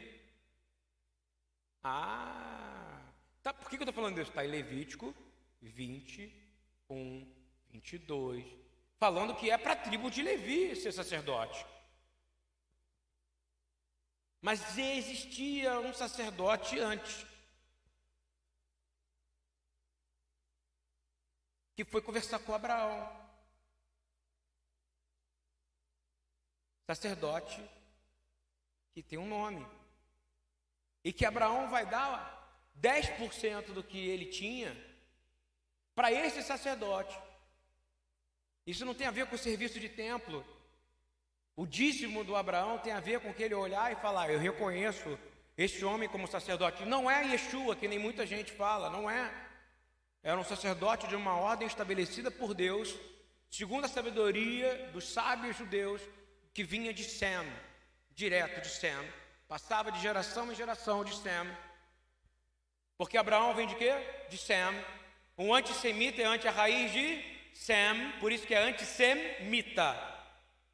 Ah, 1.84 3.02
tá, 3.42 3.52
por 3.52 3.68
que, 3.68 3.78
que 3.78 3.82
eu 3.82 3.90
estou 3.90 3.96
falando 4.00 4.14
disso? 4.14 4.30
Está 4.30 4.46
em 4.46 4.50
Levítico 4.50 5.12
21, 5.60 7.28
22, 7.72 8.46
falando 9.00 9.34
que 9.34 9.50
é 9.50 9.58
para 9.58 9.74
a 9.74 9.76
tribo 9.76 10.12
de 10.12 10.22
Levi 10.22 10.76
ser 10.76 10.92
sacerdote. 10.92 11.66
Mas 14.40 14.78
existia 14.78 15.80
um 15.80 15.96
sacerdote 15.96 16.80
antes. 16.80 17.26
Que 21.76 21.84
foi 21.84 22.02
conversar 22.02 22.40
com 22.40 22.54
Abraão. 22.54 23.12
Sacerdote 26.88 27.62
que 28.96 29.04
tem 29.04 29.20
um 29.20 29.28
nome. 29.28 29.66
E 31.04 31.12
que 31.12 31.26
Abraão 31.26 31.70
vai 31.70 31.86
dar 31.86 32.64
10% 32.82 33.74
do 33.74 33.84
que 33.84 33.98
ele 33.98 34.28
tinha 34.28 34.76
para 35.94 36.12
esse 36.12 36.42
sacerdote. 36.42 37.18
Isso 38.66 38.86
não 38.86 38.96
tem 38.96 39.06
a 39.06 39.12
ver 39.12 39.28
com 39.28 39.36
o 39.36 39.40
serviço 39.40 39.80
de 39.80 39.90
templo. 39.90 40.46
O 41.58 41.68
dízimo 41.68 42.24
do 42.24 42.36
Abraão 42.36 42.80
tem 42.80 42.94
a 42.94 43.00
ver 43.00 43.20
com 43.20 43.34
que 43.34 43.44
ele 43.44 43.54
olhar 43.54 43.92
e 43.92 43.96
falar: 43.96 44.30
Eu 44.30 44.40
reconheço 44.40 45.20
este 45.58 45.84
homem 45.86 46.08
como 46.08 46.28
sacerdote. 46.28 46.86
Não 46.86 47.12
é 47.12 47.26
Yeshua, 47.28 47.76
que 47.76 47.88
nem 47.88 48.00
muita 48.00 48.26
gente 48.26 48.52
fala, 48.52 48.90
não 48.90 49.10
é. 49.10 49.45
Era 50.26 50.40
um 50.40 50.44
sacerdote 50.44 51.06
de 51.06 51.16
uma 51.16 51.36
ordem 51.36 51.68
estabelecida 51.68 52.32
por 52.32 52.56
Deus, 52.56 52.96
segundo 53.48 53.86
a 53.86 53.88
sabedoria 53.88 54.90
dos 54.92 55.08
sábios 55.08 55.56
judeus, 55.56 56.02
que 56.52 56.64
vinha 56.64 56.92
de 56.92 57.04
Sem, 57.04 57.48
direto 58.10 58.60
de 58.60 58.70
Sem, 58.70 58.98
passava 59.48 59.92
de 59.92 60.02
geração 60.02 60.52
em 60.52 60.56
geração 60.56 61.06
de 61.06 61.16
Sem. 61.16 61.32
Porque 62.98 63.20
Abraão 63.20 63.54
vem 63.54 63.68
de 63.68 63.76
quê? 63.76 63.94
De 64.28 64.36
Sem. 64.36 64.58
Um 65.38 65.54
antissemita 65.54 66.24
é 66.24 66.26
ante 66.26 66.48
a 66.48 66.52
raiz 66.52 66.92
de 66.92 67.24
Sem, 67.54 68.12
por 68.20 68.32
isso 68.32 68.48
que 68.48 68.56
é 68.56 68.64
antissemita. 68.64 69.96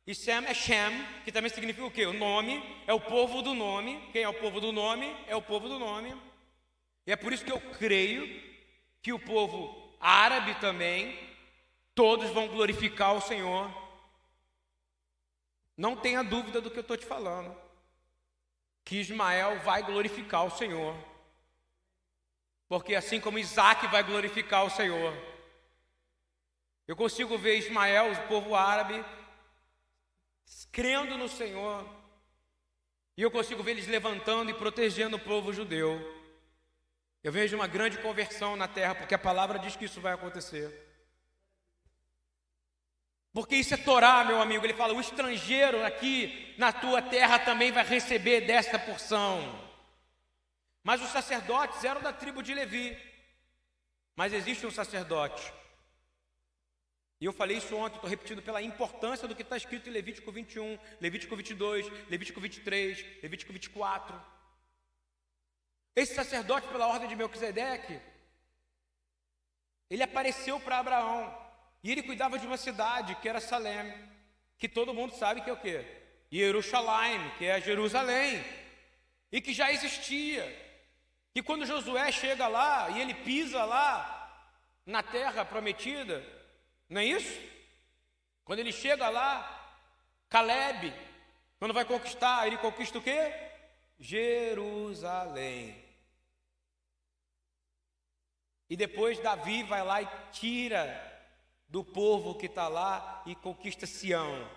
E 0.07 0.15
Sem 0.15 0.45
é 0.45 0.53
Shem, 0.53 1.05
que 1.25 1.31
também 1.31 1.51
significa 1.51 1.85
o 1.85 1.91
quê? 1.91 2.05
O 2.05 2.13
nome, 2.13 2.63
é 2.87 2.93
o 2.93 3.01
povo 3.01 3.41
do 3.41 3.53
nome. 3.53 4.01
Quem 4.13 4.23
é 4.23 4.29
o 4.29 4.33
povo 4.33 4.61
do 4.61 4.71
nome? 4.71 5.13
É 5.27 5.35
o 5.35 5.41
povo 5.41 5.67
do 5.67 5.77
nome. 5.77 6.15
E 7.05 7.11
é 7.11 7.17
por 7.17 7.33
isso 7.33 7.43
que 7.43 7.51
eu 7.51 7.59
creio 7.59 8.49
que 9.01 9.11
o 9.11 9.19
povo 9.19 9.95
árabe 9.99 10.55
também, 10.55 11.17
todos 11.95 12.29
vão 12.31 12.47
glorificar 12.47 13.13
o 13.15 13.21
Senhor. 13.21 13.69
Não 15.75 15.95
tenha 15.95 16.23
dúvida 16.23 16.61
do 16.61 16.69
que 16.69 16.77
eu 16.77 16.81
estou 16.81 16.97
te 16.97 17.05
falando. 17.05 17.55
Que 18.83 18.97
Ismael 18.97 19.59
vai 19.59 19.83
glorificar 19.83 20.45
o 20.45 20.51
Senhor. 20.51 20.95
Porque 22.67 22.95
assim 22.95 23.19
como 23.19 23.39
Isaac 23.39 23.87
vai 23.87 24.03
glorificar 24.03 24.65
o 24.65 24.69
Senhor, 24.69 25.13
eu 26.87 26.95
consigo 26.95 27.37
ver 27.37 27.57
Ismael, 27.57 28.11
o 28.11 28.27
povo 28.27 28.55
árabe, 28.55 29.03
crendo 30.71 31.17
no 31.17 31.27
Senhor. 31.27 31.85
E 33.17 33.21
eu 33.21 33.29
consigo 33.29 33.61
ver 33.61 33.71
eles 33.71 33.87
levantando 33.87 34.51
e 34.51 34.53
protegendo 34.53 35.17
o 35.17 35.19
povo 35.19 35.53
judeu. 35.53 36.20
Eu 37.24 37.32
vejo 37.32 37.55
uma 37.55 37.67
grande 37.67 37.97
conversão 37.99 38.55
na 38.55 38.67
terra, 38.67 38.95
porque 38.95 39.13
a 39.13 39.19
palavra 39.19 39.59
diz 39.59 39.76
que 39.76 39.86
isso 39.86 40.01
vai 40.01 40.13
acontecer. 40.13 40.88
Porque 43.34 43.55
isso 43.55 43.74
é 43.74 43.78
Torá, 43.78 44.24
meu 44.24 44.41
amigo. 44.41 44.65
Ele 44.65 44.74
fala: 44.74 44.93
o 44.93 45.01
estrangeiro 45.01 45.86
aqui 45.86 46.55
na 46.57 46.74
tua 46.74 47.01
terra 47.01 47.39
também 47.39 47.72
vai 47.72 47.86
receber 47.86 48.41
desta 48.41 48.78
porção. 48.78 49.69
Mas 50.84 51.01
os 51.01 51.09
sacerdotes 51.09 51.84
eram 51.84 52.01
da 52.01 52.11
tribo 52.11 52.41
de 52.41 52.53
Levi. 52.53 52.97
Mas 54.15 54.34
existe 54.34 54.65
um 54.65 54.72
sacerdote 54.72 55.53
e 57.22 57.26
eu 57.26 57.32
falei 57.32 57.57
isso 57.57 57.76
ontem, 57.76 57.97
estou 57.97 58.09
repetindo 58.09 58.41
pela 58.41 58.63
importância 58.63 59.28
do 59.28 59.36
que 59.36 59.43
está 59.43 59.55
escrito 59.55 59.88
em 59.88 59.93
Levítico 59.93 60.32
21, 60.32 60.80
Levítico 60.99 61.36
22, 61.36 61.88
Levítico 62.09 62.41
23, 62.41 63.05
Levítico 63.22 63.53
24. 63.53 64.19
Esse 65.95 66.15
sacerdote, 66.15 66.67
pela 66.67 66.87
ordem 66.87 67.09
de 67.09 67.15
Melquisedeque, 67.15 67.99
ele 69.89 70.03
apareceu 70.03 70.59
para 70.59 70.79
Abraão 70.79 71.37
e 71.83 71.91
ele 71.91 72.03
cuidava 72.03 72.39
de 72.39 72.47
uma 72.47 72.57
cidade 72.57 73.15
que 73.15 73.27
era 73.27 73.41
Salem, 73.41 73.93
que 74.57 74.69
todo 74.69 74.93
mundo 74.93 75.13
sabe 75.15 75.41
que 75.41 75.49
é 75.49 75.53
o 75.53 75.57
quê? 75.57 75.85
Jerusalém, 76.31 77.19
que 77.37 77.45
é 77.45 77.59
Jerusalém, 77.59 78.41
e 79.31 79.41
que 79.41 79.53
já 79.53 79.71
existia. 79.71 80.45
E 81.35 81.41
quando 81.41 81.65
Josué 81.65 82.09
chega 82.11 82.47
lá 82.47 82.89
e 82.91 83.01
ele 83.01 83.13
pisa 83.13 83.65
lá 83.65 84.47
na 84.85 85.03
terra 85.03 85.43
prometida, 85.43 86.23
não 86.87 87.01
é 87.01 87.05
isso? 87.05 87.41
Quando 88.45 88.59
ele 88.59 88.71
chega 88.71 89.09
lá, 89.09 89.75
Caleb, 90.29 90.93
quando 91.59 91.73
vai 91.73 91.83
conquistar, 91.83 92.47
ele 92.47 92.57
conquista 92.57 92.97
o 92.97 93.01
quê? 93.01 93.50
Jerusalém. 94.01 95.75
E 98.67 98.75
depois 98.75 99.19
Davi 99.19 99.61
vai 99.61 99.85
lá 99.85 100.01
e 100.01 100.07
tira 100.31 100.99
do 101.67 101.83
povo 101.83 102.33
que 102.35 102.47
está 102.47 102.67
lá 102.67 103.21
e 103.27 103.35
conquista 103.35 103.85
Sião. 103.85 104.49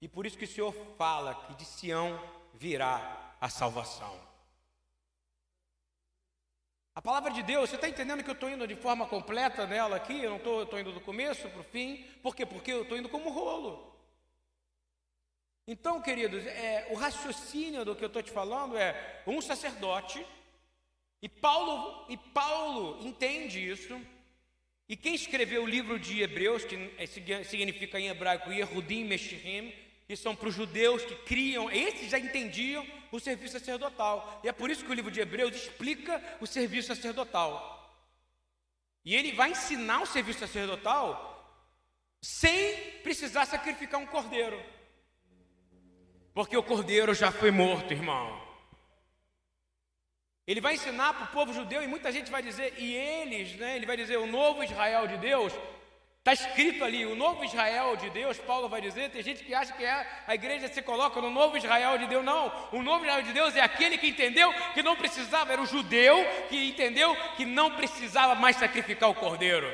E 0.00 0.06
por 0.06 0.24
isso 0.24 0.38
que 0.38 0.44
o 0.44 0.48
Senhor 0.48 0.72
fala 0.96 1.34
que 1.34 1.54
de 1.54 1.64
Sião 1.64 2.22
virá 2.54 3.34
a 3.40 3.48
salvação. 3.48 4.22
A 6.94 7.02
palavra 7.02 7.32
de 7.32 7.42
Deus, 7.42 7.70
você 7.70 7.76
está 7.76 7.88
entendendo 7.88 8.22
que 8.22 8.30
eu 8.30 8.34
estou 8.34 8.48
indo 8.48 8.68
de 8.68 8.76
forma 8.76 9.04
completa 9.08 9.66
nela 9.66 9.96
aqui? 9.96 10.22
Eu 10.22 10.30
não 10.30 10.62
estou 10.62 10.78
indo 10.78 10.92
do 10.92 11.00
começo 11.00 11.48
para 11.48 11.60
o 11.60 11.64
fim. 11.64 12.04
Por 12.22 12.36
quê? 12.36 12.46
Porque 12.46 12.72
eu 12.72 12.82
estou 12.82 12.96
indo 12.96 13.08
como 13.08 13.30
rolo. 13.30 13.93
Então, 15.66 16.00
queridos, 16.00 16.44
é, 16.46 16.86
o 16.90 16.94
raciocínio 16.94 17.84
do 17.84 17.96
que 17.96 18.04
eu 18.04 18.08
estou 18.08 18.22
te 18.22 18.30
falando 18.30 18.76
é 18.76 19.22
um 19.26 19.40
sacerdote, 19.40 20.24
e 21.22 21.28
Paulo, 21.28 22.04
e 22.10 22.16
Paulo 22.18 23.06
entende 23.06 23.66
isso, 23.66 23.98
e 24.86 24.94
quem 24.94 25.14
escreveu 25.14 25.62
o 25.62 25.66
livro 25.66 25.98
de 25.98 26.20
Hebreus, 26.20 26.64
que 26.64 26.92
é, 26.98 27.06
significa 27.44 27.98
em 27.98 28.08
hebraico 28.08 28.52
Yehudim 28.52 29.04
Meshirim, 29.04 29.72
que 30.06 30.14
são 30.14 30.36
para 30.36 30.48
os 30.48 30.54
judeus 30.54 31.02
que 31.02 31.14
criam, 31.24 31.70
esses 31.70 32.10
já 32.10 32.18
entendiam 32.18 32.86
o 33.10 33.18
serviço 33.18 33.58
sacerdotal. 33.58 34.40
E 34.44 34.48
é 34.48 34.52
por 34.52 34.70
isso 34.70 34.84
que 34.84 34.90
o 34.90 34.94
livro 34.94 35.10
de 35.10 35.20
Hebreus 35.20 35.56
explica 35.56 36.22
o 36.42 36.46
serviço 36.46 36.88
sacerdotal. 36.88 37.72
E 39.02 39.14
ele 39.14 39.32
vai 39.32 39.52
ensinar 39.52 40.02
o 40.02 40.06
serviço 40.06 40.40
sacerdotal 40.40 41.30
sem 42.20 43.00
precisar 43.02 43.46
sacrificar 43.46 43.98
um 43.98 44.06
cordeiro. 44.06 44.62
Porque 46.34 46.56
o 46.56 46.62
cordeiro 46.62 47.14
já 47.14 47.30
foi 47.30 47.50
morto, 47.50 47.92
irmão. 47.92 48.42
Ele 50.46 50.60
vai 50.60 50.74
ensinar 50.74 51.14
para 51.14 51.24
o 51.24 51.28
povo 51.28 51.54
judeu 51.54 51.82
e 51.82 51.86
muita 51.86 52.12
gente 52.12 52.30
vai 52.30 52.42
dizer, 52.42 52.74
e 52.76 52.92
eles, 52.92 53.54
né? 53.56 53.76
Ele 53.76 53.86
vai 53.86 53.96
dizer, 53.96 54.18
o 54.18 54.26
novo 54.26 54.62
Israel 54.62 55.06
de 55.06 55.16
Deus 55.16 55.54
Está 56.24 56.32
escrito 56.32 56.82
ali, 56.82 57.04
o 57.04 57.14
novo 57.14 57.44
Israel 57.44 57.96
de 57.96 58.08
Deus, 58.08 58.38
Paulo 58.38 58.66
vai 58.66 58.80
dizer, 58.80 59.10
tem 59.10 59.22
gente 59.22 59.44
que 59.44 59.52
acha 59.52 59.74
que 59.74 59.84
é, 59.84 60.06
a 60.26 60.34
igreja 60.34 60.68
se 60.68 60.80
coloca 60.80 61.20
no 61.20 61.28
novo 61.28 61.54
Israel 61.54 61.98
de 61.98 62.06
Deus, 62.06 62.24
não. 62.24 62.50
O 62.72 62.82
novo 62.82 63.04
Israel 63.04 63.22
de 63.22 63.34
Deus 63.34 63.54
é 63.54 63.60
aquele 63.60 63.98
que 63.98 64.08
entendeu 64.08 64.50
que 64.72 64.82
não 64.82 64.96
precisava, 64.96 65.52
era 65.52 65.60
o 65.60 65.66
judeu 65.66 66.16
que 66.48 66.70
entendeu 66.70 67.14
que 67.36 67.44
não 67.44 67.76
precisava 67.76 68.34
mais 68.34 68.56
sacrificar 68.56 69.10
o 69.10 69.14
cordeiro 69.14 69.70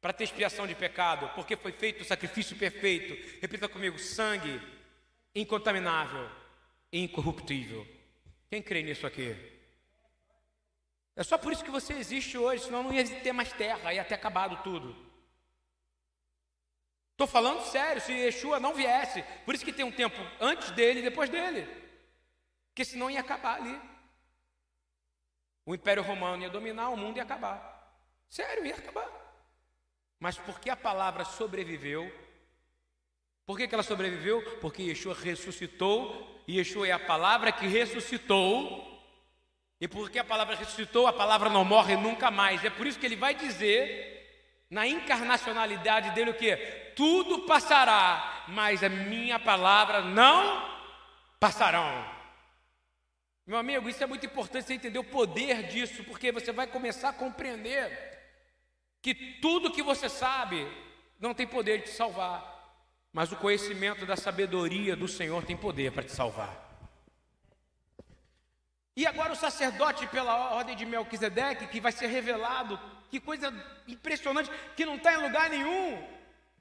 para 0.00 0.14
ter 0.14 0.24
expiação 0.24 0.66
de 0.66 0.74
pecado, 0.74 1.30
porque 1.34 1.56
foi 1.56 1.72
feito 1.72 2.00
o 2.00 2.06
sacrifício 2.06 2.56
perfeito. 2.56 3.38
Repita 3.42 3.68
comigo: 3.68 3.98
sangue 3.98 4.58
incontaminável 5.34 6.28
incorruptível. 6.92 7.86
Quem 8.48 8.62
crê 8.62 8.82
nisso 8.82 9.06
aqui? 9.06 9.36
É 11.14 11.22
só 11.22 11.36
por 11.36 11.52
isso 11.52 11.64
que 11.64 11.70
você 11.70 11.94
existe 11.94 12.38
hoje, 12.38 12.64
senão 12.64 12.82
não 12.82 12.92
ia 12.92 13.04
ter 13.20 13.32
mais 13.32 13.52
terra, 13.52 13.92
ia 13.92 14.04
ter 14.04 14.14
acabado 14.14 14.62
tudo. 14.62 14.96
Estou 17.12 17.26
falando 17.26 17.64
sério, 17.64 18.00
se 18.00 18.12
Yeshua 18.12 18.60
não 18.60 18.72
viesse, 18.72 19.22
por 19.44 19.54
isso 19.54 19.64
que 19.64 19.72
tem 19.72 19.84
um 19.84 19.90
tempo 19.90 20.16
antes 20.40 20.70
dele 20.70 21.00
e 21.00 21.02
depois 21.02 21.28
dele, 21.28 21.66
porque 22.68 22.84
senão 22.84 23.10
ia 23.10 23.20
acabar 23.20 23.56
ali. 23.56 23.78
O 25.66 25.74
Império 25.74 26.02
Romano 26.02 26.44
ia 26.44 26.48
dominar, 26.48 26.88
o 26.90 26.96
mundo 26.96 27.16
ia 27.16 27.24
acabar. 27.24 27.92
Sério, 28.30 28.64
ia 28.64 28.76
acabar. 28.76 29.10
Mas 30.20 30.38
porque 30.38 30.70
a 30.70 30.76
palavra 30.76 31.24
sobreviveu, 31.24 32.10
por 33.48 33.56
que, 33.56 33.66
que 33.66 33.74
ela 33.74 33.82
sobreviveu? 33.82 34.42
Porque 34.60 34.82
Yeshua 34.82 35.14
ressuscitou, 35.14 36.38
e 36.46 36.58
Yeshua 36.58 36.86
é 36.86 36.92
a 36.92 36.98
palavra 36.98 37.50
que 37.50 37.66
ressuscitou, 37.66 39.02
e 39.80 39.88
porque 39.88 40.18
a 40.18 40.24
palavra 40.24 40.54
ressuscitou, 40.54 41.06
a 41.06 41.14
palavra 41.14 41.48
não 41.48 41.64
morre 41.64 41.96
nunca 41.96 42.30
mais. 42.30 42.62
É 42.62 42.68
por 42.68 42.86
isso 42.86 42.98
que 42.98 43.06
ele 43.06 43.16
vai 43.16 43.34
dizer 43.34 44.66
na 44.68 44.86
encarnacionalidade 44.86 46.10
dele 46.10 46.32
o 46.32 46.34
que? 46.34 46.56
Tudo 46.94 47.46
passará, 47.46 48.44
mas 48.48 48.84
a 48.84 48.90
minha 48.90 49.38
palavra 49.38 50.02
não 50.02 50.68
passarão. 51.40 52.04
Meu 53.46 53.56
amigo, 53.56 53.88
isso 53.88 54.04
é 54.04 54.06
muito 54.06 54.26
importante 54.26 54.66
você 54.66 54.74
entender 54.74 54.98
o 54.98 55.04
poder 55.04 55.68
disso, 55.68 56.04
porque 56.04 56.30
você 56.30 56.52
vai 56.52 56.66
começar 56.66 57.08
a 57.08 57.14
compreender 57.14 58.20
que 59.00 59.14
tudo 59.40 59.72
que 59.72 59.82
você 59.82 60.06
sabe 60.06 60.70
não 61.18 61.32
tem 61.32 61.46
poder 61.46 61.78
de 61.78 61.84
te 61.84 61.90
salvar, 61.92 62.57
mas 63.12 63.32
o 63.32 63.36
conhecimento 63.36 64.04
da 64.06 64.16
sabedoria 64.16 64.94
do 64.94 65.08
Senhor 65.08 65.44
tem 65.44 65.56
poder 65.56 65.92
para 65.92 66.02
te 66.02 66.12
salvar. 66.12 66.66
E 68.96 69.06
agora 69.06 69.32
o 69.32 69.36
sacerdote, 69.36 70.06
pela 70.08 70.54
ordem 70.54 70.74
de 70.76 70.84
Melquisedeque, 70.84 71.68
que 71.68 71.80
vai 71.80 71.92
ser 71.92 72.08
revelado 72.08 72.78
que 73.10 73.20
coisa 73.20 73.52
impressionante, 73.86 74.50
que 74.76 74.84
não 74.84 74.96
está 74.96 75.14
em 75.14 75.22
lugar 75.22 75.48
nenhum, 75.48 76.06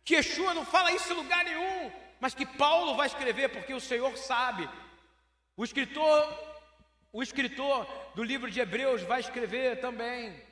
que 0.03 0.15
Yeshua 0.15 0.53
não 0.53 0.65
fala 0.65 0.91
isso 0.91 1.11
em 1.11 1.15
lugar 1.17 1.43
nenhum, 1.43 1.91
mas 2.19 2.33
que 2.33 2.45
Paulo 2.45 2.95
vai 2.95 3.07
escrever, 3.07 3.49
porque 3.49 3.73
o 3.73 3.81
Senhor 3.81 4.15
sabe. 4.17 4.69
O 5.55 5.63
escritor, 5.63 6.23
o 7.11 7.21
escritor 7.21 7.85
do 8.15 8.23
livro 8.23 8.49
de 8.49 8.59
Hebreus 8.59 9.01
vai 9.01 9.19
escrever 9.19 9.81
também. 9.81 10.46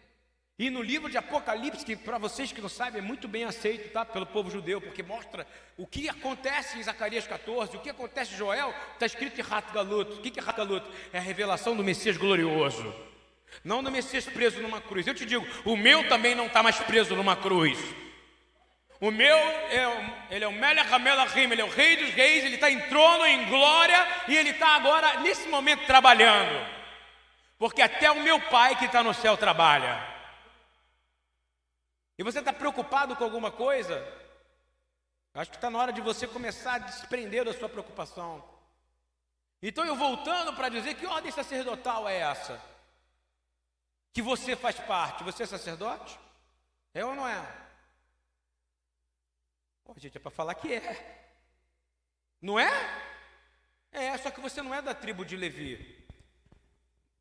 E 0.57 0.69
no 0.69 0.81
livro 0.81 1.09
de 1.09 1.17
Apocalipse, 1.17 1.83
que 1.83 1.97
para 1.97 2.17
vocês 2.17 2.53
que 2.53 2.61
não 2.61 2.69
sabem, 2.69 2.99
é 2.99 3.01
muito 3.01 3.27
bem 3.27 3.43
aceito 3.43 3.91
tá, 3.91 4.05
pelo 4.05 4.25
povo 4.25 4.49
judeu, 4.49 4.79
porque 4.79 5.03
mostra 5.03 5.45
o 5.77 5.85
que 5.85 6.07
acontece 6.07 6.79
em 6.79 6.83
Zacarias 6.83 7.27
14, 7.27 7.75
o 7.75 7.81
que 7.81 7.89
acontece 7.89 8.33
em 8.33 8.37
Joel, 8.37 8.73
está 8.93 9.05
escrito 9.05 9.37
em 9.37 9.43
Ratgalut. 9.43 10.13
O 10.13 10.21
que 10.21 10.39
é 10.39 10.41
Ratgalut? 10.41 10.85
É 11.11 11.17
a 11.17 11.21
revelação 11.21 11.75
do 11.75 11.83
Messias 11.83 12.15
glorioso. 12.15 12.95
Não 13.65 13.83
do 13.83 13.91
Messias 13.91 14.25
preso 14.25 14.61
numa 14.61 14.79
cruz. 14.79 15.05
Eu 15.05 15.13
te 15.13 15.25
digo, 15.25 15.45
o 15.65 15.75
meu 15.75 16.07
também 16.07 16.33
não 16.33 16.45
está 16.45 16.63
mais 16.63 16.77
preso 16.79 17.17
numa 17.17 17.35
cruz. 17.35 17.77
O 19.01 19.11
meu, 19.11 19.35
é, 19.35 20.27
ele 20.31 20.45
é 20.45 20.47
o 20.47 20.53
Melech 20.53 20.93
Hamelachim, 20.93 21.51
ele 21.51 21.61
é 21.61 21.65
o 21.65 21.69
rei 21.69 21.97
dos 21.97 22.11
reis, 22.11 22.45
ele 22.45 22.55
está 22.55 22.71
em 22.71 22.79
trono, 22.87 23.25
em 23.25 23.45
glória, 23.49 24.07
e 24.29 24.37
ele 24.37 24.51
está 24.51 24.69
agora, 24.69 25.19
nesse 25.19 25.49
momento, 25.49 25.85
trabalhando. 25.85 26.65
Porque 27.59 27.81
até 27.81 28.09
o 28.09 28.21
meu 28.21 28.39
pai 28.39 28.77
que 28.77 28.85
está 28.85 29.03
no 29.03 29.13
céu 29.13 29.35
trabalha. 29.35 30.14
E 32.17 32.23
você 32.23 32.39
está 32.39 32.53
preocupado 32.53 33.15
com 33.15 33.23
alguma 33.23 33.51
coisa? 33.51 33.95
Acho 35.33 35.51
que 35.51 35.57
está 35.57 35.69
na 35.69 35.79
hora 35.79 35.93
de 35.93 36.01
você 36.01 36.27
começar 36.27 36.75
a 36.75 36.79
desprender 36.79 37.45
da 37.45 37.53
sua 37.53 37.67
preocupação. 37.67 38.43
Então 39.61 39.85
eu 39.85 39.95
voltando 39.95 40.53
para 40.53 40.69
dizer 40.69 40.95
que 40.95 41.05
ordem 41.05 41.31
sacerdotal 41.31 42.07
é 42.07 42.17
essa? 42.19 42.75
que 44.15 44.21
você 44.21 44.55
faz 44.55 44.79
parte. 44.79 45.25
Você 45.25 45.43
é 45.43 45.45
sacerdote? 45.45 46.17
É 46.93 47.03
ou 47.03 47.13
não 47.13 47.27
é? 47.27 47.37
Pô, 49.83 49.93
gente, 49.97 50.15
é 50.15 50.21
para 50.21 50.31
falar 50.31 50.55
que 50.55 50.73
é. 50.73 51.27
Não 52.41 52.57
é? 52.57 52.71
É, 53.91 54.17
só 54.17 54.31
que 54.31 54.39
você 54.39 54.61
não 54.61 54.73
é 54.73 54.81
da 54.81 54.95
tribo 54.95 55.25
de 55.25 55.35
Levi. 55.35 55.94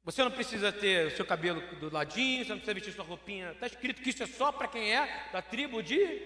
Você 0.05 0.23
não 0.23 0.31
precisa 0.31 0.71
ter 0.71 1.07
o 1.07 1.17
seu 1.17 1.25
cabelo 1.25 1.63
do 1.79 1.91
ladinho, 1.93 2.45
você 2.45 2.51
não 2.51 2.59
precisa 2.59 2.75
vestir 2.75 2.93
sua 2.93 3.05
roupinha. 3.05 3.53
Está 3.53 3.67
escrito 3.67 4.03
que 4.03 4.11
isso 4.11 4.23
é 4.23 4.27
só 4.27 4.53
para 4.53 4.69
quem 4.69 4.95
é 4.95 5.29
da 5.33 5.41
tribo 5.41 5.83
de 5.83 6.21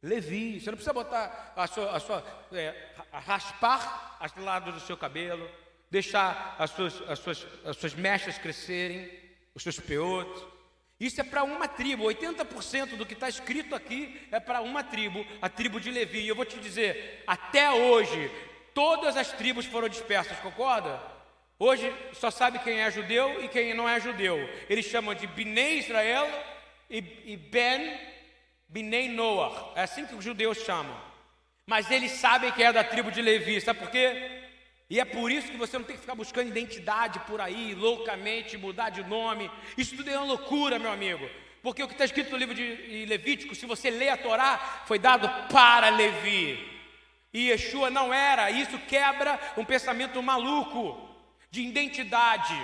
Levi. 0.00 0.60
Você 0.60 0.70
não 0.70 0.76
precisa 0.76 0.92
botar 0.92 1.52
a 1.56 1.66
sua, 1.66 1.96
a 1.96 2.00
sua 2.00 2.46
é, 2.52 2.92
raspar 3.12 4.16
as 4.20 4.34
lados 4.36 4.74
do 4.74 4.80
seu 4.80 4.96
cabelo, 4.96 5.50
deixar 5.90 6.54
as 6.58 6.70
suas, 6.70 7.02
as 7.08 7.18
suas, 7.18 7.46
as 7.64 7.76
suas 7.76 7.94
mechas 7.94 8.38
crescerem 8.38 9.10
os 9.54 9.62
seus 9.62 9.78
peotes. 9.80 10.42
Isso 10.98 11.20
é 11.20 11.24
para 11.24 11.42
uma 11.42 11.66
tribo, 11.66 12.04
80% 12.04 12.96
do 12.96 13.04
que 13.04 13.14
está 13.14 13.28
escrito 13.28 13.74
aqui 13.74 14.28
é 14.30 14.38
para 14.38 14.60
uma 14.60 14.84
tribo, 14.84 15.26
a 15.40 15.48
tribo 15.48 15.80
de 15.80 15.90
Levi. 15.90 16.20
E 16.20 16.28
eu 16.28 16.36
vou 16.36 16.44
te 16.44 16.60
dizer, 16.60 17.24
até 17.26 17.70
hoje, 17.72 18.30
todas 18.72 19.16
as 19.16 19.32
tribos 19.32 19.66
foram 19.66 19.88
dispersas, 19.88 20.38
concorda? 20.38 21.11
Hoje 21.64 21.94
só 22.14 22.28
sabe 22.28 22.58
quem 22.58 22.80
é 22.80 22.90
judeu 22.90 23.40
e 23.40 23.46
quem 23.46 23.72
não 23.72 23.88
é 23.88 24.00
judeu. 24.00 24.36
Eles 24.68 24.84
chamam 24.84 25.14
de 25.14 25.28
Bnei 25.28 25.78
Israel 25.78 26.28
e, 26.90 26.96
e 27.24 27.36
Ben 27.36 28.00
Bnei 28.68 29.08
Noah. 29.08 29.70
É 29.76 29.84
assim 29.84 30.04
que 30.04 30.16
os 30.16 30.24
judeus 30.24 30.58
chamam. 30.58 31.00
Mas 31.64 31.88
eles 31.88 32.10
sabem 32.10 32.50
que 32.50 32.64
é 32.64 32.72
da 32.72 32.82
tribo 32.82 33.12
de 33.12 33.22
Levi. 33.22 33.60
Sabe 33.60 33.78
por 33.78 33.90
quê? 33.92 34.42
E 34.90 34.98
é 34.98 35.04
por 35.04 35.30
isso 35.30 35.52
que 35.52 35.56
você 35.56 35.78
não 35.78 35.84
tem 35.84 35.94
que 35.94 36.00
ficar 36.00 36.16
buscando 36.16 36.48
identidade 36.48 37.20
por 37.20 37.40
aí, 37.40 37.76
loucamente, 37.76 38.58
mudar 38.58 38.90
de 38.90 39.04
nome. 39.04 39.48
Isso 39.78 39.96
tudo 39.96 40.10
é 40.10 40.18
uma 40.18 40.26
loucura, 40.26 40.80
meu 40.80 40.90
amigo. 40.90 41.30
Porque 41.62 41.80
o 41.80 41.86
que 41.86 41.94
está 41.94 42.04
escrito 42.04 42.32
no 42.32 42.38
livro 42.38 42.56
de 42.56 43.06
Levítico, 43.06 43.54
se 43.54 43.66
você 43.66 43.88
lê 43.88 44.08
a 44.08 44.16
Torá, 44.16 44.82
foi 44.84 44.98
dado 44.98 45.30
para 45.48 45.90
Levi. 45.90 46.58
E 47.32 47.50
Yeshua 47.50 47.88
não 47.88 48.12
era. 48.12 48.50
Isso 48.50 48.76
quebra 48.80 49.38
um 49.56 49.64
pensamento 49.64 50.20
maluco 50.20 51.11
de 51.52 51.60
identidade. 51.60 52.56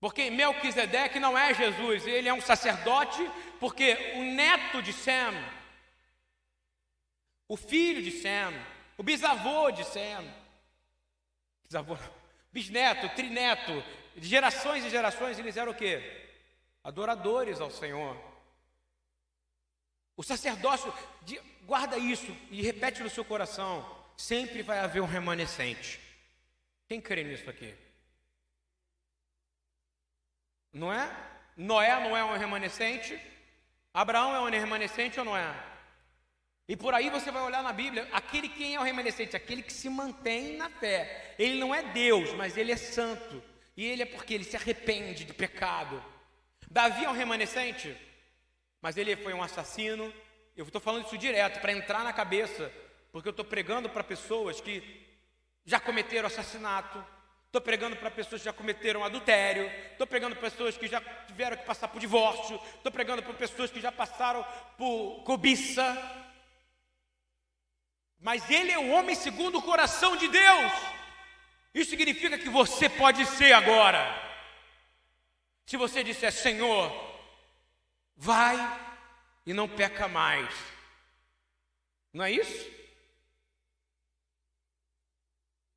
Porque 0.00 0.30
Melquisedeque 0.30 1.20
não 1.20 1.36
é 1.36 1.52
Jesus, 1.52 2.06
ele 2.06 2.28
é 2.28 2.32
um 2.32 2.40
sacerdote, 2.40 3.30
porque 3.60 4.14
o 4.16 4.22
neto 4.22 4.82
de 4.82 4.94
Sem, 4.94 5.14
o 7.46 7.56
filho 7.56 8.02
de 8.02 8.10
Sem, 8.10 8.48
o 8.96 9.02
bisavô 9.02 9.70
de 9.70 9.84
Sem, 9.84 10.16
bisavô, 11.64 11.98
bisneto, 12.50 13.10
trineto, 13.10 13.84
de 14.16 14.26
gerações 14.26 14.86
e 14.86 14.90
gerações, 14.90 15.38
eles 15.38 15.58
eram 15.58 15.72
o 15.72 15.74
quê? 15.74 16.30
Adoradores 16.82 17.60
ao 17.60 17.70
Senhor. 17.70 18.16
O 20.16 20.22
sacerdócio, 20.22 20.92
guarda 21.64 21.98
isso 21.98 22.34
e 22.50 22.62
repete 22.62 23.02
no 23.02 23.10
seu 23.10 23.24
coração: 23.24 23.84
sempre 24.16 24.62
vai 24.62 24.78
haver 24.78 25.02
um 25.02 25.06
remanescente. 25.06 26.05
Quem 26.88 27.00
crê 27.00 27.24
nisso 27.24 27.48
aqui? 27.50 27.74
Não 30.72 30.92
é? 30.92 31.10
Noé 31.56 32.00
não 32.00 32.16
é 32.16 32.24
um 32.24 32.36
remanescente? 32.36 33.18
Abraão 33.92 34.34
é 34.34 34.40
um 34.40 34.50
remanescente 34.50 35.18
ou 35.18 35.24
não 35.24 35.36
é? 35.36 35.54
E 36.68 36.76
por 36.76 36.92
aí 36.92 37.08
você 37.08 37.30
vai 37.30 37.42
olhar 37.42 37.62
na 37.62 37.72
Bíblia, 37.72 38.08
aquele 38.12 38.48
quem 38.48 38.74
é 38.74 38.80
o 38.80 38.82
remanescente, 38.82 39.36
aquele 39.36 39.62
que 39.62 39.72
se 39.72 39.88
mantém 39.88 40.56
na 40.56 40.68
fé. 40.68 41.34
Ele 41.38 41.58
não 41.58 41.74
é 41.74 41.82
Deus, 41.82 42.32
mas 42.34 42.56
ele 42.56 42.72
é 42.72 42.76
santo. 42.76 43.42
E 43.76 43.84
ele 43.84 44.02
é 44.02 44.06
porque 44.06 44.34
ele 44.34 44.44
se 44.44 44.56
arrepende 44.56 45.24
do 45.24 45.32
pecado. 45.32 46.02
Davi 46.68 47.04
é 47.04 47.08
um 47.08 47.12
remanescente, 47.12 47.96
mas 48.82 48.96
ele 48.96 49.16
foi 49.16 49.32
um 49.32 49.42
assassino. 49.42 50.12
Eu 50.56 50.64
estou 50.64 50.80
falando 50.80 51.06
isso 51.06 51.16
direto 51.16 51.60
para 51.60 51.72
entrar 51.72 52.02
na 52.02 52.12
cabeça, 52.12 52.72
porque 53.12 53.28
eu 53.28 53.30
estou 53.30 53.44
pregando 53.44 53.88
para 53.88 54.02
pessoas 54.02 54.60
que 54.60 55.05
já 55.66 55.80
cometeram 55.80 56.28
assassinato, 56.28 57.04
estou 57.46 57.60
pregando 57.60 57.96
para 57.96 58.10
pessoas 58.10 58.40
que 58.40 58.46
já 58.46 58.52
cometeram 58.52 59.04
adultério, 59.04 59.66
estou 59.90 60.06
pregando 60.06 60.36
para 60.36 60.48
pessoas 60.48 60.78
que 60.78 60.86
já 60.86 61.00
tiveram 61.26 61.56
que 61.56 61.64
passar 61.64 61.88
por 61.88 61.98
divórcio, 61.98 62.58
estou 62.76 62.92
pregando 62.92 63.22
para 63.22 63.34
pessoas 63.34 63.70
que 63.70 63.80
já 63.80 63.90
passaram 63.90 64.46
por 64.78 65.24
cobiça, 65.24 65.84
mas 68.20 68.48
ele 68.48 68.70
é 68.70 68.78
o 68.78 68.90
homem 68.90 69.14
segundo 69.16 69.58
o 69.58 69.62
coração 69.62 70.16
de 70.16 70.28
Deus. 70.28 70.72
Isso 71.74 71.90
significa 71.90 72.38
que 72.38 72.48
você 72.48 72.88
pode 72.88 73.26
ser 73.26 73.52
agora. 73.52 74.00
Se 75.66 75.76
você 75.76 76.02
disser, 76.02 76.32
Senhor, 76.32 76.90
vai 78.16 78.56
e 79.44 79.52
não 79.52 79.68
peca 79.68 80.08
mais. 80.08 80.48
Não 82.12 82.24
é 82.24 82.30
isso? 82.30 82.85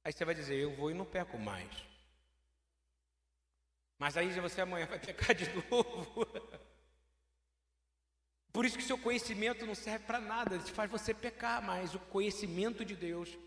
Aí 0.03 0.11
você 0.11 0.25
vai 0.25 0.33
dizer, 0.33 0.55
eu 0.55 0.75
vou 0.75 0.91
e 0.91 0.93
não 0.93 1.05
peco 1.05 1.37
mais. 1.37 1.69
Mas 3.97 4.15
aí 4.15 4.29
você 4.39 4.61
amanhã 4.61 4.85
vai 4.85 4.99
pecar 4.99 5.35
de 5.35 5.45
novo. 5.69 6.25
Por 8.51 8.65
isso 8.65 8.77
que 8.77 8.83
seu 8.83 8.97
conhecimento 8.97 9.65
não 9.65 9.75
serve 9.75 10.05
para 10.05 10.19
nada, 10.19 10.55
ele 10.55 10.63
faz 10.63 10.89
você 10.89 11.13
pecar, 11.13 11.61
mas 11.61 11.93
o 11.93 11.99
conhecimento 11.99 12.83
de 12.83 12.95
Deus. 12.95 13.37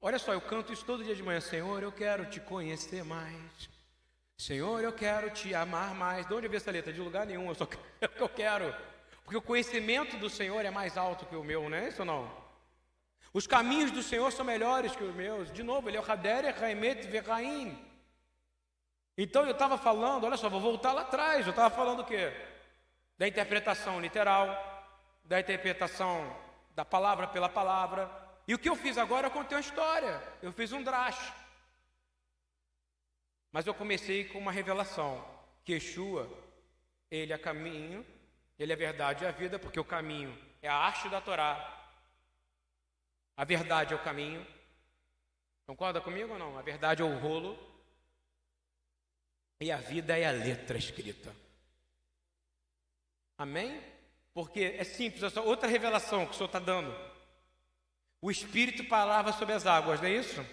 Olha 0.00 0.18
só, 0.18 0.32
eu 0.32 0.40
canto 0.40 0.72
isso 0.72 0.84
todo 0.84 1.04
dia 1.04 1.14
de 1.14 1.22
manhã, 1.22 1.40
Senhor, 1.40 1.82
eu 1.82 1.92
quero 1.92 2.26
te 2.26 2.40
conhecer 2.40 3.04
mais. 3.04 3.70
Senhor, 4.36 4.82
eu 4.82 4.92
quero 4.92 5.30
te 5.30 5.54
amar 5.54 5.94
mais. 5.94 6.26
De 6.26 6.34
onde 6.34 6.48
veio 6.48 6.56
essa 6.56 6.70
letra? 6.70 6.92
De 6.92 7.00
lugar 7.00 7.26
nenhum, 7.26 7.48
eu 7.48 7.54
só 7.54 7.66
que 7.66 7.78
eu 8.18 8.28
quero. 8.28 8.74
Porque 9.22 9.36
o 9.36 9.42
conhecimento 9.42 10.16
do 10.16 10.30
Senhor 10.30 10.64
é 10.64 10.70
mais 10.70 10.96
alto 10.96 11.26
que 11.26 11.36
o 11.36 11.44
meu, 11.44 11.68
não 11.68 11.76
é 11.76 11.88
isso 11.88 12.02
ou 12.02 12.06
não? 12.06 12.49
Os 13.32 13.46
caminhos 13.46 13.90
do 13.90 14.02
Senhor 14.02 14.30
são 14.32 14.44
melhores 14.44 14.94
que 14.94 15.04
os 15.04 15.14
meus. 15.14 15.50
De 15.52 15.62
novo, 15.62 15.88
ele 15.88 15.96
é 15.96 16.00
o 16.00 16.10
Hader, 16.10 16.58
Raimet, 16.58 17.06
Verraim. 17.06 17.78
Então 19.16 19.44
eu 19.44 19.52
estava 19.52 19.76
falando, 19.78 20.24
olha 20.24 20.36
só, 20.36 20.48
vou 20.48 20.60
voltar 20.60 20.92
lá 20.92 21.02
atrás. 21.02 21.46
Eu 21.46 21.50
estava 21.50 21.74
falando 21.74 22.00
o 22.00 22.04
quê? 22.04 22.32
da 23.20 23.28
interpretação 23.28 24.00
literal, 24.00 24.48
da 25.22 25.38
interpretação 25.38 26.34
da 26.74 26.86
palavra 26.86 27.26
pela 27.26 27.50
palavra. 27.50 28.10
E 28.48 28.54
o 28.54 28.58
que 28.58 28.66
eu 28.66 28.74
fiz 28.74 28.96
agora, 28.96 29.26
eu 29.26 29.30
contei 29.30 29.58
uma 29.58 29.60
história, 29.60 30.22
eu 30.40 30.50
fiz 30.54 30.72
um 30.72 30.82
drash. 30.82 31.30
Mas 33.52 33.66
eu 33.66 33.74
comecei 33.74 34.24
com 34.24 34.38
uma 34.38 34.50
revelação, 34.50 35.22
que 35.66 35.74
Yeshua, 35.74 36.30
ele 37.10 37.34
é 37.34 37.36
caminho, 37.36 38.06
ele 38.58 38.72
é 38.72 38.76
verdade 38.76 39.22
e 39.22 39.26
a 39.26 39.30
vida, 39.30 39.58
porque 39.58 39.78
o 39.78 39.84
caminho 39.84 40.34
é 40.62 40.68
a 40.70 40.76
arte 40.76 41.06
da 41.10 41.20
Torá, 41.20 41.79
a 43.36 43.44
verdade 43.44 43.92
é 43.92 43.96
o 43.96 44.02
caminho. 44.02 44.46
Concorda 45.66 46.00
comigo 46.00 46.32
ou 46.32 46.38
não? 46.38 46.58
A 46.58 46.62
verdade 46.62 47.02
é 47.02 47.04
o 47.04 47.18
rolo 47.18 47.58
e 49.60 49.70
a 49.70 49.76
vida 49.76 50.18
é 50.18 50.26
a 50.26 50.32
letra 50.32 50.78
escrita. 50.78 51.34
Amém? 53.36 53.82
Porque 54.32 54.76
é 54.78 54.84
simples, 54.84 55.22
essa 55.22 55.40
outra 55.40 55.68
revelação 55.68 56.24
que 56.24 56.32
o 56.32 56.34
Senhor 56.34 56.46
está 56.46 56.58
dando. 56.58 56.94
O 58.22 58.30
Espírito 58.30 58.84
parava 58.84 59.32
sobre 59.32 59.54
as 59.54 59.66
águas, 59.66 60.00
não 60.00 60.08
é 60.08 60.12
isso? 60.12 60.44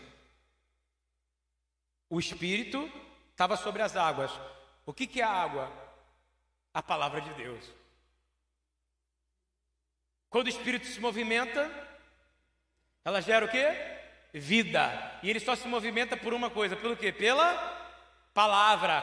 O 2.09 2.19
Espírito 2.19 2.89
estava 3.31 3.57
sobre 3.57 3.81
as 3.81 3.95
águas. 3.95 4.31
O 4.85 4.93
que, 4.93 5.05
que 5.05 5.21
é 5.21 5.23
a 5.23 5.29
água? 5.29 5.71
A 6.73 6.81
palavra 6.81 7.21
de 7.21 7.33
Deus. 7.33 7.63
Quando 10.29 10.47
o 10.47 10.49
Espírito 10.49 10.85
se 10.87 10.99
movimenta, 10.99 11.69
ela 13.07 13.21
gera 13.21 13.45
o 13.45 13.47
quê? 13.47 13.73
Vida. 14.33 15.17
E 15.23 15.29
ele 15.29 15.39
só 15.39 15.55
se 15.55 15.65
movimenta 15.65 16.17
por 16.17 16.33
uma 16.33 16.49
coisa, 16.49 16.75
pelo 16.75 16.97
quê? 16.97 17.09
Pela 17.09 17.55
palavra. 18.33 19.01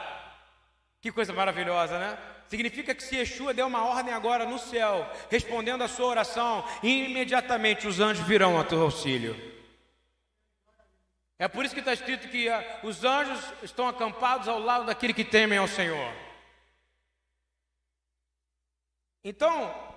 Que 1.01 1.11
coisa 1.11 1.33
maravilhosa, 1.33 1.97
né? 1.97 2.15
Significa 2.47 2.93
que 2.93 3.01
se 3.01 3.15
Yeshua 3.15 3.51
deu 3.51 3.65
uma 3.65 3.83
ordem 3.83 4.13
agora 4.13 4.45
no 4.45 4.59
céu, 4.59 5.11
respondendo 5.31 5.83
a 5.83 5.87
sua 5.87 6.05
oração, 6.05 6.63
imediatamente 6.83 7.87
os 7.87 7.99
anjos 7.99 8.27
virão 8.27 8.55
ao 8.55 8.63
teu 8.63 8.79
auxílio. 8.83 9.35
É 11.39 11.47
por 11.47 11.65
isso 11.65 11.73
que 11.73 11.79
está 11.79 11.91
escrito 11.91 12.29
que 12.29 12.47
uh, 12.47 12.63
os 12.83 13.03
anjos 13.03 13.43
estão 13.63 13.87
acampados 13.87 14.47
ao 14.47 14.59
lado 14.59 14.85
daquele 14.85 15.15
que 15.15 15.25
temem 15.25 15.57
ao 15.57 15.67
Senhor. 15.67 16.13
Então, 19.23 19.94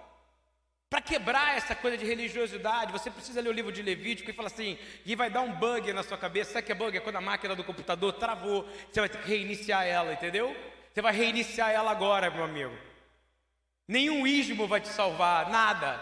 para 0.91 1.03
quebrar 1.03 1.57
essa 1.57 1.75
coisa 1.75 1.99
de 1.99 2.07
religiosidade, 2.07 2.93
você 2.93 3.11
precisa 3.11 3.41
ler 3.41 3.51
o 3.51 3.53
livro 3.53 3.71
de 3.71 3.83
Levítico 3.83 4.31
e 4.31 4.33
falar 4.33 4.47
assim, 4.49 4.79
e 5.05 5.15
vai 5.15 5.29
dar 5.29 5.43
um 5.43 5.53
bug 5.53 5.93
na 5.93 6.03
sua 6.03 6.17
cabeça. 6.17 6.53
Sabe 6.53 6.67
que 6.67 6.73
é 6.73 6.75
bug? 6.75 6.97
É 6.97 7.01
quando 7.01 7.17
a 7.17 7.21
máquina 7.21 7.55
do 7.55 7.63
computador 7.63 8.15
travou, 8.15 8.67
você 8.91 9.01
vai 9.01 9.09
ter 9.09 9.21
que 9.21 9.29
reiniciar 9.29 9.85
ela, 9.85 10.15
entendeu? 10.15 10.57
Você 10.93 11.03
vai 11.03 11.13
reiniciar 11.13 11.71
ela 11.71 11.91
agora, 11.91 12.31
meu 12.31 12.45
amigo. 12.45 12.77
Nenhum 13.87 14.27
ismo 14.27 14.67
vai 14.67 14.81
te 14.81 14.89
salvar, 14.89 15.51
nada. 15.51 16.01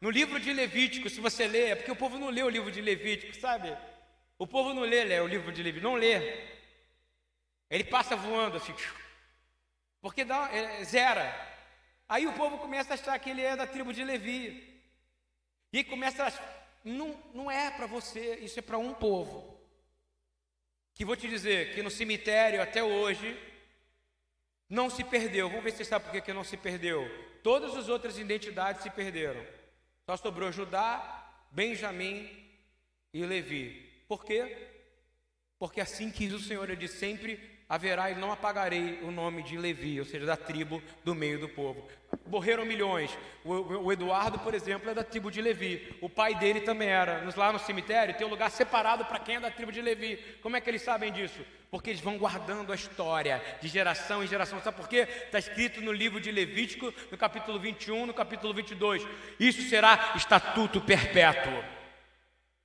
No 0.00 0.10
livro 0.10 0.40
de 0.40 0.52
Levítico, 0.52 1.08
se 1.08 1.20
você 1.20 1.46
ler, 1.46 1.70
é 1.70 1.74
porque 1.76 1.90
o 1.90 1.96
povo 1.96 2.18
não 2.18 2.28
lê 2.28 2.42
o 2.42 2.48
livro 2.48 2.70
de 2.70 2.80
Levítico, 2.80 3.34
sabe? 3.36 3.76
O 4.36 4.46
povo 4.46 4.74
não 4.74 4.82
lê, 4.82 5.04
lê 5.04 5.20
o 5.20 5.26
livro 5.26 5.52
de 5.52 5.62
Levítico, 5.62 5.88
não 5.88 5.96
lê. 5.96 6.48
Ele 7.70 7.84
passa 7.84 8.16
voando 8.16 8.56
assim, 8.56 8.74
porque 10.00 10.24
dá, 10.24 10.48
é, 10.52 10.82
zera. 10.84 11.57
Aí 12.08 12.26
o 12.26 12.32
povo 12.32 12.58
começa 12.58 12.92
a 12.92 12.94
achar 12.94 13.18
que 13.18 13.30
ele 13.30 13.42
é 13.42 13.54
da 13.54 13.66
tribo 13.66 13.92
de 13.92 14.02
Levi. 14.02 14.82
E 15.72 15.84
começa 15.84 16.24
a 16.24 16.26
achar, 16.28 16.78
não, 16.82 17.14
não 17.34 17.50
é 17.50 17.70
para 17.70 17.86
você, 17.86 18.36
isso 18.36 18.58
é 18.58 18.62
para 18.62 18.78
um 18.78 18.94
povo. 18.94 19.60
Que 20.94 21.04
vou 21.04 21.16
te 21.16 21.28
dizer 21.28 21.74
que 21.74 21.82
no 21.82 21.90
cemitério 21.90 22.62
até 22.62 22.82
hoje 22.82 23.38
não 24.68 24.88
se 24.88 25.04
perdeu. 25.04 25.48
Vamos 25.48 25.64
ver 25.64 25.72
se 25.72 25.78
você 25.78 25.84
sabe 25.84 26.06
por 26.06 26.12
que, 26.12 26.22
que 26.22 26.32
não 26.32 26.44
se 26.44 26.56
perdeu. 26.56 27.06
Todas 27.42 27.76
as 27.76 27.88
outras 27.88 28.18
identidades 28.18 28.82
se 28.82 28.90
perderam. 28.90 29.44
Só 30.06 30.16
sobrou 30.16 30.50
Judá, 30.50 31.30
Benjamim 31.50 32.28
e 33.12 33.24
Levi. 33.24 34.02
Por 34.08 34.24
quê? 34.24 34.68
Porque 35.58 35.80
assim 35.80 36.10
quis 36.10 36.32
o 36.32 36.40
Senhor, 36.40 36.64
ele 36.64 36.76
disse 36.76 36.98
sempre 36.98 37.57
haverá 37.68 38.10
e 38.10 38.14
não 38.14 38.32
apagarei 38.32 38.98
o 39.02 39.10
nome 39.10 39.42
de 39.42 39.58
Levi, 39.58 40.00
ou 40.00 40.06
seja, 40.06 40.24
da 40.24 40.36
tribo 40.36 40.82
do 41.04 41.14
meio 41.14 41.38
do 41.38 41.48
povo. 41.48 41.86
Morreram 42.26 42.64
milhões. 42.64 43.16
O, 43.44 43.52
o, 43.52 43.92
Eduardo, 43.92 44.38
por 44.38 44.54
exemplo, 44.54 44.88
é 44.88 44.94
da 44.94 45.04
tribo 45.04 45.30
de 45.30 45.42
Levi. 45.42 45.94
O 46.00 46.08
pai 46.08 46.34
dele 46.34 46.62
também 46.62 46.88
era. 46.88 47.22
Lá 47.36 47.52
no 47.52 47.58
cemitério 47.58 48.14
tem 48.14 48.26
um 48.26 48.30
lugar 48.30 48.50
separado 48.50 49.04
para 49.04 49.18
quem 49.18 49.36
é 49.36 49.40
da 49.40 49.50
tribo 49.50 49.70
de 49.70 49.82
Levi. 49.82 50.16
Como 50.40 50.56
é 50.56 50.60
que 50.60 50.70
eles 50.70 50.80
sabem 50.80 51.12
disso? 51.12 51.40
Porque 51.70 51.90
eles 51.90 52.00
vão 52.00 52.16
guardando 52.16 52.72
a 52.72 52.74
história 52.74 53.42
de 53.60 53.68
geração 53.68 54.24
em 54.24 54.26
geração. 54.26 54.60
Sabe 54.62 54.78
por 54.78 54.88
quê? 54.88 55.06
Está 55.26 55.38
escrito 55.38 55.82
no 55.82 55.92
livro 55.92 56.18
de 56.18 56.32
Levítico, 56.32 56.92
no 57.10 57.18
capítulo 57.18 57.58
21, 57.58 58.06
no 58.06 58.14
capítulo 58.14 58.54
22. 58.54 59.06
Isso 59.38 59.68
será 59.68 60.12
estatuto 60.16 60.80
perpétuo. 60.80 61.62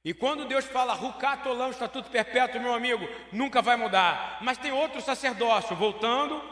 E 0.06 0.14
quando 0.14 0.46
Deus 0.46 0.66
fala 0.66 0.94
Rucatolam, 0.94 1.70
estatuto 1.70 2.10
perpétuo, 2.10 2.60
meu 2.60 2.74
amigo, 2.74 3.08
nunca 3.32 3.62
vai 3.62 3.78
mudar. 3.78 4.40
Mas 4.42 4.58
tem 4.58 4.72
outro 4.72 5.00
sacerdócio, 5.02 5.76
voltando, 5.76 6.44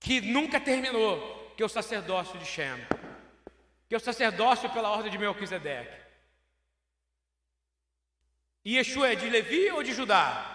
que 0.00 0.22
nunca 0.22 0.58
terminou, 0.58 1.52
que 1.54 1.62
é 1.62 1.66
o 1.66 1.68
sacerdócio 1.68 2.38
de 2.38 2.46
Shem, 2.46 2.78
que 3.88 3.94
é 3.94 3.98
o 3.98 4.00
sacerdócio 4.00 4.70
pela 4.70 4.90
ordem 4.90 5.12
de 5.12 5.18
Melquisedeque. 5.18 6.02
E 8.64 8.76
Yeshua 8.76 9.12
é 9.12 9.14
de 9.14 9.28
Levi 9.28 9.70
ou 9.70 9.82
de 9.82 9.92
Judá? 9.92 10.50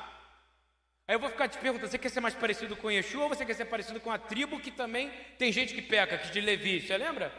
Aí 1.08 1.16
eu 1.16 1.20
vou 1.20 1.30
ficar 1.30 1.48
te 1.48 1.60
perguntando, 1.60 1.90
você 1.90 1.98
quer 2.00 2.10
ser 2.10 2.20
mais 2.20 2.34
parecido 2.34 2.76
com 2.76 2.90
Yeshua 2.90 3.24
ou 3.24 3.30
você 3.30 3.46
quer 3.46 3.54
ser 3.54 3.66
parecido 3.66 4.00
com 4.00 4.12
a 4.12 4.18
tribo 4.18 4.60
que 4.60 4.72
também 4.72 5.12
tem 5.38 5.52
gente 5.52 5.76
que 5.76 5.82
peca, 5.84 6.18
que 6.18 6.28
é 6.28 6.32
de 6.32 6.41
Levi, 6.41 6.82
você 6.82 6.98
lembra? 6.98 7.32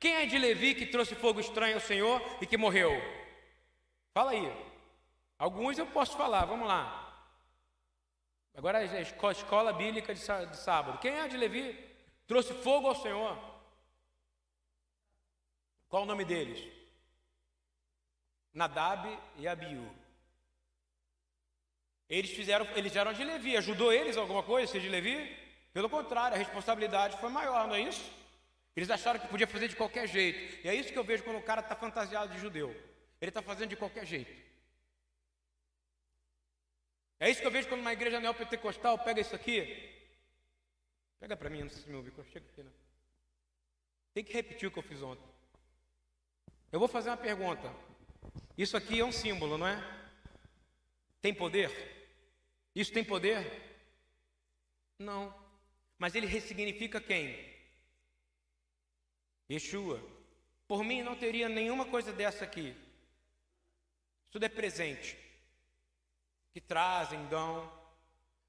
Quem 0.00 0.14
é 0.14 0.26
de 0.26 0.38
Levi 0.38 0.74
que 0.74 0.86
trouxe 0.86 1.14
fogo 1.14 1.40
estranho 1.40 1.74
ao 1.74 1.80
Senhor 1.80 2.22
e 2.40 2.46
que 2.46 2.56
morreu? 2.56 2.92
Fala 4.14 4.30
aí. 4.30 4.50
Alguns 5.36 5.76
eu 5.76 5.86
posso 5.88 6.16
falar, 6.16 6.44
vamos 6.44 6.68
lá. 6.68 7.00
Agora 8.54 8.78
a 8.78 9.30
escola 9.32 9.72
bíblica 9.72 10.14
de 10.14 10.20
sábado. 10.20 11.00
Quem 11.00 11.12
é 11.12 11.26
de 11.26 11.36
Levi? 11.36 11.76
Trouxe 12.24 12.54
fogo 12.54 12.86
ao 12.86 12.94
Senhor. 12.94 13.36
Qual 15.88 16.04
o 16.04 16.06
nome 16.06 16.24
deles? 16.24 16.72
Nadab 18.52 19.18
e 19.36 19.48
Abiú. 19.48 19.84
Eles 22.08 22.30
fizeram, 22.30 22.64
eles 22.76 22.94
eram 22.94 23.12
de 23.12 23.24
Levi, 23.24 23.56
ajudou 23.56 23.92
eles 23.92 24.16
alguma 24.16 24.44
coisa, 24.44 24.70
ser 24.70 24.80
de 24.80 24.88
Levi? 24.88 25.36
Pelo 25.72 25.90
contrário, 25.90 26.36
a 26.36 26.38
responsabilidade 26.38 27.18
foi 27.18 27.30
maior, 27.30 27.66
não 27.66 27.74
é 27.74 27.80
isso? 27.80 28.08
Eles 28.76 28.90
acharam 28.90 29.18
que 29.18 29.26
podia 29.26 29.48
fazer 29.48 29.66
de 29.66 29.74
qualquer 29.74 30.06
jeito. 30.06 30.64
E 30.64 30.68
é 30.68 30.74
isso 30.74 30.92
que 30.92 30.98
eu 30.98 31.02
vejo 31.02 31.24
quando 31.24 31.38
o 31.38 31.42
cara 31.42 31.60
está 31.60 31.74
fantasiado 31.74 32.32
de 32.32 32.38
judeu. 32.38 32.74
Ele 33.24 33.30
está 33.30 33.40
fazendo 33.40 33.70
de 33.70 33.76
qualquer 33.76 34.04
jeito. 34.04 34.30
É 37.18 37.30
isso 37.30 37.40
que 37.40 37.46
eu 37.46 37.50
vejo 37.50 37.66
quando 37.70 37.80
uma 37.80 37.94
igreja 37.94 38.20
neopentecostal 38.20 38.98
pega 38.98 39.18
isso 39.18 39.34
aqui. 39.34 39.58
Pega 41.18 41.34
para 41.34 41.48
mim, 41.48 41.62
não 41.62 41.70
sei 41.70 41.80
se 41.80 41.88
me 41.88 41.96
ouviu, 41.96 42.12
chega 42.24 42.44
aqui, 42.46 42.62
né? 42.62 42.70
Tem 44.12 44.22
que 44.22 44.34
repetir 44.34 44.68
o 44.68 44.70
que 44.70 44.78
eu 44.78 44.82
fiz 44.82 45.00
ontem. 45.00 45.26
Eu 46.70 46.78
vou 46.78 46.86
fazer 46.86 47.08
uma 47.08 47.16
pergunta. 47.16 47.74
Isso 48.58 48.76
aqui 48.76 49.00
é 49.00 49.04
um 49.06 49.10
símbolo, 49.10 49.56
não 49.56 49.68
é? 49.68 49.82
Tem 51.22 51.32
poder? 51.32 51.70
Isso 52.74 52.92
tem 52.92 53.02
poder? 53.02 53.40
Não. 54.98 55.34
Mas 55.96 56.14
ele 56.14 56.26
ressignifica 56.26 57.00
quem? 57.00 57.42
Yeshua. 59.50 59.98
Por 60.68 60.84
mim 60.84 61.02
não 61.02 61.16
teria 61.16 61.48
nenhuma 61.48 61.86
coisa 61.86 62.12
dessa 62.12 62.44
aqui. 62.44 62.83
Tudo 64.34 64.46
é 64.46 64.48
presente. 64.48 65.16
Que 66.52 66.60
trazem, 66.60 67.24
dão. 67.26 67.72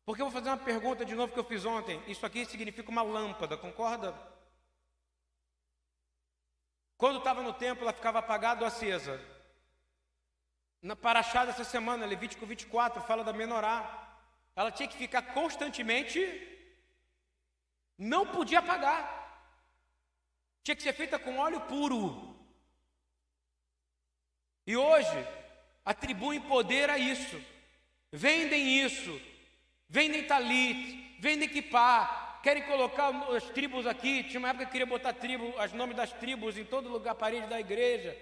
Porque 0.03 0.20
eu 0.20 0.26
vou 0.26 0.34
fazer 0.34 0.49
uma 0.49 0.57
pergunta 0.57 1.06
de 1.06 1.14
novo 1.14 1.32
que 1.32 1.38
eu 1.38 1.44
fiz 1.44 1.64
ontem. 1.64 2.02
Isso 2.07 2.26
aqui 2.26 2.44
significa 2.44 2.90
uma 2.90 3.03
lâmpada, 3.03 3.56
concorda? 3.56 4.12
Quando 6.98 7.20
estava 7.20 7.44
no 7.44 7.53
templo, 7.53 7.84
ela 7.84 7.94
ficava 7.94 8.18
apagada 8.18 8.62
ou 8.62 8.68
acesa. 8.68 9.24
Na 10.82 10.95
Paraxá 10.95 11.45
dessa 11.45 11.64
semana, 11.64 12.03
Levítico 12.07 12.48
24, 12.48 13.03
fala 13.03 13.24
da 13.24 13.32
menorá. 13.32 14.18
Ela 14.56 14.72
tinha 14.72 14.90
que 14.90 14.98
ficar 14.98 15.22
constantemente, 15.36 16.20
não 17.95 18.26
podia 18.26 18.57
apagar. 18.57 19.03
Tinha 20.64 20.76
que 20.76 20.82
ser 20.82 20.94
feita 20.94 21.20
com 21.20 21.38
óleo 21.38 21.62
puro. 21.62 22.36
E 24.66 24.76
hoje, 24.76 25.44
atribuem 25.86 26.41
poder 26.41 26.90
a 26.90 26.98
isso. 26.98 27.40
Vendem 28.12 28.84
isso. 28.84 29.22
Vendem 29.88 30.26
talit, 30.26 31.16
vendem 31.20 31.48
kipá, 31.48 32.40
querem 32.41 32.64
colocar 32.64 33.10
as 33.36 33.44
tribos 33.52 33.86
aqui. 33.86 34.24
Tinha 34.24 34.40
uma 34.40 34.49
época 34.49 34.66
que 34.66 34.72
queria 34.72 34.86
botar 34.86 35.14
tribo, 35.14 35.53
os 35.64 35.74
nomes 35.74 35.95
das 35.95 36.12
tribos 36.12 36.57
em 36.57 36.66
todo 36.66 36.90
lugar, 36.90 37.16
parede 37.16 37.48
da 37.48 37.60
igreja. 37.60 38.18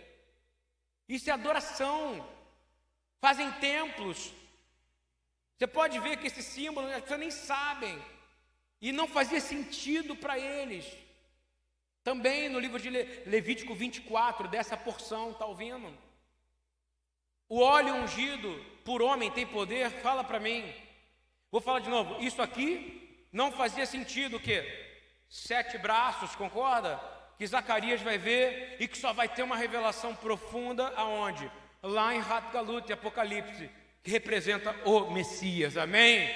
Isso 1.08 1.30
é 1.30 1.34
adoração. 1.34 2.28
Fazem 3.22 3.50
templos. 3.54 4.34
Você 5.58 5.68
pode 5.68 6.00
ver 6.00 6.18
que 6.18 6.28
esse 6.28 6.44
símbolo 6.44 6.88
as 6.88 7.02
pessoas 7.02 7.20
nem 7.20 7.32
sabem. 7.32 7.98
E 8.82 8.92
não 8.92 9.08
fazia 9.08 9.40
sentido 9.40 10.16
para 10.16 10.38
eles. 10.38 10.86
Também 12.04 12.50
no 12.50 12.60
livro 12.60 12.78
de 12.78 12.90
Levítico 12.90 13.74
24, 13.74 14.50
dessa 14.50 14.76
porção, 14.76 15.32
está 15.32 15.46
ouvindo? 15.46 15.98
O 17.54 17.60
óleo 17.60 17.94
ungido 17.94 18.60
por 18.84 19.00
homem 19.00 19.30
tem 19.30 19.46
poder? 19.46 19.88
Fala 20.02 20.24
para 20.24 20.40
mim. 20.40 20.74
Vou 21.52 21.62
falar 21.62 21.82
de 21.82 21.88
novo. 21.88 22.20
Isso 22.20 22.42
aqui 22.42 23.28
não 23.32 23.52
fazia 23.52 23.86
sentido 23.86 24.38
o 24.38 24.40
quê? 24.40 24.66
Sete 25.30 25.78
braços, 25.78 26.36
concorda? 26.36 27.00
Que 27.38 27.46
Zacarias 27.46 28.02
vai 28.02 28.18
ver 28.18 28.78
e 28.80 28.88
que 28.88 28.98
só 28.98 29.14
vai 29.14 29.30
ter 29.30 29.44
uma 29.44 29.56
revelação 29.56 30.16
profunda 30.16 30.92
aonde? 30.96 31.48
Lá 31.84 32.16
em 32.16 32.22
Ratgalut, 32.22 32.92
Apocalipse, 32.92 33.70
que 34.02 34.10
representa 34.10 34.76
o 34.84 35.12
Messias. 35.12 35.78
Amém? 35.78 36.28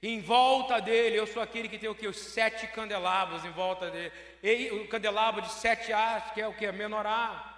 Em 0.00 0.20
volta 0.20 0.80
dele, 0.80 1.16
eu 1.16 1.26
sou 1.26 1.42
aquele 1.42 1.68
que 1.68 1.76
tem 1.76 1.90
o 1.90 1.94
que? 1.96 2.06
Os 2.06 2.20
sete 2.20 2.68
candelabros 2.68 3.44
em 3.44 3.50
volta 3.50 3.90
dele. 3.90 4.12
E 4.44 4.70
o 4.70 4.86
candelabro 4.86 5.42
de 5.42 5.50
sete 5.50 5.92
hastes, 5.92 6.34
que 6.34 6.40
é 6.40 6.46
o 6.46 6.54
que? 6.54 6.70
Menorá. 6.70 7.49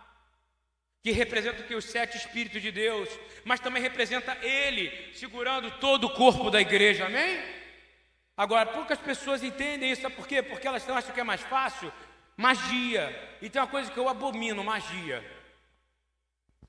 Que 1.03 1.11
representa 1.11 1.62
que? 1.65 1.74
Os 1.74 1.85
sete 1.85 2.16
Espíritos 2.16 2.62
de 2.62 2.70
Deus. 2.70 3.09
Mas 3.45 3.61
também 3.61 3.83
representa 3.83 4.37
ele, 4.45 5.12
segurando 5.15 5.70
todo 5.79 6.05
o 6.05 6.15
corpo 6.15 6.51
da 6.51 6.61
igreja. 6.61 7.07
Amém? 7.07 7.43
Agora, 8.37 8.66
poucas 8.66 8.99
pessoas 8.99 9.43
entendem 9.43 9.91
isso. 9.91 10.03
Sabe 10.03 10.15
por 10.15 10.27
quê? 10.27 10.43
Porque 10.43 10.66
elas 10.66 10.89
acham 10.89 11.12
que 11.12 11.20
é 11.20 11.24
mais 11.24 11.41
fácil. 11.41 11.93
Magia. 12.37 13.37
E 13.43 13.51
tem 13.51 13.61
uma 13.61 13.69
coisa 13.69 13.91
que 13.91 13.99
eu 13.99 14.09
abomino: 14.09 14.62
magia. 14.62 15.24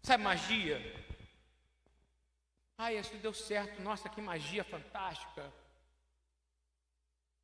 Sabe 0.01 0.23
magia? 0.23 0.81
Ai, 2.77 2.97
isso 2.97 3.15
deu 3.17 3.33
certo. 3.33 3.81
Nossa, 3.81 4.09
que 4.09 4.19
magia 4.19 4.63
fantástica. 4.63 5.53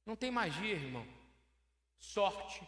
Não 0.05 0.15
tem 0.15 0.31
magia, 0.31 0.73
irmão. 0.73 1.07
Sorte. 1.99 2.61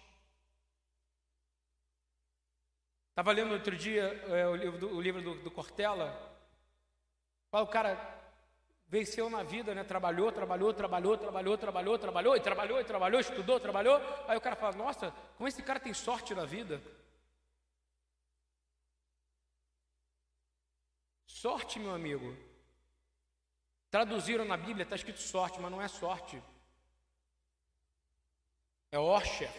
Estava 3.12 3.32
lendo 3.32 3.54
outro 3.54 3.76
dia 3.76 4.04
é, 4.28 4.48
o 4.48 4.56
livro, 4.56 4.80
do, 4.80 4.96
o 4.96 5.02
livro 5.02 5.22
do, 5.22 5.36
do 5.36 5.52
Cortella. 5.52 6.10
O 7.52 7.68
cara 7.68 8.20
venceu 8.88 9.30
na 9.30 9.44
vida, 9.44 9.76
né? 9.76 9.84
Trabalhou, 9.84 10.32
trabalhou, 10.32 10.74
trabalhou, 10.74 11.18
trabalhou, 11.18 11.58
trabalhou, 11.58 12.00
trabalhou, 12.00 12.36
e 12.36 12.40
trabalhou, 12.40 12.80
e 12.80 12.84
trabalhou, 12.84 13.20
estudou, 13.20 13.60
trabalhou. 13.60 14.02
Aí 14.28 14.38
o 14.38 14.42
cara 14.42 14.56
fala: 14.56 14.76
Nossa, 14.76 15.12
como 15.38 15.48
esse 15.48 15.62
cara 15.62 15.80
tem 15.80 15.94
sorte 15.94 16.34
na 16.34 16.46
vida. 16.46 16.82
Sorte, 21.28 21.80
meu 21.80 21.94
amigo. 21.94 22.36
Traduziram 23.90 24.46
na 24.46 24.56
Bíblia, 24.56 24.84
está 24.84 24.96
escrito 24.96 25.20
sorte, 25.20 25.60
mas 25.60 25.70
não 25.70 25.82
é 25.82 25.88
sorte 25.88 26.42
é 28.92 29.00
Osher, 29.00 29.50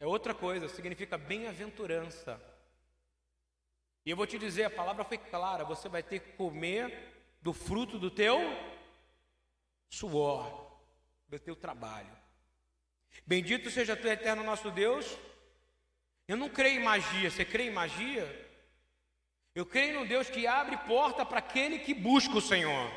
é 0.00 0.06
outra 0.06 0.34
coisa, 0.34 0.68
significa 0.68 1.16
bem-aventurança. 1.16 2.40
E 4.04 4.10
eu 4.10 4.16
vou 4.16 4.26
te 4.26 4.38
dizer, 4.38 4.64
a 4.64 4.70
palavra 4.70 5.04
foi 5.04 5.18
clara: 5.18 5.64
você 5.64 5.88
vai 5.88 6.02
ter 6.02 6.20
que 6.20 6.32
comer 6.32 7.12
do 7.40 7.52
fruto 7.52 7.98
do 7.98 8.10
teu 8.10 8.38
suor, 9.88 10.78
do 11.28 11.38
teu 11.38 11.56
trabalho. 11.56 12.14
Bendito 13.26 13.70
seja 13.70 13.96
tu, 13.96 14.06
eterno 14.08 14.42
nosso 14.42 14.70
Deus. 14.70 15.06
Eu 16.26 16.36
não 16.36 16.48
creio 16.48 16.80
em 16.80 16.84
magia, 16.84 17.30
você 17.30 17.44
crê 17.44 17.64
em 17.64 17.72
magia? 17.72 18.24
Eu 19.54 19.64
creio 19.64 20.00
no 20.00 20.06
Deus 20.06 20.28
que 20.28 20.46
abre 20.46 20.76
porta 20.78 21.24
para 21.24 21.38
aquele 21.38 21.78
que 21.78 21.94
busca 21.94 22.36
o 22.36 22.40
Senhor. 22.40 22.90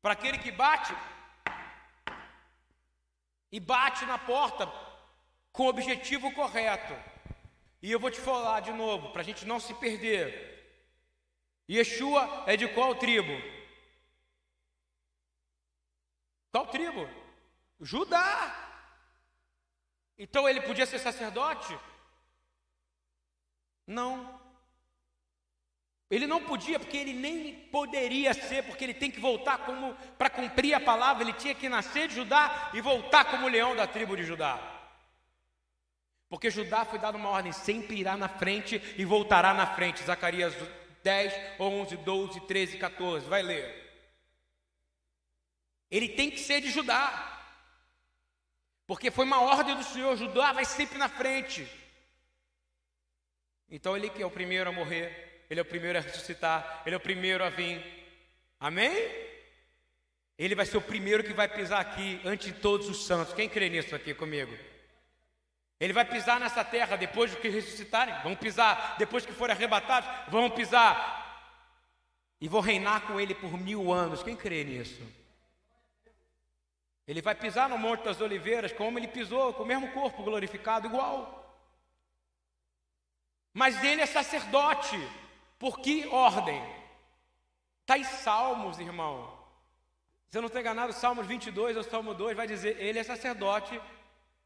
Para 0.00 0.12
aquele 0.14 0.38
que 0.38 0.50
bate, 0.50 0.94
e 3.50 3.58
bate 3.58 4.04
na 4.04 4.18
porta 4.18 4.66
com 5.52 5.64
o 5.64 5.68
objetivo 5.68 6.32
correto. 6.32 6.94
E 7.80 7.90
eu 7.90 8.00
vou 8.00 8.10
te 8.10 8.20
falar 8.20 8.60
de 8.60 8.72
novo, 8.72 9.10
para 9.10 9.22
a 9.22 9.24
gente 9.24 9.46
não 9.46 9.60
se 9.60 9.72
perder. 9.74 10.48
Yeshua 11.68 12.44
é 12.46 12.56
de 12.56 12.66
qual 12.68 12.94
tribo? 12.94 13.32
Qual 16.50 16.66
tribo? 16.66 17.08
Judá. 17.80 18.54
Então 20.18 20.48
ele 20.48 20.60
podia 20.62 20.86
ser 20.86 20.98
sacerdote? 20.98 21.78
Não. 23.86 24.40
Ele 26.10 26.26
não 26.26 26.42
podia, 26.42 26.80
porque 26.80 26.96
ele 26.96 27.12
nem 27.12 27.54
poderia 27.70 28.32
ser, 28.32 28.62
porque 28.64 28.82
ele 28.82 28.94
tem 28.94 29.10
que 29.10 29.20
voltar 29.20 29.58
como 29.58 29.94
para 30.16 30.30
cumprir 30.30 30.72
a 30.72 30.80
palavra, 30.80 31.22
ele 31.22 31.34
tinha 31.34 31.54
que 31.54 31.68
nascer 31.68 32.08
de 32.08 32.14
Judá 32.14 32.70
e 32.72 32.80
voltar 32.80 33.26
como 33.26 33.48
leão 33.48 33.76
da 33.76 33.86
tribo 33.86 34.16
de 34.16 34.24
Judá. 34.24 34.58
Porque 36.28 36.50
Judá 36.50 36.84
foi 36.84 36.98
dado 36.98 37.16
uma 37.16 37.28
ordem, 37.28 37.52
sempre 37.52 37.96
irá 37.96 38.16
na 38.16 38.28
frente 38.28 38.80
e 38.96 39.04
voltará 39.04 39.52
na 39.52 39.66
frente. 39.66 40.02
Zacarias 40.02 40.54
10, 41.02 41.60
11, 41.60 41.96
12, 41.98 42.40
13, 42.40 42.78
14, 42.78 43.26
vai 43.26 43.42
ler. 43.42 43.88
Ele 45.90 46.08
tem 46.08 46.30
que 46.30 46.38
ser 46.38 46.60
de 46.60 46.70
Judá. 46.70 47.34
Porque 48.86 49.10
foi 49.10 49.26
uma 49.26 49.40
ordem 49.42 49.76
do 49.76 49.84
Senhor, 49.84 50.16
Judá 50.16 50.52
vai 50.52 50.64
sempre 50.64 50.96
na 50.96 51.08
frente. 51.08 51.66
Então 53.70 53.94
ele 53.94 54.08
que 54.08 54.22
é 54.22 54.26
o 54.26 54.30
primeiro 54.30 54.70
a 54.70 54.72
morrer, 54.72 55.27
ele 55.50 55.60
é 55.60 55.62
o 55.62 55.66
primeiro 55.66 55.98
a 55.98 56.02
ressuscitar, 56.02 56.82
Ele 56.84 56.94
é 56.94 56.98
o 56.98 57.00
primeiro 57.00 57.42
a 57.42 57.48
vir. 57.48 57.82
Amém? 58.60 58.92
Ele 60.38 60.54
vai 60.54 60.66
ser 60.66 60.76
o 60.76 60.82
primeiro 60.82 61.24
que 61.24 61.32
vai 61.32 61.48
pisar 61.48 61.80
aqui 61.80 62.20
antes 62.24 62.52
de 62.52 62.60
todos 62.60 62.88
os 62.88 63.06
santos. 63.06 63.34
Quem 63.34 63.48
crê 63.48 63.68
nisso 63.68 63.94
aqui 63.94 64.12
comigo? 64.14 64.56
Ele 65.80 65.92
vai 65.92 66.04
pisar 66.04 66.38
nessa 66.38 66.64
terra 66.64 66.96
depois 66.96 67.34
que 67.34 67.48
ressuscitarem, 67.48 68.14
vão 68.22 68.34
pisar, 68.36 68.96
depois 68.98 69.24
que 69.24 69.32
forem 69.32 69.54
arrebatados, 69.54 70.08
vão 70.30 70.50
pisar. 70.50 71.26
E 72.40 72.48
vou 72.48 72.60
reinar 72.60 73.02
com 73.02 73.18
ele 73.18 73.34
por 73.34 73.56
mil 73.56 73.92
anos. 73.92 74.22
Quem 74.22 74.36
crê 74.36 74.64
nisso? 74.64 75.02
Ele 77.06 77.22
vai 77.22 77.34
pisar 77.34 77.68
no 77.68 77.78
Monte 77.78 78.04
das 78.04 78.20
Oliveiras 78.20 78.70
como 78.70 78.98
ele 78.98 79.08
pisou, 79.08 79.54
com 79.54 79.62
o 79.62 79.66
mesmo 79.66 79.90
corpo 79.92 80.22
glorificado, 80.22 80.86
igual. 80.86 81.36
Mas 83.54 83.82
ele 83.82 84.02
é 84.02 84.06
sacerdote. 84.06 84.96
Por 85.58 85.80
que 85.80 86.06
ordem? 86.08 86.62
Está 87.80 87.98
em 87.98 88.04
Salmos, 88.04 88.78
irmão. 88.78 89.36
Se 90.28 90.36
eu 90.36 90.42
não 90.42 90.46
estou 90.46 90.60
enganado, 90.60 90.92
Salmos 90.92 91.26
22 91.26 91.76
ou 91.76 91.82
Salmo 91.82 92.14
2 92.14 92.36
vai 92.36 92.46
dizer: 92.46 92.76
Ele 92.78 92.98
é 92.98 93.02
sacerdote 93.02 93.80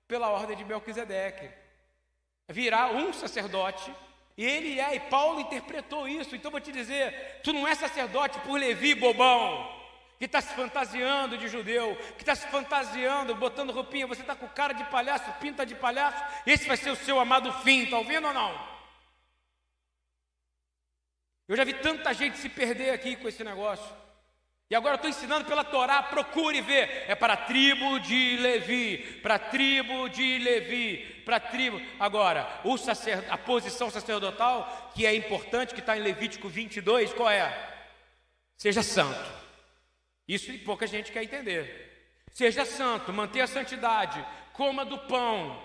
pela 0.06 0.30
ordem 0.30 0.56
de 0.56 0.64
Melquisedeque. 0.64 1.50
Virar 2.48 2.92
um 2.92 3.12
sacerdote, 3.12 3.92
e 4.36 4.44
ele 4.44 4.80
é, 4.80 4.94
e 4.94 5.00
Paulo 5.00 5.40
interpretou 5.40 6.08
isso. 6.08 6.34
Então 6.34 6.50
vou 6.50 6.60
te 6.60 6.72
dizer: 6.72 7.40
tu 7.42 7.52
não 7.52 7.66
é 7.66 7.74
sacerdote 7.74 8.38
por 8.40 8.58
Levi, 8.58 8.94
bobão, 8.94 9.70
que 10.18 10.24
está 10.24 10.40
se 10.40 10.54
fantasiando 10.54 11.36
de 11.36 11.48
judeu, 11.48 11.96
que 12.16 12.22
está 12.22 12.34
se 12.34 12.46
fantasiando, 12.48 13.34
botando 13.34 13.72
roupinha, 13.72 14.06
você 14.06 14.22
está 14.22 14.34
com 14.34 14.48
cara 14.48 14.72
de 14.72 14.84
palhaço, 14.84 15.32
pinta 15.40 15.66
de 15.66 15.74
palhaço, 15.74 16.22
esse 16.46 16.66
vai 16.66 16.76
ser 16.76 16.90
o 16.90 16.96
seu 16.96 17.18
amado 17.18 17.52
fim, 17.64 17.84
está 17.84 17.98
ouvindo 17.98 18.28
ou 18.28 18.34
não? 18.34 18.71
Eu 21.48 21.56
já 21.56 21.64
vi 21.64 21.74
tanta 21.74 22.12
gente 22.14 22.38
se 22.38 22.48
perder 22.48 22.90
aqui 22.90 23.16
com 23.16 23.28
esse 23.28 23.42
negócio. 23.42 24.02
E 24.72 24.74
agora 24.74 24.94
estou 24.94 25.10
ensinando 25.10 25.44
pela 25.44 25.62
Torá, 25.62 26.02
procure 26.02 26.62
ver. 26.62 27.04
É 27.06 27.14
para 27.14 27.34
a 27.34 27.36
tribo 27.36 27.98
de 28.00 28.38
Levi, 28.38 29.20
para 29.22 29.34
a 29.34 29.38
tribo 29.38 30.08
de 30.08 30.38
Levi, 30.38 31.22
para 31.26 31.36
a 31.36 31.40
tribo. 31.40 31.78
Agora, 32.00 32.60
o 32.64 32.78
sacer, 32.78 33.22
a 33.30 33.36
posição 33.36 33.90
sacerdotal, 33.90 34.90
que 34.94 35.04
é 35.04 35.14
importante, 35.14 35.74
que 35.74 35.80
está 35.80 35.94
em 35.94 36.00
Levítico 36.00 36.48
22, 36.48 37.12
qual 37.12 37.28
é? 37.28 37.54
Seja 38.56 38.82
santo. 38.82 39.30
Isso 40.26 40.50
pouca 40.60 40.86
gente 40.86 41.12
quer 41.12 41.22
entender. 41.22 42.14
Seja 42.32 42.64
santo, 42.64 43.12
mantenha 43.12 43.44
a 43.44 43.48
santidade, 43.48 44.24
coma 44.54 44.86
do 44.86 44.96
pão, 45.00 45.62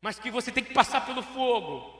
mas 0.00 0.18
que 0.18 0.30
você 0.30 0.50
tem 0.50 0.64
que 0.64 0.72
passar 0.72 1.04
pelo 1.04 1.22
fogo. 1.22 1.91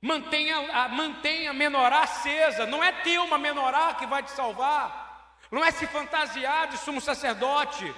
Mantenha 0.00 0.56
a, 0.72 0.88
mantenha 0.88 1.50
a 1.50 1.54
menorá 1.54 2.02
acesa, 2.02 2.66
não 2.66 2.82
é 2.82 2.92
ter 2.92 3.18
uma 3.18 3.36
menorá 3.36 3.94
que 3.94 4.06
vai 4.06 4.22
te 4.22 4.30
salvar. 4.30 5.06
Não 5.50 5.64
é 5.64 5.70
se 5.70 5.86
fantasiar 5.86 6.68
de 6.68 6.78
sumo 6.78 7.00
sacerdote. 7.00 7.92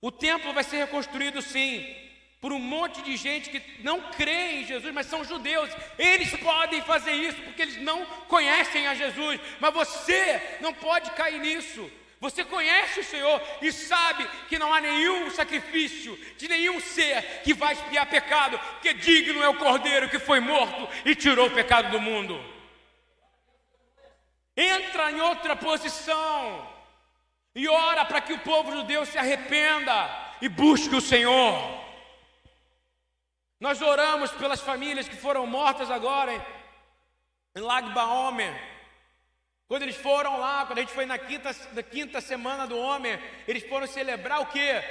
O 0.00 0.10
templo 0.10 0.52
vai 0.52 0.64
ser 0.64 0.78
reconstruído 0.78 1.42
sim, 1.42 1.86
por 2.40 2.52
um 2.52 2.58
monte 2.58 3.02
de 3.02 3.16
gente 3.16 3.50
que 3.50 3.82
não 3.82 4.00
crê 4.12 4.60
em 4.60 4.64
Jesus, 4.64 4.92
mas 4.94 5.06
são 5.06 5.24
judeus. 5.24 5.70
Eles 5.98 6.30
podem 6.36 6.80
fazer 6.82 7.12
isso 7.12 7.40
porque 7.42 7.62
eles 7.62 7.76
não 7.82 8.04
conhecem 8.28 8.86
a 8.86 8.94
Jesus, 8.94 9.40
mas 9.60 9.74
você 9.74 10.58
não 10.60 10.72
pode 10.72 11.10
cair 11.12 11.40
nisso. 11.40 11.90
Você 12.20 12.44
conhece 12.44 13.00
o 13.00 13.04
Senhor 13.04 13.40
e 13.62 13.70
sabe 13.72 14.28
que 14.48 14.58
não 14.58 14.74
há 14.74 14.80
nenhum 14.80 15.30
sacrifício 15.30 16.16
de 16.36 16.48
nenhum 16.48 16.80
ser 16.80 17.42
que 17.44 17.54
vai 17.54 17.74
expiar 17.74 18.06
pecado, 18.06 18.58
que 18.82 18.92
digno 18.94 19.42
é 19.42 19.48
o 19.48 19.54
Cordeiro 19.54 20.08
que 20.08 20.18
foi 20.18 20.40
morto 20.40 20.88
e 21.04 21.14
tirou 21.14 21.46
o 21.46 21.54
pecado 21.54 21.90
do 21.90 22.00
mundo 22.00 22.58
entra 24.58 25.12
em 25.12 25.20
outra 25.20 25.54
posição 25.54 26.68
e 27.54 27.68
ora 27.68 28.04
para 28.04 28.20
que 28.20 28.32
o 28.32 28.40
povo 28.40 28.72
judeu 28.72 29.06
se 29.06 29.16
arrependa 29.16 30.10
e 30.42 30.48
busque 30.48 30.96
o 30.96 31.00
Senhor. 31.00 31.78
Nós 33.60 33.80
oramos 33.80 34.32
pelas 34.32 34.60
famílias 34.60 35.08
que 35.08 35.14
foram 35.14 35.46
mortas 35.46 35.92
agora 35.92 36.34
em, 36.34 36.42
em 37.54 37.60
Lag 37.60 37.88
Baomer. 37.90 38.52
Quando 39.68 39.82
eles 39.82 39.96
foram 39.96 40.40
lá, 40.40 40.64
quando 40.66 40.78
a 40.78 40.80
gente 40.80 40.94
foi 40.94 41.06
na 41.06 41.18
quinta, 41.18 41.54
na 41.72 41.82
quinta 41.82 42.20
semana 42.20 42.66
do 42.66 42.76
homem, 42.76 43.20
eles 43.46 43.62
foram 43.68 43.86
celebrar 43.86 44.40
o 44.40 44.46
que? 44.46 44.82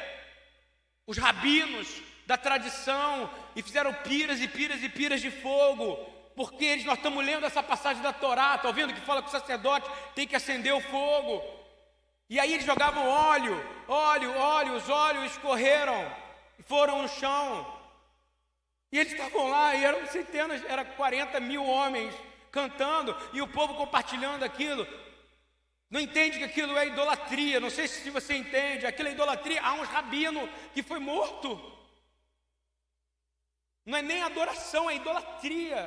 Os 1.05 1.17
rabinos 1.17 2.01
da 2.25 2.37
tradição 2.37 3.29
e 3.55 3.61
fizeram 3.61 3.93
piras 3.93 4.39
e 4.39 4.47
piras 4.47 4.81
e 4.83 4.87
piras 4.87 5.19
de 5.19 5.31
fogo 5.31 6.15
porque 6.37 6.63
eles, 6.63 6.85
nós 6.85 6.97
estamos 6.97 7.25
lendo 7.25 7.47
essa 7.47 7.63
passagem 7.63 8.03
da 8.03 8.13
Torá, 8.13 8.53
está 8.53 8.67
ouvindo 8.67 8.93
que 8.93 9.01
fala 9.01 9.23
que 9.23 9.27
o 9.27 9.31
sacerdote 9.31 9.89
tem 10.13 10.27
que 10.27 10.35
acender 10.35 10.71
o 10.71 10.79
fogo. 10.79 11.43
E 12.29 12.39
aí 12.39 12.53
eles 12.53 12.65
jogavam 12.65 13.09
óleo, 13.09 13.59
óleo, 13.87 14.37
óleo, 14.37 14.73
os 14.75 14.87
óleos 14.87 15.31
escorreram 15.31 16.15
e 16.59 16.61
foram 16.61 17.01
no 17.01 17.09
chão. 17.09 17.65
E 18.91 18.99
eles 18.99 19.13
estavam 19.13 19.49
lá, 19.49 19.73
e 19.73 19.83
eram 19.83 20.05
centenas, 20.05 20.63
era 20.65 20.85
40 20.85 21.39
mil 21.39 21.65
homens 21.65 22.13
cantando, 22.57 23.15
e 23.33 23.39
o 23.39 23.47
povo 23.47 23.75
compartilhando 23.75 24.43
aquilo. 24.43 24.87
Não 25.91 25.99
entende 25.99 26.39
que 26.39 26.43
aquilo 26.43 26.75
é 26.75 26.87
idolatria, 26.87 27.59
não 27.59 27.69
sei 27.69 27.87
se 27.87 28.09
você 28.09 28.33
entende, 28.33 28.87
aquilo 28.87 29.09
é 29.09 29.11
idolatria. 29.11 29.61
Há 29.61 29.73
um 29.73 29.83
rabino 29.83 30.49
que 30.73 30.81
foi 30.81 30.99
morto. 30.99 31.49
Não 33.85 33.97
é 33.97 34.01
nem 34.01 34.23
adoração, 34.23 34.89
é 34.89 34.95
idolatria. 34.95 35.79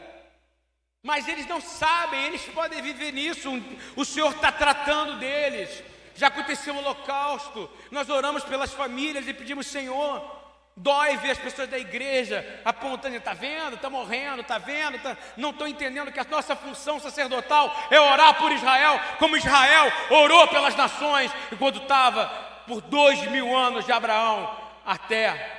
Mas 1.02 1.26
eles 1.26 1.46
não 1.46 1.60
sabem, 1.60 2.26
eles 2.26 2.44
podem 2.46 2.80
viver 2.80 3.12
nisso. 3.12 3.50
O 3.96 4.04
Senhor 4.04 4.32
está 4.32 4.52
tratando 4.52 5.18
deles. 5.18 5.82
Já 6.14 6.28
aconteceu 6.28 6.74
o 6.74 6.78
holocausto. 6.78 7.68
Nós 7.90 8.08
oramos 8.08 8.44
pelas 8.44 8.72
famílias 8.72 9.26
e 9.26 9.34
pedimos, 9.34 9.66
Senhor, 9.66 10.39
dói 10.82 11.16
ver 11.18 11.32
as 11.32 11.38
pessoas 11.38 11.68
da 11.68 11.78
igreja 11.78 12.44
apontando, 12.64 13.16
está 13.16 13.34
vendo, 13.34 13.74
está 13.74 13.90
morrendo, 13.90 14.40
está 14.40 14.58
vendo, 14.58 14.98
tá... 14.98 15.16
não 15.36 15.50
estou 15.50 15.68
entendendo 15.68 16.10
que 16.10 16.20
a 16.20 16.24
nossa 16.24 16.56
função 16.56 16.98
sacerdotal 16.98 17.74
é 17.90 18.00
orar 18.00 18.34
por 18.34 18.50
Israel, 18.50 18.98
como 19.18 19.36
Israel 19.36 19.92
orou 20.10 20.48
pelas 20.48 20.74
nações, 20.74 21.30
enquanto 21.52 21.82
estava 21.82 22.26
por 22.66 22.80
dois 22.80 23.20
mil 23.30 23.54
anos 23.54 23.84
de 23.84 23.92
Abraão 23.92 24.58
até 24.84 25.58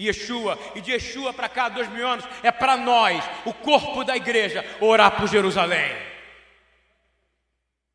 Yeshua, 0.00 0.58
e 0.74 0.80
de 0.80 0.92
Yeshua 0.92 1.32
para 1.32 1.48
cá, 1.48 1.68
dois 1.68 1.88
mil 1.88 2.06
anos, 2.06 2.24
é 2.42 2.52
para 2.52 2.76
nós, 2.76 3.22
o 3.44 3.52
corpo 3.52 4.04
da 4.04 4.16
igreja, 4.16 4.64
orar 4.80 5.10
por 5.16 5.28
Jerusalém. 5.28 6.08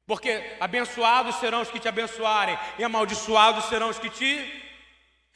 Porque 0.06 0.58
abençoados 0.60 1.38
serão 1.38 1.62
os 1.62 1.72
que 1.72 1.80
te 1.80 1.88
abençoarem, 1.88 2.60
e 2.78 2.84
amaldiçoados 2.84 3.66
serão 3.66 3.90
os 3.90 3.98
que 3.98 4.10
te. 4.10 4.63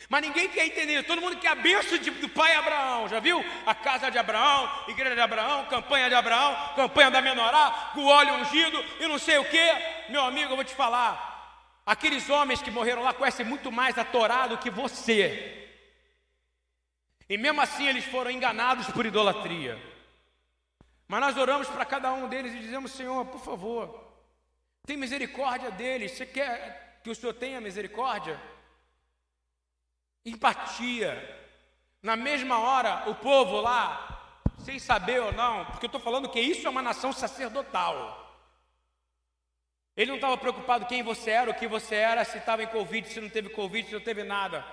Mas 0.10 0.22
ninguém 0.22 0.48
quer 0.48 0.65
entender, 0.65 1.03
todo 1.03 1.22
mundo 1.22 1.38
quer 1.38 1.49
a 1.49 1.56
bênção 1.56 1.98
do 1.98 2.30
pai 2.30 2.56
Abraão, 2.56 3.10
já 3.10 3.19
viu? 3.19 3.44
A 3.65 3.74
casa 3.74 4.10
de 4.10 4.18
Abraão, 4.18 4.69
igreja 4.88 5.15
de 5.15 5.22
Abraão, 5.22 5.65
campanha 5.65 6.07
de 6.07 6.15
Abraão, 6.15 6.76
campanha 6.76 7.10
da 7.10 7.22
menorá, 7.22 7.91
com 7.94 8.06
óleo 8.06 8.36
ungido 8.36 8.84
e 8.99 9.07
não 9.07 9.18
sei 9.18 9.38
o 9.40 9.45
que. 9.45 9.68
Meu 10.10 10.22
amigo, 10.22 10.52
eu 10.52 10.56
vou 10.56 10.64
te 10.64 10.74
falar, 10.74 11.82
aqueles 11.86 12.30
homens 12.30 12.61
que 12.61 12.72
morreram 12.72 13.02
lá 13.02 13.11
conhecem 13.11 13.45
muito 13.45 13.72
mais 13.72 13.98
a 13.98 14.06
Torá 14.06 14.45
do 14.48 14.60
que 14.60 14.69
você. 14.69 15.68
E 17.28 17.38
mesmo 17.38 17.60
assim 17.60 17.88
eles 17.88 18.06
foram 18.06 18.32
enganados 18.32 18.88
por 18.88 19.06
idolatria. 19.06 19.82
Mas 21.07 21.22
nós 21.22 21.38
oramos 21.38 21.68
para 21.68 21.84
cada 21.84 22.14
um 22.14 22.30
deles 22.30 22.53
e 22.53 22.60
dizemos: 22.60 22.91
Senhor, 22.91 23.26
por 23.26 23.41
favor, 23.41 24.14
tem 24.86 24.95
misericórdia 24.95 25.72
deles. 25.72 26.11
Você 26.11 26.26
quer 26.26 27.02
que 27.03 27.10
o 27.10 27.15
Senhor 27.15 27.34
tenha 27.34 27.60
misericórdia? 27.60 28.40
Empatia. 30.28 31.36
Na 32.04 32.18
mesma 32.18 32.60
hora, 32.60 33.10
o 33.10 33.16
povo 33.16 33.62
lá, 33.62 34.54
sem 34.60 34.78
saber 34.78 35.22
ou 35.22 35.32
não, 35.32 35.66
porque 35.66 35.86
eu 35.86 35.88
estou 35.88 36.02
falando 36.02 36.28
que 36.30 36.40
isso 36.40 36.68
é 36.68 36.70
uma 36.70 36.82
nação 36.82 37.14
sacerdotal. 37.14 38.26
Ele 39.95 40.12
não 40.12 40.18
estava 40.18 40.38
preocupado 40.38 40.86
quem 40.86 41.02
você 41.02 41.32
era, 41.32 41.49
o 41.49 41.54
que 41.54 41.66
você 41.66 41.95
era, 41.95 42.26
se 42.26 42.38
estava 42.38 42.62
em 42.62 42.68
Covid, 42.68 43.08
se 43.08 43.22
não 43.22 43.30
teve 43.30 43.49
Covid, 43.49 43.88
se 43.88 43.94
não 43.94 44.02
teve 44.02 44.24
nada. 44.24 44.66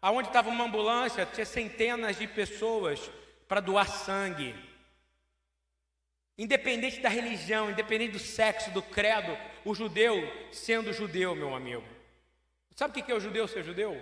Aonde 0.00 0.28
estava 0.28 0.50
uma 0.50 0.64
ambulância, 0.64 1.26
tinha 1.26 1.46
centenas 1.46 2.16
de 2.18 2.26
pessoas 2.28 3.10
para 3.48 3.60
doar 3.60 3.88
sangue. 3.88 4.54
Independente 6.36 7.00
da 7.00 7.08
religião, 7.08 7.70
independente 7.70 8.12
do 8.12 8.18
sexo, 8.18 8.70
do 8.70 8.82
credo, 8.82 9.36
o 9.64 9.74
judeu 9.74 10.22
sendo 10.52 10.92
judeu, 10.92 11.34
meu 11.34 11.54
amigo. 11.54 11.84
Sabe 12.76 13.00
o 13.00 13.04
que 13.04 13.10
é 13.10 13.14
o 13.14 13.20
judeu 13.20 13.48
ser 13.48 13.64
judeu? 13.64 14.00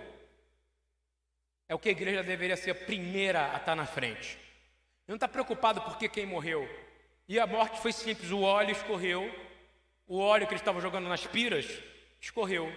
É 1.69 1.75
o 1.75 1.79
que 1.79 1.89
a 1.89 1.91
igreja 1.91 2.23
deveria 2.23 2.55
ser 2.55 2.71
a 2.71 2.75
primeira 2.75 3.53
a 3.53 3.57
estar 3.57 3.75
na 3.75 3.85
frente. 3.85 4.37
Não 5.07 5.15
está 5.15 5.27
preocupado 5.27 5.81
porque 5.81 6.07
quem 6.07 6.25
morreu. 6.25 6.67
E 7.27 7.39
a 7.39 7.47
morte 7.47 7.79
foi 7.81 7.91
simples: 7.91 8.31
o 8.31 8.41
óleo 8.41 8.71
escorreu, 8.71 9.29
o 10.07 10.19
óleo 10.19 10.47
que 10.47 10.53
eles 10.53 10.61
estavam 10.61 10.81
jogando 10.81 11.09
nas 11.09 11.25
piras 11.27 11.67
escorreu 12.19 12.71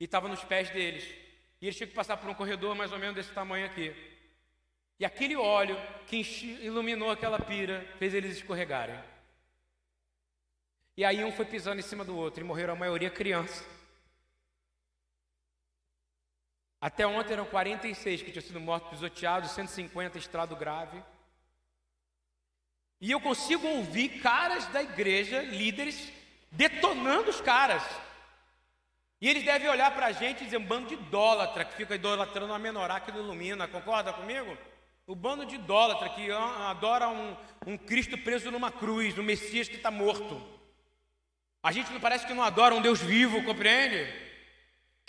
e 0.00 0.04
estava 0.04 0.28
nos 0.28 0.42
pés 0.42 0.70
deles. 0.70 1.04
E 1.60 1.66
eles 1.66 1.76
tinham 1.76 1.88
que 1.88 1.94
passar 1.94 2.16
por 2.16 2.28
um 2.28 2.34
corredor 2.34 2.74
mais 2.74 2.92
ou 2.92 2.98
menos 2.98 3.14
desse 3.14 3.30
tamanho 3.32 3.66
aqui. 3.66 3.94
E 4.98 5.04
aquele 5.04 5.36
óleo 5.36 5.76
que 6.06 6.20
iluminou 6.62 7.10
aquela 7.10 7.38
pira 7.38 7.86
fez 7.98 8.14
eles 8.14 8.36
escorregarem. 8.36 8.98
E 10.96 11.04
aí 11.04 11.24
um 11.24 11.32
foi 11.32 11.44
pisando 11.44 11.80
em 11.80 11.82
cima 11.82 12.04
do 12.04 12.16
outro 12.16 12.42
e 12.42 12.46
morreram 12.46 12.74
a 12.74 12.76
maioria 12.76 13.10
criança. 13.10 13.64
Até 16.82 17.06
ontem 17.06 17.34
eram 17.34 17.44
46 17.44 18.22
que 18.22 18.32
tinham 18.32 18.44
sido 18.44 18.58
mortos 18.58 18.90
pisoteados, 18.90 19.52
150 19.52 20.18
estrado 20.18 20.56
grave. 20.56 21.00
E 23.00 23.08
eu 23.08 23.20
consigo 23.20 23.64
ouvir 23.68 24.20
caras 24.20 24.66
da 24.66 24.82
igreja, 24.82 25.42
líderes, 25.42 26.12
detonando 26.50 27.30
os 27.30 27.40
caras. 27.40 27.84
E 29.20 29.28
eles 29.28 29.44
devem 29.44 29.68
olhar 29.68 29.94
para 29.94 30.06
a 30.06 30.12
gente 30.12 30.40
e 30.42 30.44
dizer, 30.46 30.56
um 30.56 30.66
bando 30.66 30.88
de 30.88 30.94
idólatra 30.94 31.64
que 31.64 31.76
fica 31.76 31.94
idolatrando 31.94 32.52
a 32.52 32.58
menorá 32.58 32.98
que 32.98 33.12
não 33.12 33.20
ilumina, 33.20 33.68
concorda 33.68 34.12
comigo? 34.12 34.58
O 35.06 35.14
bando 35.14 35.46
de 35.46 35.54
idólatra 35.54 36.08
que 36.08 36.32
adora 36.32 37.08
um, 37.08 37.36
um 37.64 37.78
Cristo 37.78 38.18
preso 38.18 38.50
numa 38.50 38.72
cruz, 38.72 39.16
um 39.16 39.22
Messias 39.22 39.68
que 39.68 39.76
está 39.76 39.92
morto. 39.92 40.42
A 41.62 41.70
gente 41.70 41.92
não 41.92 42.00
parece 42.00 42.26
que 42.26 42.34
não 42.34 42.42
adora 42.42 42.74
um 42.74 42.82
Deus 42.82 43.00
vivo, 43.00 43.44
compreende? 43.44 44.31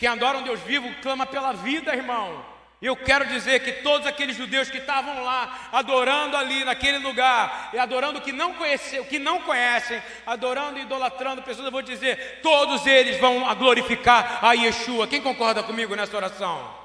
Quem 0.04 0.10
adora 0.10 0.40
um 0.40 0.44
Deus 0.44 0.60
vivo 0.60 0.94
clama 1.02 1.26
pela 1.26 1.54
vida, 1.54 1.96
irmão. 1.96 2.46
Eu 2.82 2.94
quero 2.94 3.26
dizer 3.26 3.64
que 3.64 3.82
todos 3.84 4.06
aqueles 4.06 4.36
judeus 4.36 4.70
que 4.70 4.80
estavam 4.80 5.24
lá, 5.24 5.70
adorando 5.72 6.36
ali 6.36 6.66
naquele 6.66 6.98
lugar, 6.98 7.70
e 7.72 7.80
adorando 7.80 8.20
o 8.20 8.22
que 8.22 8.34
não 8.34 8.54
conhecem, 8.54 9.00
o 9.00 9.06
que 9.06 9.18
não 9.18 9.40
conhecem, 9.44 10.04
adorando 10.26 10.78
e 10.78 10.82
idolatrando 10.82 11.42
pessoas, 11.42 11.68
eu 11.68 11.72
vou 11.72 11.82
dizer, 11.82 12.42
todos 12.42 12.86
eles 12.86 13.18
vão 13.18 13.56
glorificar 13.56 14.44
a 14.44 14.52
Yeshua. 14.52 15.08
Quem 15.08 15.22
concorda 15.22 15.64
comigo 15.64 15.96
nessa 15.96 16.18
oração? 16.18 16.78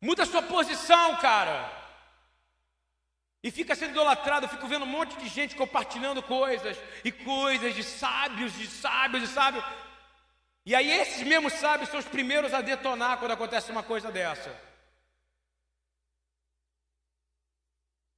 Muda 0.00 0.24
sua 0.26 0.42
posição, 0.42 1.16
cara. 1.16 1.72
E 3.42 3.50
fica 3.50 3.74
sendo 3.74 3.90
idolatrado, 3.90 4.46
eu 4.46 4.50
fico 4.50 4.68
vendo 4.68 4.84
um 4.84 4.86
monte 4.86 5.16
de 5.16 5.26
gente 5.26 5.56
compartilhando 5.56 6.22
coisas, 6.22 6.78
e 7.04 7.10
coisas 7.10 7.74
de 7.74 7.82
sábios, 7.82 8.56
de 8.56 8.68
sábios, 8.68 9.22
de 9.22 9.28
sábios. 9.28 9.64
E 10.66 10.74
aí 10.74 10.90
esses 10.90 11.22
mesmos 11.22 11.52
sábios 11.52 11.88
são 11.88 12.00
os 12.00 12.06
primeiros 12.06 12.52
a 12.52 12.60
detonar 12.60 13.18
quando 13.18 13.30
acontece 13.30 13.70
uma 13.70 13.84
coisa 13.84 14.10
dessa. 14.10 14.52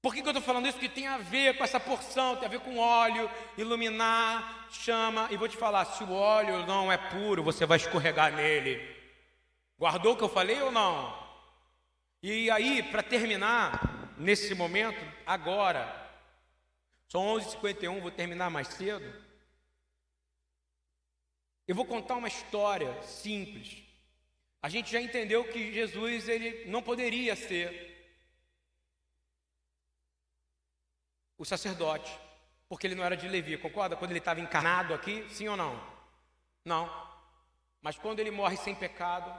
Por 0.00 0.14
que, 0.14 0.22
que 0.22 0.28
eu 0.28 0.30
estou 0.30 0.42
falando 0.42 0.66
isso? 0.66 0.78
Porque 0.78 0.88
tem 0.88 1.06
a 1.06 1.18
ver 1.18 1.58
com 1.58 1.64
essa 1.64 1.78
porção, 1.78 2.36
tem 2.36 2.46
a 2.46 2.50
ver 2.50 2.60
com 2.60 2.78
óleo, 2.78 3.30
iluminar, 3.58 4.66
chama. 4.70 5.28
E 5.30 5.36
vou 5.36 5.46
te 5.46 5.58
falar: 5.58 5.84
se 5.84 6.02
o 6.02 6.10
óleo 6.10 6.64
não 6.64 6.90
é 6.90 6.96
puro, 6.96 7.42
você 7.42 7.66
vai 7.66 7.76
escorregar 7.76 8.32
nele. 8.32 8.96
Guardou 9.78 10.14
o 10.14 10.16
que 10.16 10.24
eu 10.24 10.28
falei 10.30 10.58
ou 10.62 10.72
não? 10.72 11.14
E 12.22 12.50
aí, 12.50 12.82
para 12.82 13.02
terminar, 13.02 14.14
nesse 14.16 14.54
momento, 14.54 15.04
agora, 15.26 15.94
são 17.08 17.20
11h51, 17.36 18.00
vou 18.00 18.10
terminar 18.10 18.48
mais 18.48 18.68
cedo. 18.68 19.27
Eu 21.68 21.74
vou 21.74 21.84
contar 21.84 22.16
uma 22.16 22.28
história 22.28 22.90
simples. 23.02 23.82
A 24.62 24.70
gente 24.70 24.90
já 24.90 25.02
entendeu 25.02 25.44
que 25.44 25.70
Jesus 25.70 26.26
ele 26.26 26.64
não 26.64 26.82
poderia 26.82 27.36
ser 27.36 27.86
o 31.36 31.44
sacerdote, 31.44 32.10
porque 32.70 32.86
ele 32.86 32.94
não 32.94 33.04
era 33.04 33.14
de 33.14 33.28
Levi, 33.28 33.58
concorda? 33.58 33.96
Quando 33.96 34.12
ele 34.12 34.18
estava 34.18 34.40
encarnado 34.40 34.94
aqui, 34.94 35.28
sim 35.28 35.46
ou 35.46 35.58
não? 35.58 35.78
Não. 36.64 36.90
Mas 37.82 37.98
quando 37.98 38.20
ele 38.20 38.30
morre 38.30 38.56
sem 38.56 38.74
pecado, 38.74 39.30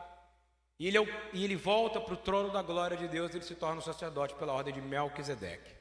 e 0.78 0.88
ele, 0.88 1.00
é 1.00 1.30
e 1.34 1.44
ele 1.44 1.56
volta 1.56 2.00
para 2.00 2.14
o 2.14 2.18
trono 2.18 2.52
da 2.52 2.62
glória 2.62 2.96
de 2.96 3.08
Deus, 3.08 3.34
ele 3.34 3.44
se 3.44 3.56
torna 3.56 3.80
o 3.80 3.84
sacerdote 3.84 4.36
pela 4.36 4.54
ordem 4.54 4.74
de 4.74 4.82
Melquisedeque 4.82 5.79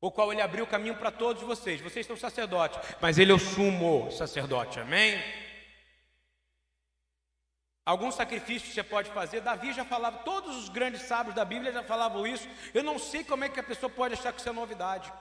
o 0.00 0.10
qual 0.10 0.32
ele 0.32 0.40
abriu 0.40 0.64
o 0.64 0.68
caminho 0.68 0.96
para 0.96 1.10
todos 1.10 1.42
vocês. 1.42 1.80
Vocês 1.80 2.06
são 2.06 2.16
sacerdotes, 2.16 2.78
mas 3.00 3.18
ele 3.18 3.32
é 3.32 3.34
o 3.34 3.38
sumo 3.38 4.10
sacerdote, 4.10 4.80
amém? 4.80 5.22
Alguns 7.84 8.14
sacrifícios 8.14 8.72
você 8.72 8.82
pode 8.82 9.10
fazer. 9.10 9.40
Davi 9.40 9.72
já 9.72 9.84
falava, 9.84 10.18
todos 10.18 10.56
os 10.56 10.68
grandes 10.68 11.02
sábios 11.02 11.34
da 11.34 11.44
Bíblia 11.44 11.72
já 11.72 11.82
falavam 11.82 12.26
isso. 12.26 12.48
Eu 12.72 12.82
não 12.82 12.98
sei 12.98 13.24
como 13.24 13.44
é 13.44 13.48
que 13.48 13.60
a 13.60 13.64
pessoa 13.64 13.90
pode 13.90 14.14
achar 14.14 14.32
que 14.32 14.40
isso 14.40 14.48
é 14.48 14.52
novidade. 14.52 15.12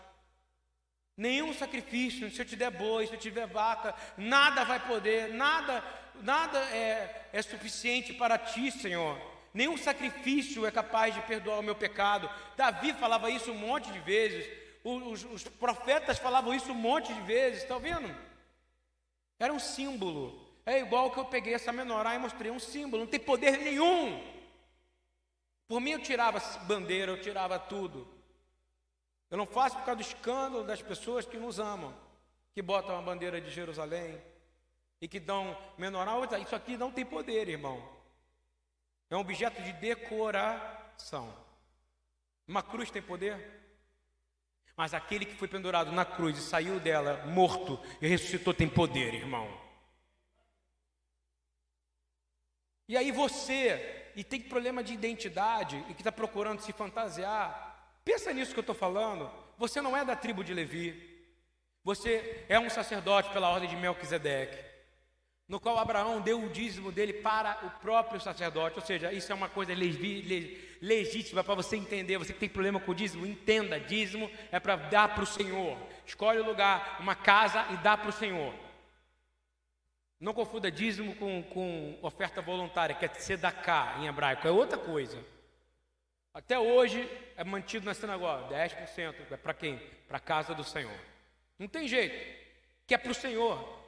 Nenhum 1.18 1.54
sacrifício, 1.54 2.32
se 2.32 2.42
eu 2.42 2.46
te 2.46 2.56
der 2.56 2.72
boi, 2.72 3.08
se 3.08 3.14
eu 3.14 3.20
tiver 3.20 3.48
vaca, 3.48 3.94
nada 4.16 4.64
vai 4.64 4.80
poder, 4.80 5.34
nada, 5.34 5.84
nada 6.22 6.60
é, 6.74 7.28
é 7.34 7.42
suficiente 7.42 8.14
para 8.14 8.38
ti, 8.38 8.72
Senhor. 8.72 9.20
Nenhum 9.54 9.76
sacrifício 9.76 10.66
é 10.66 10.72
capaz 10.72 11.14
de 11.14 11.22
perdoar 11.22 11.60
o 11.60 11.64
meu 11.64 11.76
pecado. 11.76 12.30
Davi 12.56 12.94
falava 12.94 13.30
isso 13.30 13.52
um 13.52 13.58
monte 13.58 13.92
de 13.92 14.00
vezes 14.00 14.59
os, 14.84 15.24
os 15.26 15.44
profetas 15.44 16.18
falavam 16.18 16.54
isso 16.54 16.72
um 16.72 16.76
monte 16.76 17.14
de 17.14 17.22
vezes, 17.22 17.64
está 17.64 17.78
vendo? 17.78 18.16
Era 19.38 19.54
um 19.54 19.60
símbolo. 19.60 20.48
É 20.66 20.80
igual 20.80 21.12
que 21.12 21.20
eu 21.20 21.26
peguei 21.26 21.54
essa 21.54 21.72
menorá 21.72 22.16
e 22.16 22.20
mostrei 22.20 22.52
um 22.52 22.60
símbolo, 22.60 23.04
não 23.04 23.10
tem 23.10 23.20
poder 23.20 23.58
nenhum. 23.58 24.22
Por 25.68 25.80
mim 25.80 25.92
eu 25.92 26.02
tirava 26.02 26.40
bandeira, 26.66 27.12
eu 27.12 27.22
tirava 27.22 27.58
tudo. 27.58 28.08
Eu 29.30 29.38
não 29.38 29.46
faço 29.46 29.78
por 29.78 29.86
causa 29.86 29.98
do 29.98 30.02
escândalo 30.02 30.64
das 30.64 30.82
pessoas 30.82 31.26
que 31.26 31.38
nos 31.38 31.60
amam, 31.60 31.96
que 32.54 32.62
botam 32.62 32.98
a 32.98 33.02
bandeira 33.02 33.40
de 33.40 33.52
Jerusalém 33.52 34.20
e 35.00 35.08
que 35.08 35.20
dão 35.20 35.56
menorá. 35.78 36.14
Isso 36.40 36.56
aqui 36.56 36.76
não 36.76 36.92
tem 36.92 37.06
poder, 37.06 37.48
irmão. 37.48 37.88
É 39.10 39.16
um 39.16 39.22
objeto 39.22 39.62
de 39.62 39.74
decoração. 39.74 41.34
Uma 42.48 42.64
cruz 42.64 42.90
tem 42.90 43.02
poder? 43.02 43.60
Mas 44.80 44.94
aquele 44.94 45.26
que 45.26 45.36
foi 45.36 45.50
pendurado 45.50 45.92
na 45.92 46.06
cruz 46.06 46.38
e 46.38 46.42
saiu 46.42 46.80
dela 46.80 47.26
morto 47.26 47.78
e 48.02 48.08
ressuscitou 48.08 48.54
tem 48.54 48.70
poder, 48.70 49.14
irmão. 49.14 49.46
E 52.88 52.96
aí 52.96 53.12
você, 53.12 54.10
e 54.16 54.24
tem 54.24 54.40
problema 54.40 54.82
de 54.82 54.94
identidade 54.94 55.84
e 55.90 55.94
que 55.94 56.00
está 56.00 56.14
procurando 56.14 56.62
se 56.62 56.72
fantasiar, 56.72 58.00
pensa 58.06 58.32
nisso 58.32 58.54
que 58.54 58.60
eu 58.60 58.62
estou 58.62 58.74
falando. 58.74 59.30
Você 59.58 59.82
não 59.82 59.98
é 59.98 60.06
da 60.06 60.16
tribo 60.16 60.46
de 60.46 60.54
Levi. 60.54 61.28
Você 61.84 62.46
é 62.48 62.58
um 62.58 62.70
sacerdote 62.70 63.30
pela 63.32 63.50
ordem 63.50 63.68
de 63.68 63.76
Melquisedeque 63.76 64.69
no 65.50 65.60
qual 65.60 65.80
Abraão 65.80 66.22
deu 66.22 66.44
o 66.44 66.50
dízimo 66.50 66.92
dele 66.92 67.12
para 67.12 67.66
o 67.66 67.72
próprio 67.82 68.22
sacerdote. 68.22 68.78
Ou 68.78 68.86
seja, 68.86 69.12
isso 69.12 69.32
é 69.32 69.36
uma 69.36 69.50
coisa 69.50 69.74
legítima 69.74 71.44
para 71.44 71.56
você 71.56 71.76
entender. 71.76 72.20
Você 72.20 72.32
que 72.32 72.40
tem 72.40 72.48
problema 72.48 72.80
com 72.80 72.92
o 72.92 72.96
dízimo, 72.96 73.26
entenda: 73.26 73.80
dízimo 73.80 74.30
é 74.52 74.60
para 74.60 74.76
dar 74.76 75.16
para 75.16 75.24
o 75.24 75.28
Senhor. 75.28 75.76
Escolhe 76.06 76.40
o 76.40 76.46
lugar, 76.46 76.98
uma 77.00 77.16
casa 77.16 77.66
e 77.72 77.78
dá 77.78 77.98
para 77.98 78.10
o 78.10 78.14
Senhor. 78.14 78.54
Não 80.20 80.34
confunda 80.34 80.70
dízimo 80.70 81.16
com, 81.16 81.42
com 81.42 81.98
oferta 82.04 82.42
voluntária, 82.42 82.94
que 82.94 83.06
é 83.06 83.08
tzedakah 83.08 83.96
em 84.00 84.06
hebraico, 84.08 84.48
é 84.48 84.52
outra 84.52 84.78
coisa. 84.78 85.18
Até 86.32 86.60
hoje 86.60 87.10
é 87.36 87.44
mantido 87.44 87.86
na 87.86 87.94
sinagoga, 87.94 88.54
10% 88.54 89.16
é 89.32 89.38
para 89.38 89.54
quem? 89.54 89.82
Para 90.08 90.18
a 90.18 90.22
casa 90.22 90.54
do 90.54 90.64
Senhor. 90.64 91.00
Não 91.58 91.68
tem 91.68 91.88
jeito, 91.88 92.38
que 92.86 92.94
é 92.94 92.98
para 92.98 93.12
o 93.12 93.16
Senhor. 93.16 93.79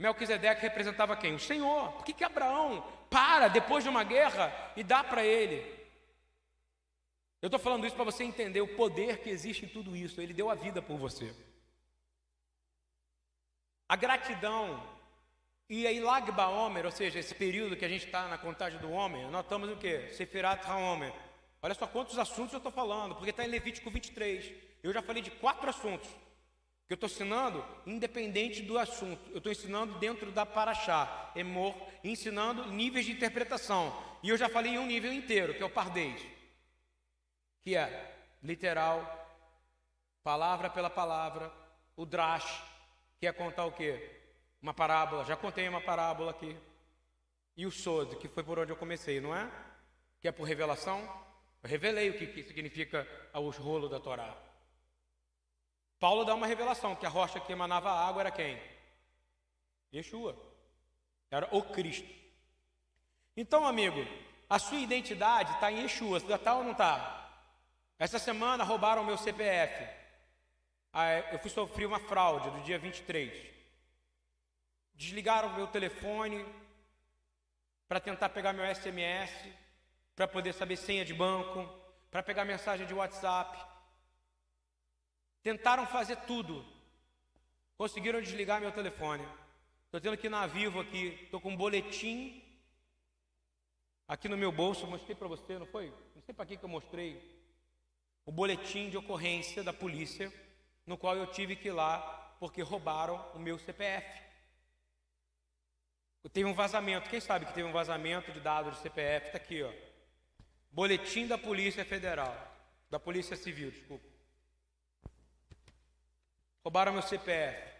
Melquisedeque 0.00 0.62
representava 0.62 1.14
quem? 1.14 1.34
O 1.34 1.38
Senhor. 1.38 1.92
Por 1.92 2.06
que, 2.06 2.14
que 2.14 2.24
Abraão 2.24 2.82
para 3.10 3.48
depois 3.48 3.84
de 3.84 3.90
uma 3.90 4.02
guerra 4.02 4.50
e 4.74 4.82
dá 4.82 5.04
para 5.04 5.22
ele? 5.22 5.58
Eu 7.42 7.48
estou 7.48 7.60
falando 7.60 7.86
isso 7.86 7.94
para 7.94 8.06
você 8.06 8.24
entender 8.24 8.62
o 8.62 8.76
poder 8.76 9.18
que 9.18 9.28
existe 9.28 9.66
em 9.66 9.68
tudo 9.68 9.94
isso. 9.94 10.18
Ele 10.18 10.32
deu 10.32 10.48
a 10.48 10.54
vida 10.54 10.80
por 10.80 10.96
você. 10.96 11.34
A 13.86 13.94
gratidão 13.94 14.82
e 15.68 15.86
aí 15.86 16.00
Lagba 16.00 16.48
Homer, 16.48 16.86
ou 16.86 16.90
seja, 16.90 17.18
esse 17.18 17.34
período 17.34 17.76
que 17.76 17.84
a 17.84 17.88
gente 17.88 18.06
está 18.06 18.26
na 18.26 18.38
contagem 18.38 18.80
do 18.80 18.90
homem, 18.90 19.30
nós 19.30 19.44
estamos 19.44 19.68
o 19.68 19.76
quê? 19.76 20.08
Sefirat 20.14 20.66
HaOmer. 20.66 21.12
Olha 21.60 21.74
só 21.74 21.86
quantos 21.86 22.18
assuntos 22.18 22.54
eu 22.54 22.56
estou 22.56 22.72
falando, 22.72 23.14
porque 23.14 23.30
está 23.30 23.44
em 23.44 23.48
Levítico 23.48 23.90
23. 23.90 24.50
Eu 24.82 24.94
já 24.94 25.02
falei 25.02 25.22
de 25.22 25.30
quatro 25.30 25.68
assuntos 25.68 26.08
que 26.90 26.94
eu 26.94 26.96
estou 26.96 27.08
ensinando 27.08 27.64
independente 27.86 28.62
do 28.62 28.76
assunto. 28.76 29.30
Eu 29.30 29.38
estou 29.38 29.52
ensinando 29.52 29.96
dentro 30.00 30.32
da 30.32 30.44
Paraxá, 30.44 31.30
Emor, 31.36 31.72
ensinando 32.02 32.66
níveis 32.66 33.06
de 33.06 33.12
interpretação. 33.12 33.96
E 34.24 34.28
eu 34.28 34.36
já 34.36 34.48
falei 34.48 34.72
em 34.72 34.78
um 34.80 34.86
nível 34.86 35.12
inteiro, 35.12 35.54
que 35.54 35.62
é 35.62 35.64
o 35.64 35.70
Pardês, 35.70 36.20
que 37.62 37.76
é 37.76 38.12
literal, 38.42 39.06
palavra 40.24 40.68
pela 40.68 40.90
palavra, 40.90 41.52
o 41.94 42.04
Drash, 42.04 42.60
que 43.20 43.26
é 43.28 43.32
contar 43.32 43.66
o 43.66 43.72
quê? 43.72 44.10
Uma 44.60 44.74
parábola, 44.74 45.24
já 45.24 45.36
contei 45.36 45.68
uma 45.68 45.80
parábola 45.80 46.32
aqui. 46.32 46.56
E 47.56 47.66
o 47.66 47.70
Sod, 47.70 48.16
que 48.16 48.26
foi 48.26 48.42
por 48.42 48.58
onde 48.58 48.72
eu 48.72 48.76
comecei, 48.76 49.20
não 49.20 49.32
é? 49.32 49.48
Que 50.20 50.26
é 50.26 50.32
por 50.32 50.42
revelação. 50.42 51.00
Eu 51.62 51.70
revelei 51.70 52.10
o 52.10 52.18
que, 52.18 52.26
que 52.26 52.42
significa 52.42 53.06
o 53.32 53.48
rolo 53.50 53.88
da 53.88 54.00
Torá. 54.00 54.49
Paulo 56.00 56.24
dá 56.24 56.34
uma 56.34 56.46
revelação 56.46 56.96
que 56.96 57.04
a 57.04 57.10
rocha 57.10 57.38
que 57.38 57.52
emanava 57.52 57.90
água 57.90 58.22
era 58.22 58.30
quem? 58.30 58.58
Yeshua. 59.92 60.34
Era 61.30 61.46
o 61.54 61.62
Cristo. 61.62 62.08
Então, 63.36 63.66
amigo, 63.66 64.04
a 64.48 64.58
sua 64.58 64.78
identidade 64.78 65.52
está 65.52 65.70
em 65.70 65.82
Yeshua. 65.82 66.18
Está 66.18 66.54
ou 66.56 66.64
não 66.64 66.72
está? 66.72 67.30
Essa 67.98 68.18
semana 68.18 68.64
roubaram 68.64 69.04
meu 69.04 69.18
CPF. 69.18 69.86
Ah, 70.90 71.18
eu 71.32 71.38
fui 71.38 71.50
sofrer 71.50 71.86
uma 71.86 72.00
fraude 72.00 72.50
do 72.50 72.62
dia 72.62 72.78
23. 72.78 73.48
Desligaram 74.94 75.54
meu 75.54 75.66
telefone 75.66 76.44
para 77.86 78.00
tentar 78.00 78.30
pegar 78.30 78.54
meu 78.54 78.64
SMS, 78.74 79.30
para 80.16 80.26
poder 80.26 80.54
saber 80.54 80.76
senha 80.76 81.04
de 81.04 81.12
banco, 81.12 81.68
para 82.10 82.22
pegar 82.22 82.44
mensagem 82.44 82.86
de 82.86 82.94
WhatsApp. 82.94 83.69
Tentaram 85.42 85.86
fazer 85.86 86.16
tudo. 86.18 86.64
Conseguiram 87.76 88.20
desligar 88.20 88.60
meu 88.60 88.72
telefone. 88.72 89.26
Estou 89.86 90.00
tendo 90.00 90.16
que 90.16 90.26
ir 90.26 90.30
na 90.30 90.46
Vivo 90.46 90.80
aqui. 90.80 91.18
Estou 91.22 91.40
com 91.40 91.50
um 91.50 91.56
boletim 91.56 92.42
aqui 94.06 94.28
no 94.28 94.36
meu 94.36 94.52
bolso. 94.52 94.86
Mostrei 94.86 95.16
para 95.16 95.28
você, 95.28 95.58
não 95.58 95.66
foi? 95.66 95.92
Não 96.14 96.22
sei 96.22 96.34
para 96.34 96.46
que, 96.46 96.62
eu 96.62 96.68
mostrei. 96.68 97.40
O 98.26 98.32
boletim 98.32 98.90
de 98.90 98.98
ocorrência 98.98 99.62
da 99.62 99.72
polícia, 99.72 100.32
no 100.86 100.98
qual 100.98 101.16
eu 101.16 101.26
tive 101.26 101.56
que 101.56 101.68
ir 101.68 101.72
lá 101.72 101.98
porque 102.38 102.62
roubaram 102.62 103.16
o 103.34 103.38
meu 103.38 103.58
CPF. 103.58 104.20
Teve 106.32 106.48
um 106.48 106.54
vazamento. 106.54 107.08
Quem 107.08 107.20
sabe 107.20 107.46
que 107.46 107.54
teve 107.54 107.66
um 107.66 107.72
vazamento 107.72 108.30
de 108.30 108.40
dados 108.40 108.76
de 108.76 108.82
CPF? 108.82 109.26
Está 109.26 109.38
aqui, 109.38 109.62
ó. 109.62 109.72
Boletim 110.70 111.26
da 111.26 111.38
Polícia 111.38 111.84
Federal. 111.84 112.36
Da 112.90 113.00
Polícia 113.00 113.36
Civil, 113.36 113.70
desculpa. 113.70 114.09
Roubaram 116.62 116.92
meu 116.92 117.02
CPF. 117.02 117.70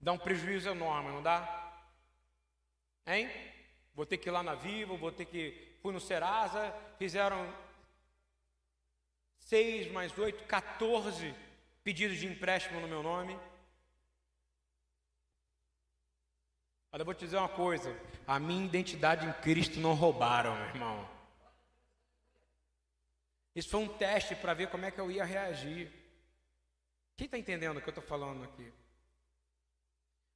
Dá 0.00 0.12
um 0.12 0.18
prejuízo 0.18 0.68
enorme, 0.68 1.10
não 1.10 1.22
dá? 1.22 1.72
Hein? 3.06 3.30
Vou 3.94 4.06
ter 4.06 4.18
que 4.18 4.28
ir 4.28 4.32
lá 4.32 4.42
na 4.42 4.54
Vivo, 4.54 4.96
vou 4.96 5.12
ter 5.12 5.26
que. 5.26 5.76
Fui 5.82 5.92
no 5.92 6.00
Serasa, 6.00 6.74
fizeram 6.98 7.52
seis 9.38 9.90
mais 9.90 10.16
oito, 10.18 10.44
14 10.44 11.34
pedidos 11.82 12.18
de 12.18 12.26
empréstimo 12.26 12.80
no 12.80 12.88
meu 12.88 13.02
nome. 13.02 13.38
Olha, 16.92 17.02
eu 17.02 17.04
vou 17.04 17.14
te 17.14 17.24
dizer 17.24 17.36
uma 17.36 17.48
coisa: 17.48 17.94
a 18.26 18.38
minha 18.38 18.64
identidade 18.64 19.26
em 19.26 19.32
Cristo 19.34 19.78
não 19.80 19.94
roubaram, 19.94 20.54
meu 20.54 20.66
irmão. 20.66 21.08
Isso 23.54 23.68
foi 23.68 23.80
um 23.80 23.88
teste 23.88 24.34
para 24.34 24.54
ver 24.54 24.68
como 24.68 24.84
é 24.84 24.90
que 24.90 25.00
eu 25.00 25.10
ia 25.10 25.24
reagir. 25.24 25.99
Quem 27.20 27.26
está 27.26 27.36
entendendo 27.36 27.76
o 27.76 27.82
que 27.82 27.88
eu 27.90 27.90
estou 27.90 28.02
falando 28.02 28.42
aqui? 28.44 28.72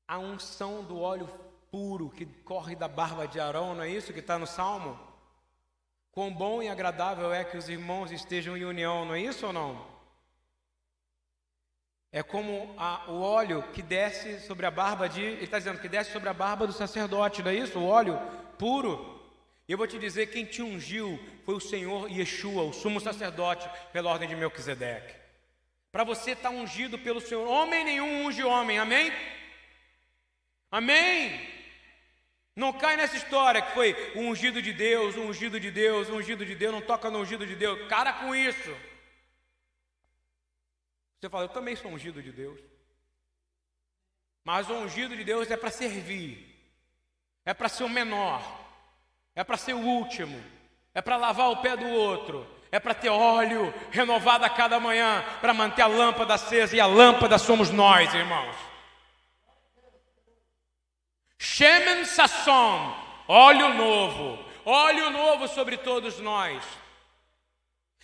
A 0.08 0.20
unção 0.20 0.84
do 0.84 1.00
óleo 1.00 1.51
puro 1.72 2.10
que 2.10 2.26
corre 2.26 2.76
da 2.76 2.88
barba 2.88 3.26
de 3.26 3.40
Arão, 3.40 3.74
não 3.74 3.84
é 3.84 3.90
isso 3.90 4.12
que 4.12 4.20
está 4.20 4.38
no 4.38 4.46
Salmo? 4.46 5.00
Quão 6.12 6.30
bom 6.32 6.62
e 6.62 6.68
agradável 6.68 7.34
é 7.34 7.46
que 7.46 7.56
os 7.56 7.70
irmãos 7.70 8.12
estejam 8.12 8.58
em 8.58 8.66
união, 8.66 9.06
não 9.06 9.16
é 9.16 9.22
isso 9.22 9.48
ou 9.48 9.54
não? 9.54 9.90
É 12.12 12.22
como 12.22 12.76
a, 12.78 13.10
o 13.10 13.22
óleo 13.22 13.64
que 13.74 13.82
desce 13.82 14.42
sobre 14.42 14.66
a 14.66 14.72
barba 14.72 15.08
de. 15.08 15.22
Ele 15.22 15.46
está 15.46 15.58
dizendo 15.58 15.80
que 15.80 15.88
desce 15.88 16.12
sobre 16.12 16.28
a 16.28 16.34
barba 16.34 16.68
do 16.68 16.74
sacerdote, 16.74 17.42
não 17.42 17.50
é 17.50 17.56
isso? 17.56 17.80
O 17.80 17.88
óleo 17.88 18.20
puro. 18.58 19.22
Eu 19.66 19.78
vou 19.78 19.88
te 19.88 19.98
dizer: 19.98 20.28
quem 20.28 20.44
te 20.44 20.62
ungiu 20.62 21.18
foi 21.46 21.56
o 21.56 21.62
Senhor 21.62 22.12
Yeshua, 22.12 22.64
o 22.64 22.74
sumo 22.74 23.00
sacerdote, 23.00 23.70
pela 23.94 24.10
ordem 24.12 24.28
de 24.28 24.36
Melquisedeque. 24.36 25.16
Para 25.90 26.04
você 26.04 26.32
estar 26.32 26.50
tá 26.50 26.56
ungido 26.56 27.00
pelo 27.00 27.22
Senhor, 27.22 27.48
homem 27.48 27.86
nenhum 27.86 28.26
unge 28.26 28.44
homem, 28.44 28.78
amém? 28.78 29.10
Amém? 30.70 31.61
Não 32.56 32.74
cai 32.74 32.98
nessa 32.98 33.16
história 33.16 33.62
que 33.62 33.74
foi 33.74 33.96
o 34.16 34.20
ungido 34.20 34.62
de 34.62 34.74
Deus, 34.74 35.16
o 35.16 35.22
ungido 35.22 35.60
de 35.60 35.72
Deus, 35.72 36.10
o 36.10 36.16
ungido 36.16 36.46
de 36.46 36.56
Deus, 36.56 36.74
não 36.74 36.82
toca 36.82 37.10
no 37.10 37.20
ungido 37.20 37.46
de 37.46 37.56
Deus. 37.56 37.88
Cara 37.88 38.14
com 38.14 38.36
isso. 38.36 38.76
Você 41.20 41.30
fala, 41.30 41.46
eu 41.46 41.50
também 41.50 41.76
sou 41.76 41.92
ungido 41.92 42.22
de 42.22 42.32
Deus. 42.32 42.60
Mas 44.44 44.70
o 44.70 44.74
ungido 44.74 45.16
de 45.16 45.24
Deus 45.24 45.50
é 45.52 45.56
para 45.56 45.70
servir, 45.70 46.60
é 47.46 47.54
para 47.54 47.70
ser 47.70 47.84
o 47.84 47.90
menor, 47.90 48.42
é 49.36 49.44
para 49.44 49.56
ser 49.56 49.74
o 49.74 49.80
último, 49.80 50.44
é 50.94 51.02
para 51.02 51.16
lavar 51.16 51.52
o 51.52 51.58
pé 51.58 51.78
do 51.78 51.88
outro, 51.88 52.48
é 52.72 52.80
para 52.80 52.96
ter 52.96 53.10
óleo 53.10 53.72
renovado 53.92 54.44
a 54.44 54.50
cada 54.50 54.80
manhã, 54.80 55.24
para 55.40 55.54
manter 55.54 55.84
a 55.84 55.88
lâmpada 55.88 56.34
acesa, 56.34 56.76
e 56.76 56.80
a 56.80 56.88
lâmpada 56.88 57.38
somos 57.38 57.70
nós, 57.70 58.12
irmãos. 58.16 58.71
Shemen 61.44 62.06
Sasson, 62.06 62.96
óleo 63.28 63.74
novo, 63.74 64.46
óleo 64.64 65.10
novo 65.10 65.48
sobre 65.48 65.76
todos 65.76 66.20
nós. 66.20 66.64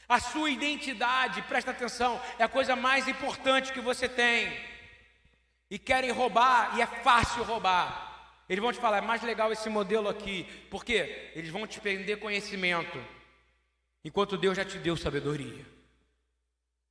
A 0.09 0.19
sua 0.19 0.49
identidade, 0.49 1.43
presta 1.43 1.69
atenção, 1.69 2.19
é 2.39 2.43
a 2.43 2.49
coisa 2.49 2.75
mais 2.75 3.07
importante 3.07 3.71
que 3.71 3.79
você 3.79 4.09
tem. 4.09 4.51
E 5.69 5.77
querem 5.77 6.09
roubar, 6.09 6.75
e 6.79 6.81
é 6.81 6.87
fácil 6.87 7.43
roubar. 7.43 8.41
Eles 8.49 8.59
vão 8.59 8.73
te 8.73 8.79
falar, 8.79 8.97
é 8.97 9.01
mais 9.01 9.21
legal 9.21 9.51
esse 9.51 9.69
modelo 9.69 10.09
aqui, 10.09 10.45
porque 10.71 11.31
eles 11.35 11.51
vão 11.51 11.67
te 11.67 11.79
prender 11.79 12.19
conhecimento, 12.19 12.97
enquanto 14.03 14.35
Deus 14.35 14.57
já 14.57 14.65
te 14.65 14.79
deu 14.79 14.97
sabedoria. 14.97 15.63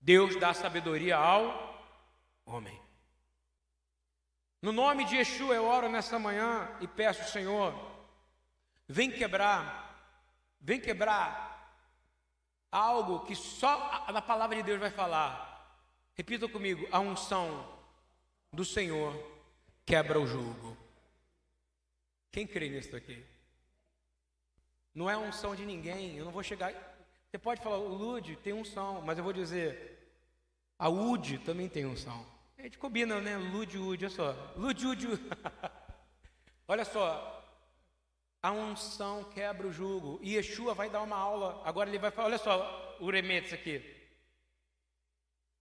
Deus 0.01 0.37
dá 0.37 0.55
sabedoria 0.55 1.17
ao 1.17 1.85
homem. 2.47 2.86
No 4.67 4.73
nome 4.73 5.05
de 5.05 5.15
Yeshua 5.15 5.55
eu 5.55 5.65
oro 5.65 5.89
nessa 5.89 6.19
manhã 6.19 6.69
e 6.81 6.89
peço, 6.89 7.31
Senhor, 7.31 7.73
vem 8.89 9.13
quebrar, 9.13 10.13
vem 10.61 10.81
quebrar 10.81 11.73
algo 12.73 13.21
que 13.21 13.37
só 13.37 14.05
a 14.09 14.21
palavra 14.21 14.57
de 14.57 14.65
Deus 14.65 14.81
vai 14.81 14.91
falar. 14.91 15.87
Repita 16.15 16.49
comigo: 16.49 16.85
a 16.91 16.99
unção 16.99 17.79
do 18.53 18.65
Senhor 18.65 19.15
quebra 19.85 20.21
o 20.21 20.27
jugo. 20.27 20.77
Quem 22.33 22.45
crê 22.45 22.69
nisso 22.69 22.97
aqui? 22.97 23.25
Não 24.93 25.09
é 25.09 25.17
unção 25.17 25.55
de 25.55 25.65
ninguém, 25.65 26.17
eu 26.17 26.25
não 26.25 26.33
vou 26.33 26.43
chegar. 26.43 26.73
Você 27.31 27.39
pode 27.39 27.63
falar, 27.63 27.79
o 27.79 27.95
Lude 27.95 28.35
tem 28.35 28.53
unção, 28.53 29.01
mas 29.01 29.17
eu 29.17 29.23
vou 29.23 29.33
dizer, 29.33 30.11
a 30.77 30.89
Ude 30.89 31.39
também 31.39 31.69
tem 31.69 31.87
unção. 31.87 32.35
Gente 32.67 32.79
combina, 32.79 33.21
né? 33.21 33.37
Lude, 33.37 33.79
Ude, 33.79 34.07
olha 34.07 34.13
só. 34.13 34.53
Lude, 34.57 34.85
Ude. 34.89 35.07
olha 36.67 36.85
só. 36.85 37.45
A 38.43 38.51
unção 38.51 39.23
quebra 39.23 39.69
o 39.69 39.73
jugo. 39.73 40.19
E 40.21 40.35
Yeshua 40.35 40.75
vai 40.75 40.91
dar 40.91 41.03
uma 41.03 41.17
aula. 41.17 41.63
Agora 41.65 41.89
ele 41.89 42.01
vai 42.01 42.11
falar, 42.11 42.27
olha 42.27 42.39
só 42.39 42.97
o 42.99 43.09
remetes 43.09 43.53
aqui. 43.53 43.81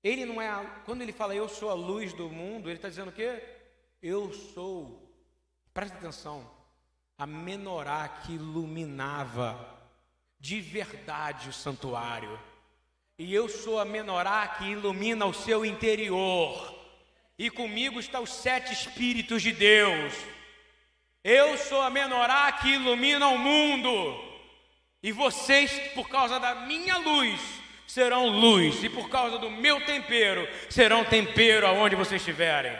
Ele 0.03 0.25
não 0.25 0.41
é, 0.41 0.49
a, 0.49 0.65
quando 0.83 1.03
ele 1.03 1.11
fala 1.11 1.35
eu 1.35 1.47
sou 1.47 1.69
a 1.69 1.75
luz 1.75 2.11
do 2.11 2.27
mundo, 2.27 2.69
ele 2.69 2.77
está 2.77 2.89
dizendo 2.89 3.09
o 3.09 3.13
quê? 3.13 3.39
Eu 4.01 4.33
sou, 4.33 5.07
presta 5.75 5.95
atenção, 5.95 6.49
a 7.19 7.27
menorá 7.27 8.07
que 8.07 8.33
iluminava 8.33 9.77
de 10.39 10.59
verdade 10.59 11.49
o 11.49 11.53
santuário. 11.53 12.39
E 13.15 13.31
eu 13.31 13.47
sou 13.47 13.79
a 13.79 13.85
menorá 13.85 14.47
que 14.47 14.65
ilumina 14.65 15.27
o 15.27 15.33
seu 15.35 15.63
interior 15.63 16.74
e 17.37 17.49
comigo 17.49 17.99
estão 17.99 18.23
os 18.23 18.33
sete 18.33 18.73
Espíritos 18.73 19.41
de 19.41 19.51
Deus. 19.51 20.13
Eu 21.23 21.57
sou 21.57 21.81
a 21.81 21.89
menorá 21.89 22.51
que 22.51 22.69
ilumina 22.69 23.27
o 23.27 23.37
mundo, 23.37 24.23
e 25.01 25.11
vocês, 25.11 25.71
por 25.93 26.07
causa 26.07 26.39
da 26.39 26.55
minha 26.55 26.97
luz, 26.97 27.39
serão 27.87 28.27
luz, 28.27 28.83
e 28.83 28.89
por 28.89 29.09
causa 29.09 29.37
do 29.37 29.49
meu 29.49 29.83
tempero, 29.85 30.47
serão 30.69 31.03
tempero 31.03 31.67
aonde 31.67 31.95
vocês 31.95 32.21
estiverem. 32.21 32.75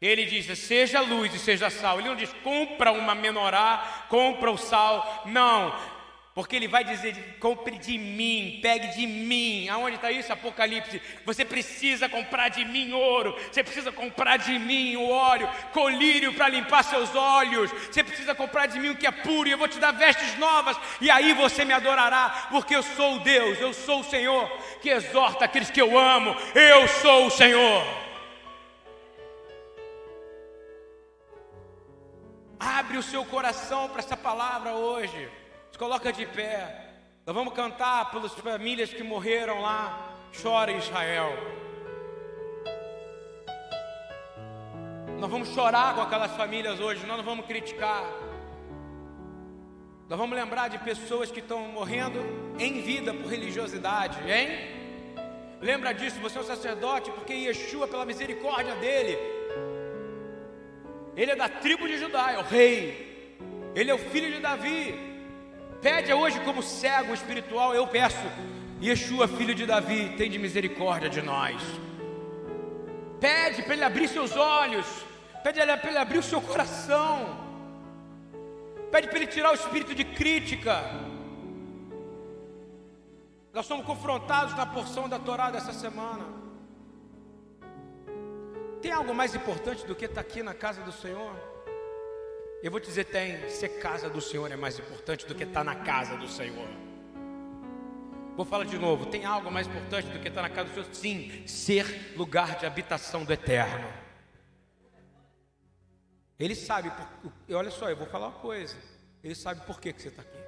Ele 0.00 0.26
diz: 0.26 0.46
seja 0.58 1.00
luz 1.00 1.34
e 1.34 1.38
seja 1.38 1.70
sal. 1.70 1.98
Ele 1.98 2.08
não 2.08 2.16
diz: 2.16 2.32
compra 2.42 2.92
uma 2.92 3.14
menorá, 3.14 4.06
compra 4.08 4.50
o 4.50 4.58
sal. 4.58 5.22
Não. 5.26 5.95
Porque 6.36 6.54
ele 6.54 6.68
vai 6.68 6.84
dizer: 6.84 7.38
compre 7.40 7.78
de 7.78 7.96
mim, 7.96 8.58
pegue 8.60 8.88
de 8.88 9.06
mim. 9.06 9.70
Aonde 9.70 9.96
está 9.96 10.10
isso? 10.12 10.30
Apocalipse. 10.30 11.00
Você 11.24 11.46
precisa 11.46 12.10
comprar 12.10 12.50
de 12.50 12.62
mim 12.62 12.92
ouro. 12.92 13.34
Você 13.50 13.64
precisa 13.64 13.90
comprar 13.90 14.36
de 14.36 14.58
mim 14.58 14.96
o 14.96 15.08
óleo, 15.08 15.48
colírio 15.72 16.34
para 16.34 16.50
limpar 16.50 16.84
seus 16.84 17.14
olhos. 17.14 17.70
Você 17.90 18.04
precisa 18.04 18.34
comprar 18.34 18.66
de 18.66 18.78
mim 18.78 18.90
o 18.90 18.96
que 18.96 19.06
é 19.06 19.10
puro. 19.10 19.48
E 19.48 19.52
eu 19.52 19.56
vou 19.56 19.66
te 19.66 19.78
dar 19.78 19.92
vestes 19.92 20.36
novas. 20.36 20.76
E 21.00 21.10
aí 21.10 21.32
você 21.32 21.64
me 21.64 21.72
adorará. 21.72 22.48
Porque 22.50 22.76
eu 22.76 22.82
sou 22.82 23.16
o 23.16 23.20
Deus, 23.20 23.58
eu 23.58 23.72
sou 23.72 24.00
o 24.00 24.04
Senhor 24.04 24.46
que 24.82 24.90
exorta 24.90 25.46
aqueles 25.46 25.70
que 25.70 25.80
eu 25.80 25.98
amo. 25.98 26.36
Eu 26.54 26.86
sou 26.86 27.28
o 27.28 27.30
Senhor. 27.30 27.82
Abre 32.60 32.98
o 32.98 33.02
seu 33.02 33.24
coração 33.24 33.88
para 33.88 34.00
essa 34.00 34.18
palavra 34.18 34.74
hoje. 34.74 35.30
Se 35.76 35.78
coloca 35.78 36.10
de 36.10 36.24
pé. 36.24 36.74
Nós 37.26 37.36
vamos 37.36 37.52
cantar 37.52 38.10
pelas 38.10 38.32
famílias 38.32 38.94
que 38.94 39.02
morreram 39.02 39.60
lá. 39.60 40.10
Chora 40.40 40.72
Israel. 40.72 41.36
Nós 45.20 45.30
vamos 45.30 45.50
chorar 45.50 45.94
com 45.94 46.00
aquelas 46.00 46.34
famílias 46.34 46.80
hoje, 46.80 47.04
nós 47.04 47.18
não 47.18 47.24
vamos 47.24 47.44
criticar. 47.44 48.04
Nós 50.08 50.18
vamos 50.18 50.34
lembrar 50.34 50.68
de 50.68 50.78
pessoas 50.78 51.30
que 51.30 51.40
estão 51.40 51.68
morrendo 51.68 52.24
em 52.58 52.80
vida 52.80 53.12
por 53.12 53.26
religiosidade, 53.26 54.18
hein? 54.30 54.48
Lembra 55.60 55.92
disso, 55.92 56.18
você 56.20 56.38
é 56.38 56.40
um 56.40 56.44
sacerdote, 56.44 57.10
porque 57.10 57.34
Yeshua, 57.34 57.86
pela 57.86 58.06
misericórdia 58.06 58.76
dele, 58.76 59.18
ele 61.14 61.32
é 61.32 61.36
da 61.36 61.50
tribo 61.50 61.86
de 61.86 61.98
Judá, 61.98 62.32
é 62.32 62.38
o 62.38 62.42
rei, 62.44 63.36
ele 63.74 63.90
é 63.90 63.94
o 63.94 63.98
filho 63.98 64.32
de 64.32 64.40
Davi, 64.40 65.15
Pede 65.80 66.12
hoje 66.12 66.40
como 66.40 66.62
cego 66.62 67.12
espiritual, 67.14 67.74
eu 67.74 67.86
peço. 67.86 68.26
Yeshua, 68.82 69.26
filho 69.26 69.54
de 69.54 69.66
Davi, 69.66 70.14
tem 70.16 70.38
misericórdia 70.38 71.08
de 71.08 71.22
nós. 71.22 71.60
Pede 73.20 73.62
para 73.62 73.74
ele 73.74 73.84
abrir 73.84 74.08
seus 74.08 74.36
olhos. 74.36 74.86
Pede 75.42 75.60
para 75.60 75.90
ele 75.90 75.98
abrir 75.98 76.18
o 76.18 76.22
seu 76.22 76.40
coração. 76.40 77.46
Pede 78.90 79.08
para 79.08 79.16
ele 79.16 79.26
tirar 79.26 79.50
o 79.52 79.54
espírito 79.54 79.94
de 79.94 80.04
crítica. 80.04 80.82
Nós 83.52 83.66
somos 83.66 83.86
confrontados 83.86 84.54
na 84.54 84.66
porção 84.66 85.08
da 85.08 85.18
Torá 85.18 85.50
dessa 85.50 85.72
semana. 85.72 86.26
Tem 88.82 88.92
algo 88.92 89.14
mais 89.14 89.34
importante 89.34 89.86
do 89.86 89.94
que 89.94 90.04
estar 90.04 90.20
aqui 90.20 90.42
na 90.42 90.52
casa 90.52 90.82
do 90.82 90.92
Senhor? 90.92 91.34
Eu 92.66 92.72
vou 92.72 92.80
te 92.80 92.86
dizer, 92.86 93.04
tem, 93.04 93.48
ser 93.48 93.78
casa 93.78 94.10
do 94.10 94.20
Senhor 94.20 94.50
é 94.50 94.56
mais 94.56 94.76
importante 94.76 95.24
do 95.24 95.36
que 95.36 95.44
estar 95.44 95.62
na 95.62 95.76
casa 95.84 96.16
do 96.16 96.26
Senhor. 96.26 96.68
Vou 98.36 98.44
falar 98.44 98.64
de 98.64 98.76
novo, 98.76 99.06
tem 99.06 99.24
algo 99.24 99.52
mais 99.52 99.68
importante 99.68 100.08
do 100.08 100.18
que 100.18 100.26
estar 100.26 100.42
na 100.42 100.50
casa 100.50 100.70
do 100.70 100.74
Senhor? 100.74 100.92
Sim, 100.92 101.46
ser 101.46 102.16
lugar 102.16 102.58
de 102.58 102.66
habitação 102.66 103.24
do 103.24 103.32
Eterno. 103.32 103.88
Ele 106.36 106.56
sabe, 106.56 106.90
e 107.46 107.54
olha 107.54 107.70
só, 107.70 107.88
eu 107.88 107.96
vou 107.96 108.08
falar 108.08 108.30
uma 108.30 108.40
coisa, 108.40 108.76
ele 109.22 109.36
sabe 109.36 109.64
por 109.64 109.80
que, 109.80 109.92
que 109.92 110.02
você 110.02 110.08
está 110.08 110.22
aqui. 110.22 110.38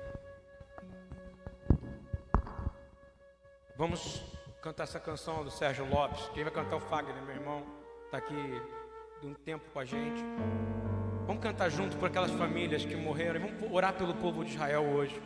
Vamos 3.77 4.25
cantar 4.61 4.83
essa 4.83 4.99
canção 4.99 5.45
do 5.45 5.53
Sérgio 5.53 5.89
Lopes. 5.89 6.29
Quem 6.35 6.43
vai 6.43 6.53
cantar 6.53 6.75
o 6.75 6.81
Fagner, 6.81 7.23
meu 7.23 7.37
irmão, 7.37 7.65
está 8.07 8.19
aqui 8.19 8.61
de 9.21 9.27
um 9.29 9.35
tempo 9.35 9.71
com 9.71 9.79
a 9.79 9.85
gente. 9.85 10.21
Vamos 11.29 11.43
cantar 11.43 11.71
junto 11.71 11.95
por 11.99 12.07
aquelas 12.07 12.31
famílias 12.31 12.87
que 12.87 12.97
morreram. 12.97 13.37
E 13.37 13.39
vamos 13.39 13.71
orar 13.71 13.93
pelo 13.93 14.15
povo 14.15 14.43
de 14.43 14.53
Israel 14.53 14.83
hoje. 14.83 15.21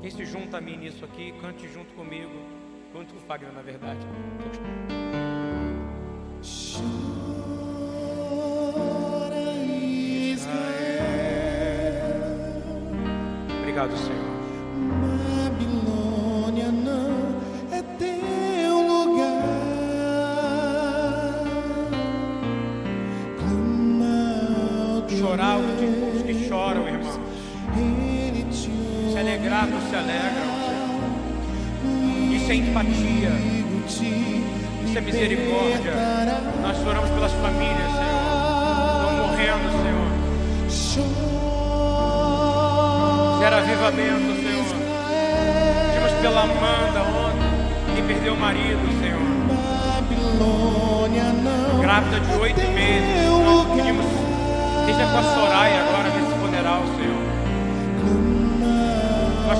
Quem 0.00 0.10
se 0.10 0.24
junta 0.24 0.56
a 0.56 0.60
mim 0.60 0.78
nisso 0.78 1.04
aqui, 1.04 1.34
cante 1.38 1.68
junto 1.68 1.92
comigo. 1.92 2.32
Junto 2.94 3.12
com 3.12 3.20
o 3.20 3.22
Fagner, 3.26 3.52
na 3.52 3.60
verdade. 3.60 4.00
Obrigado, 13.60 13.94
Senhor. 13.98 14.35
Isso 32.46 32.52
é 32.52 32.56
empatia. 32.58 33.32
Isso 33.88 34.96
é 34.96 35.00
misericórdia. 35.00 35.92
Nós 36.62 36.76
choramos 36.76 37.10
pelas 37.10 37.32
famílias, 37.32 37.90
Senhor. 37.90 38.22
Estão 38.94 39.10
morrendo, 39.26 39.66
Senhor. 39.82 40.06
Gera 43.40 43.56
avivamento, 43.58 44.30
Senhor. 44.36 44.64
Pedimos 45.90 46.12
pela 46.22 46.42
Amanda 46.42 47.02
ontem, 47.02 47.96
que 47.96 48.02
perdeu 48.02 48.34
o 48.34 48.38
marido, 48.38 48.78
Senhor. 49.00 49.26
Grávida 51.80 52.20
de 52.20 52.32
oito 52.32 52.60
meses. 52.60 53.26
Nós 53.44 53.66
pedimos 53.74 54.06
Esteja 54.86 55.04
com 55.10 55.18
a 55.18 55.22
Soraya 55.34 55.80
agora 55.80 55.95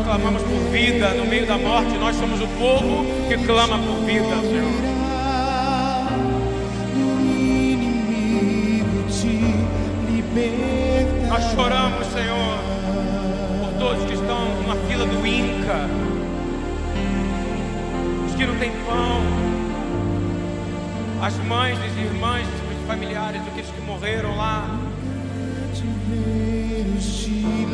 clamamos 0.06 0.40
por 0.44 0.70
vida 0.70 1.08
no 1.14 1.26
meio 1.26 1.46
da 1.46 1.58
morte. 1.58 1.98
Nós 1.98 2.14
somos 2.14 2.40
o 2.40 2.46
povo 2.58 3.04
que 3.28 3.36
clama 3.44 3.76
por 3.78 4.04
vida, 4.04 4.40
Senhor. 4.40 4.96
Nós 11.28 11.44
choramos, 11.52 12.06
Senhor, 12.06 12.58
por 13.60 13.78
todos 13.78 14.04
que 14.04 14.14
estão 14.14 14.62
na 14.66 14.76
fila 14.86 15.04
do 15.04 15.26
Inca, 15.26 15.88
os 18.26 18.34
que 18.34 18.46
não 18.46 18.56
têm 18.56 18.70
pão, 18.86 19.22
as 21.20 21.36
mães, 21.46 21.78
as 21.78 21.96
irmãs, 21.96 22.46
os 22.46 22.86
familiares 22.86 23.42
daqueles 23.44 23.70
que 23.70 23.80
morreram 23.82 24.36
lá 24.36 24.78
te 25.74 25.84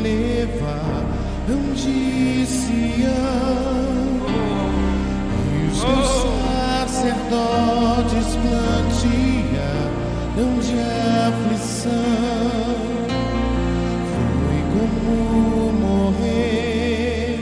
levar 0.03 1.02
onde 1.51 2.47
Sião 2.47 3.11
e 5.51 5.67
os 5.67 5.81
teus 5.83 6.09
sacerdotes 6.87 8.37
plantiam 8.37 10.03
de 10.61 10.79
aflição. 11.29 11.93
Foi 14.13 14.61
como 14.73 15.73
morrer 15.73 17.41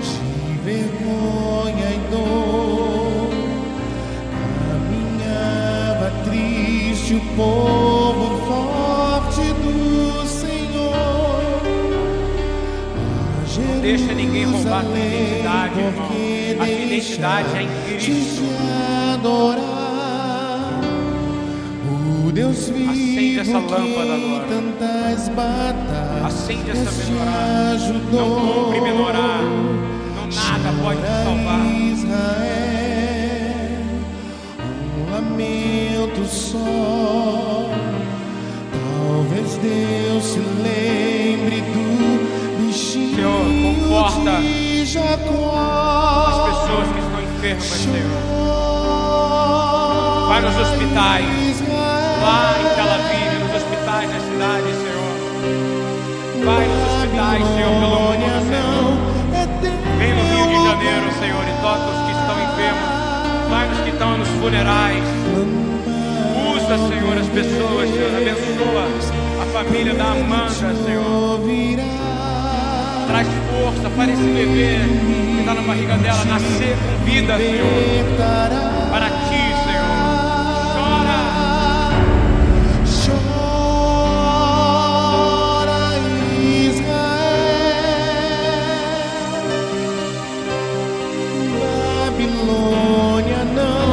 de 0.00 0.54
vergonha 0.64 1.88
e 1.90 1.98
dor. 2.10 3.30
Caminhava 4.68 6.08
triste 6.24 7.14
o 7.14 7.20
povo 7.36 7.91
ninguém 14.42 14.46
roubar 14.46 14.80
a 14.80 14.84
tua 14.84 14.98
identidade, 14.98 15.78
irmão. 15.78 16.04
A 16.04 16.08
tua 16.56 16.68
identidade 16.68 17.56
é 17.56 17.62
em 17.62 17.68
Cristo. 17.98 18.42
Acende 22.52 23.38
essa 23.38 23.58
lâmpada 23.58 24.14
agora. 24.14 24.46
Acende 26.26 26.70
essa 26.70 26.90
menorá. 26.90 27.78
Não 28.12 28.28
compre 28.40 28.80
menorá. 28.80 29.32
Não 30.16 30.26
nada 30.34 30.72
pode 30.82 31.00
te 31.00 31.06
salvar. 31.06 31.64
Um 34.96 35.02
lamento 35.10 36.22
só. 36.26 37.68
Talvez 38.72 39.48
Deus 39.58 40.24
se 40.24 40.38
lembre 40.38 41.60
do. 41.60 42.21
Senhor 43.14 43.44
conforta 43.44 44.30
as 44.30 44.88
pessoas 46.48 46.88
que 46.92 46.98
estão 46.98 47.20
enfermas, 47.20 47.64
Senhor. 47.64 48.22
Vai 50.28 50.40
nos 50.40 50.56
hospitais, 50.56 51.62
lá 52.22 52.56
em 52.58 52.64
Tel 52.74 52.88
Aviv, 52.90 53.32
nos 53.44 53.52
hospitais 53.54 54.08
da 54.10 54.18
cidade, 54.18 54.64
Senhor. 54.80 55.12
Vai 56.42 56.64
nos 56.66 56.82
hospitais, 56.88 57.44
Senhor, 57.48 57.74
pelo 57.80 57.96
amor 57.96 58.16
de 58.16 58.24
Senhor. 58.48 58.96
Vem 59.98 60.12
no 60.14 60.22
Rio 60.22 60.46
de 60.48 60.58
Janeiro, 60.64 61.06
Senhor, 61.20 61.44
e 61.44 61.52
toca 61.60 61.84
os 61.90 62.00
que 62.06 62.12
estão 62.12 62.36
enfermos. 62.42 62.88
Vai 63.50 63.64
nos 63.68 63.78
que 63.80 63.90
estão 63.90 64.16
nos 64.16 64.28
funerais. 64.28 65.04
Usa, 66.56 66.78
Senhor, 66.88 67.18
as 67.18 67.28
pessoas, 67.28 67.90
Senhor. 67.90 68.16
Abençoa 68.16 68.88
a 69.42 69.46
família 69.52 69.92
da 69.92 70.12
Amanda, 70.12 70.74
Senhor. 70.82 72.01
Fazer 73.96 74.12
esse 74.12 74.22
bebê 74.22 74.78
que 75.34 75.40
está 75.40 75.54
na 75.54 75.62
barriga 75.62 75.96
dela 75.98 76.24
nascer 76.24 76.76
com 76.76 77.04
vida, 77.04 77.36
Senhor. 77.36 78.04
Para 78.90 79.08
ti, 79.10 79.42
Senhor. 79.64 80.02
Chora. 80.72 81.20
Chora 85.02 85.80
Israel, 86.40 87.42
Babilônia 92.06 93.42
não 93.54 93.92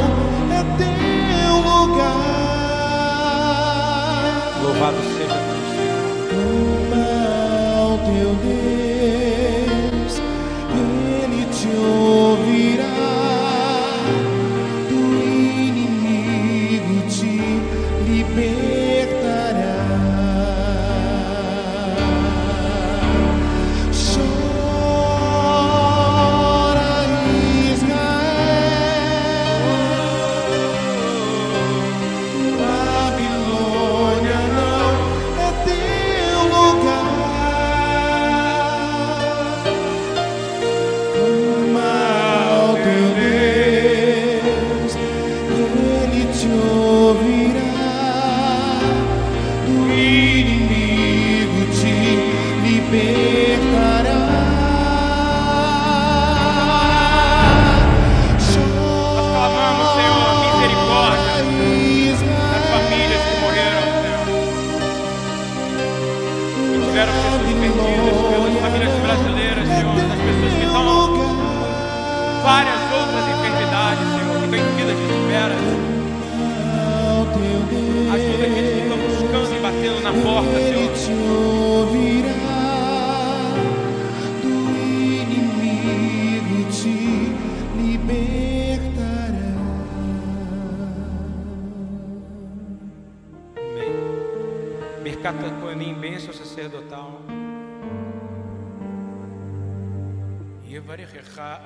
é 0.54 0.62
teu 0.78 1.54
lugar. 1.58 2.30
Louvado 4.64 5.00
seja 5.18 5.38
tu, 5.38 5.58
Senhor. 5.76 6.10
Teu 8.06 8.32
Deus, 8.44 8.59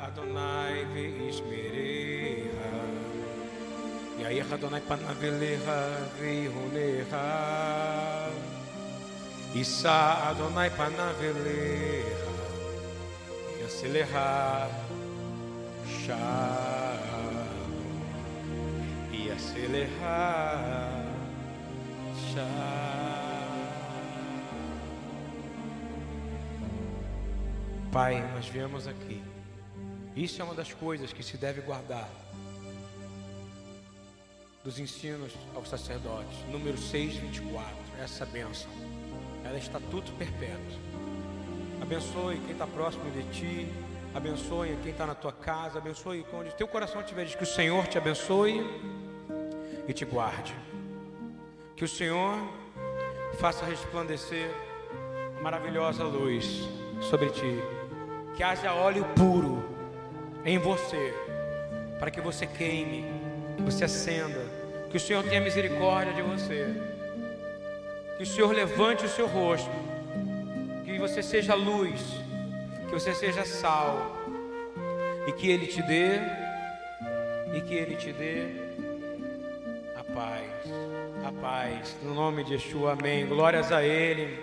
Adonai 0.05 0.85
ve'ishmerecha. 0.93 2.71
Yair 4.21 4.47
Adonai 4.53 4.81
panavelecha 4.89 5.79
ve'ihonecha. 6.19 7.25
Isa 9.55 9.97
Adonai 10.29 10.69
panavelecha. 10.77 12.33
Yaselecha 13.61 14.29
shalom. 15.85 17.33
Yaselecha 19.27 20.19
Pai, 27.93 28.23
nós 28.33 28.47
viemos 28.47 28.87
aqui. 28.87 29.21
Isso 30.15 30.41
é 30.41 30.45
uma 30.45 30.53
das 30.53 30.71
coisas 30.71 31.11
que 31.11 31.23
se 31.23 31.37
deve 31.37 31.61
guardar 31.61 32.07
dos 34.63 34.77
ensinos 34.79 35.33
aos 35.55 35.67
sacerdotes. 35.67 36.37
Número 36.49 36.77
6, 36.77 37.15
24. 37.15 37.75
Essa 37.99 38.25
bênção. 38.25 38.69
Ela 39.43 39.55
é 39.55 39.59
estatuto 39.59 40.11
perpétuo. 40.13 40.79
Abençoe 41.81 42.39
quem 42.41 42.51
está 42.51 42.67
próximo 42.67 43.09
de 43.11 43.23
ti. 43.31 43.67
Abençoe 44.13 44.77
quem 44.83 44.91
está 44.91 45.07
na 45.07 45.15
tua 45.15 45.33
casa. 45.33 45.79
Abençoe 45.79 46.23
onde 46.31 46.55
teu 46.55 46.67
coração 46.67 47.01
estiver. 47.01 47.25
Diz 47.25 47.35
que 47.35 47.43
o 47.43 47.47
Senhor 47.47 47.87
te 47.87 47.97
abençoe 47.97 48.61
e 49.87 49.93
te 49.93 50.05
guarde. 50.05 50.55
Que 51.75 51.83
o 51.83 51.87
Senhor 51.87 52.37
faça 53.39 53.65
resplandecer 53.65 54.49
maravilhosa 55.41 56.03
luz 56.03 56.45
sobre 57.01 57.31
ti. 57.31 57.59
Que 58.37 58.43
haja 58.43 58.73
óleo 58.73 59.03
puro 59.15 59.72
em 60.45 60.57
você, 60.57 61.13
para 61.99 62.11
que 62.11 62.19
você 62.19 62.45
queime, 62.45 63.05
que 63.55 63.63
você 63.63 63.85
acenda. 63.85 64.41
Que 64.89 64.97
o 64.97 64.99
Senhor 64.99 65.23
tenha 65.23 65.41
misericórdia 65.41 66.13
de 66.13 66.21
você. 66.21 66.67
Que 68.17 68.23
o 68.23 68.25
Senhor 68.25 68.53
levante 68.53 69.05
o 69.05 69.09
seu 69.09 69.25
rosto. 69.27 69.71
Que 70.85 70.99
você 70.99 71.23
seja 71.23 71.55
luz. 71.55 71.99
Que 72.87 72.93
você 72.93 73.13
seja 73.13 73.43
sal. 73.43 74.15
E 75.27 75.31
que 75.31 75.49
Ele 75.49 75.65
te 75.65 75.81
dê. 75.81 76.19
E 77.55 77.61
que 77.61 77.73
Ele 77.73 77.95
te 77.95 78.11
dê 78.11 78.45
a 79.95 80.03
paz. 80.03 80.51
A 81.25 81.31
paz. 81.41 81.97
No 82.03 82.13
nome 82.13 82.43
de 82.43 82.53
Yeshua, 82.53 82.93
amém. 82.93 83.25
Glórias 83.25 83.71
a 83.71 83.83
Ele. 83.83 84.37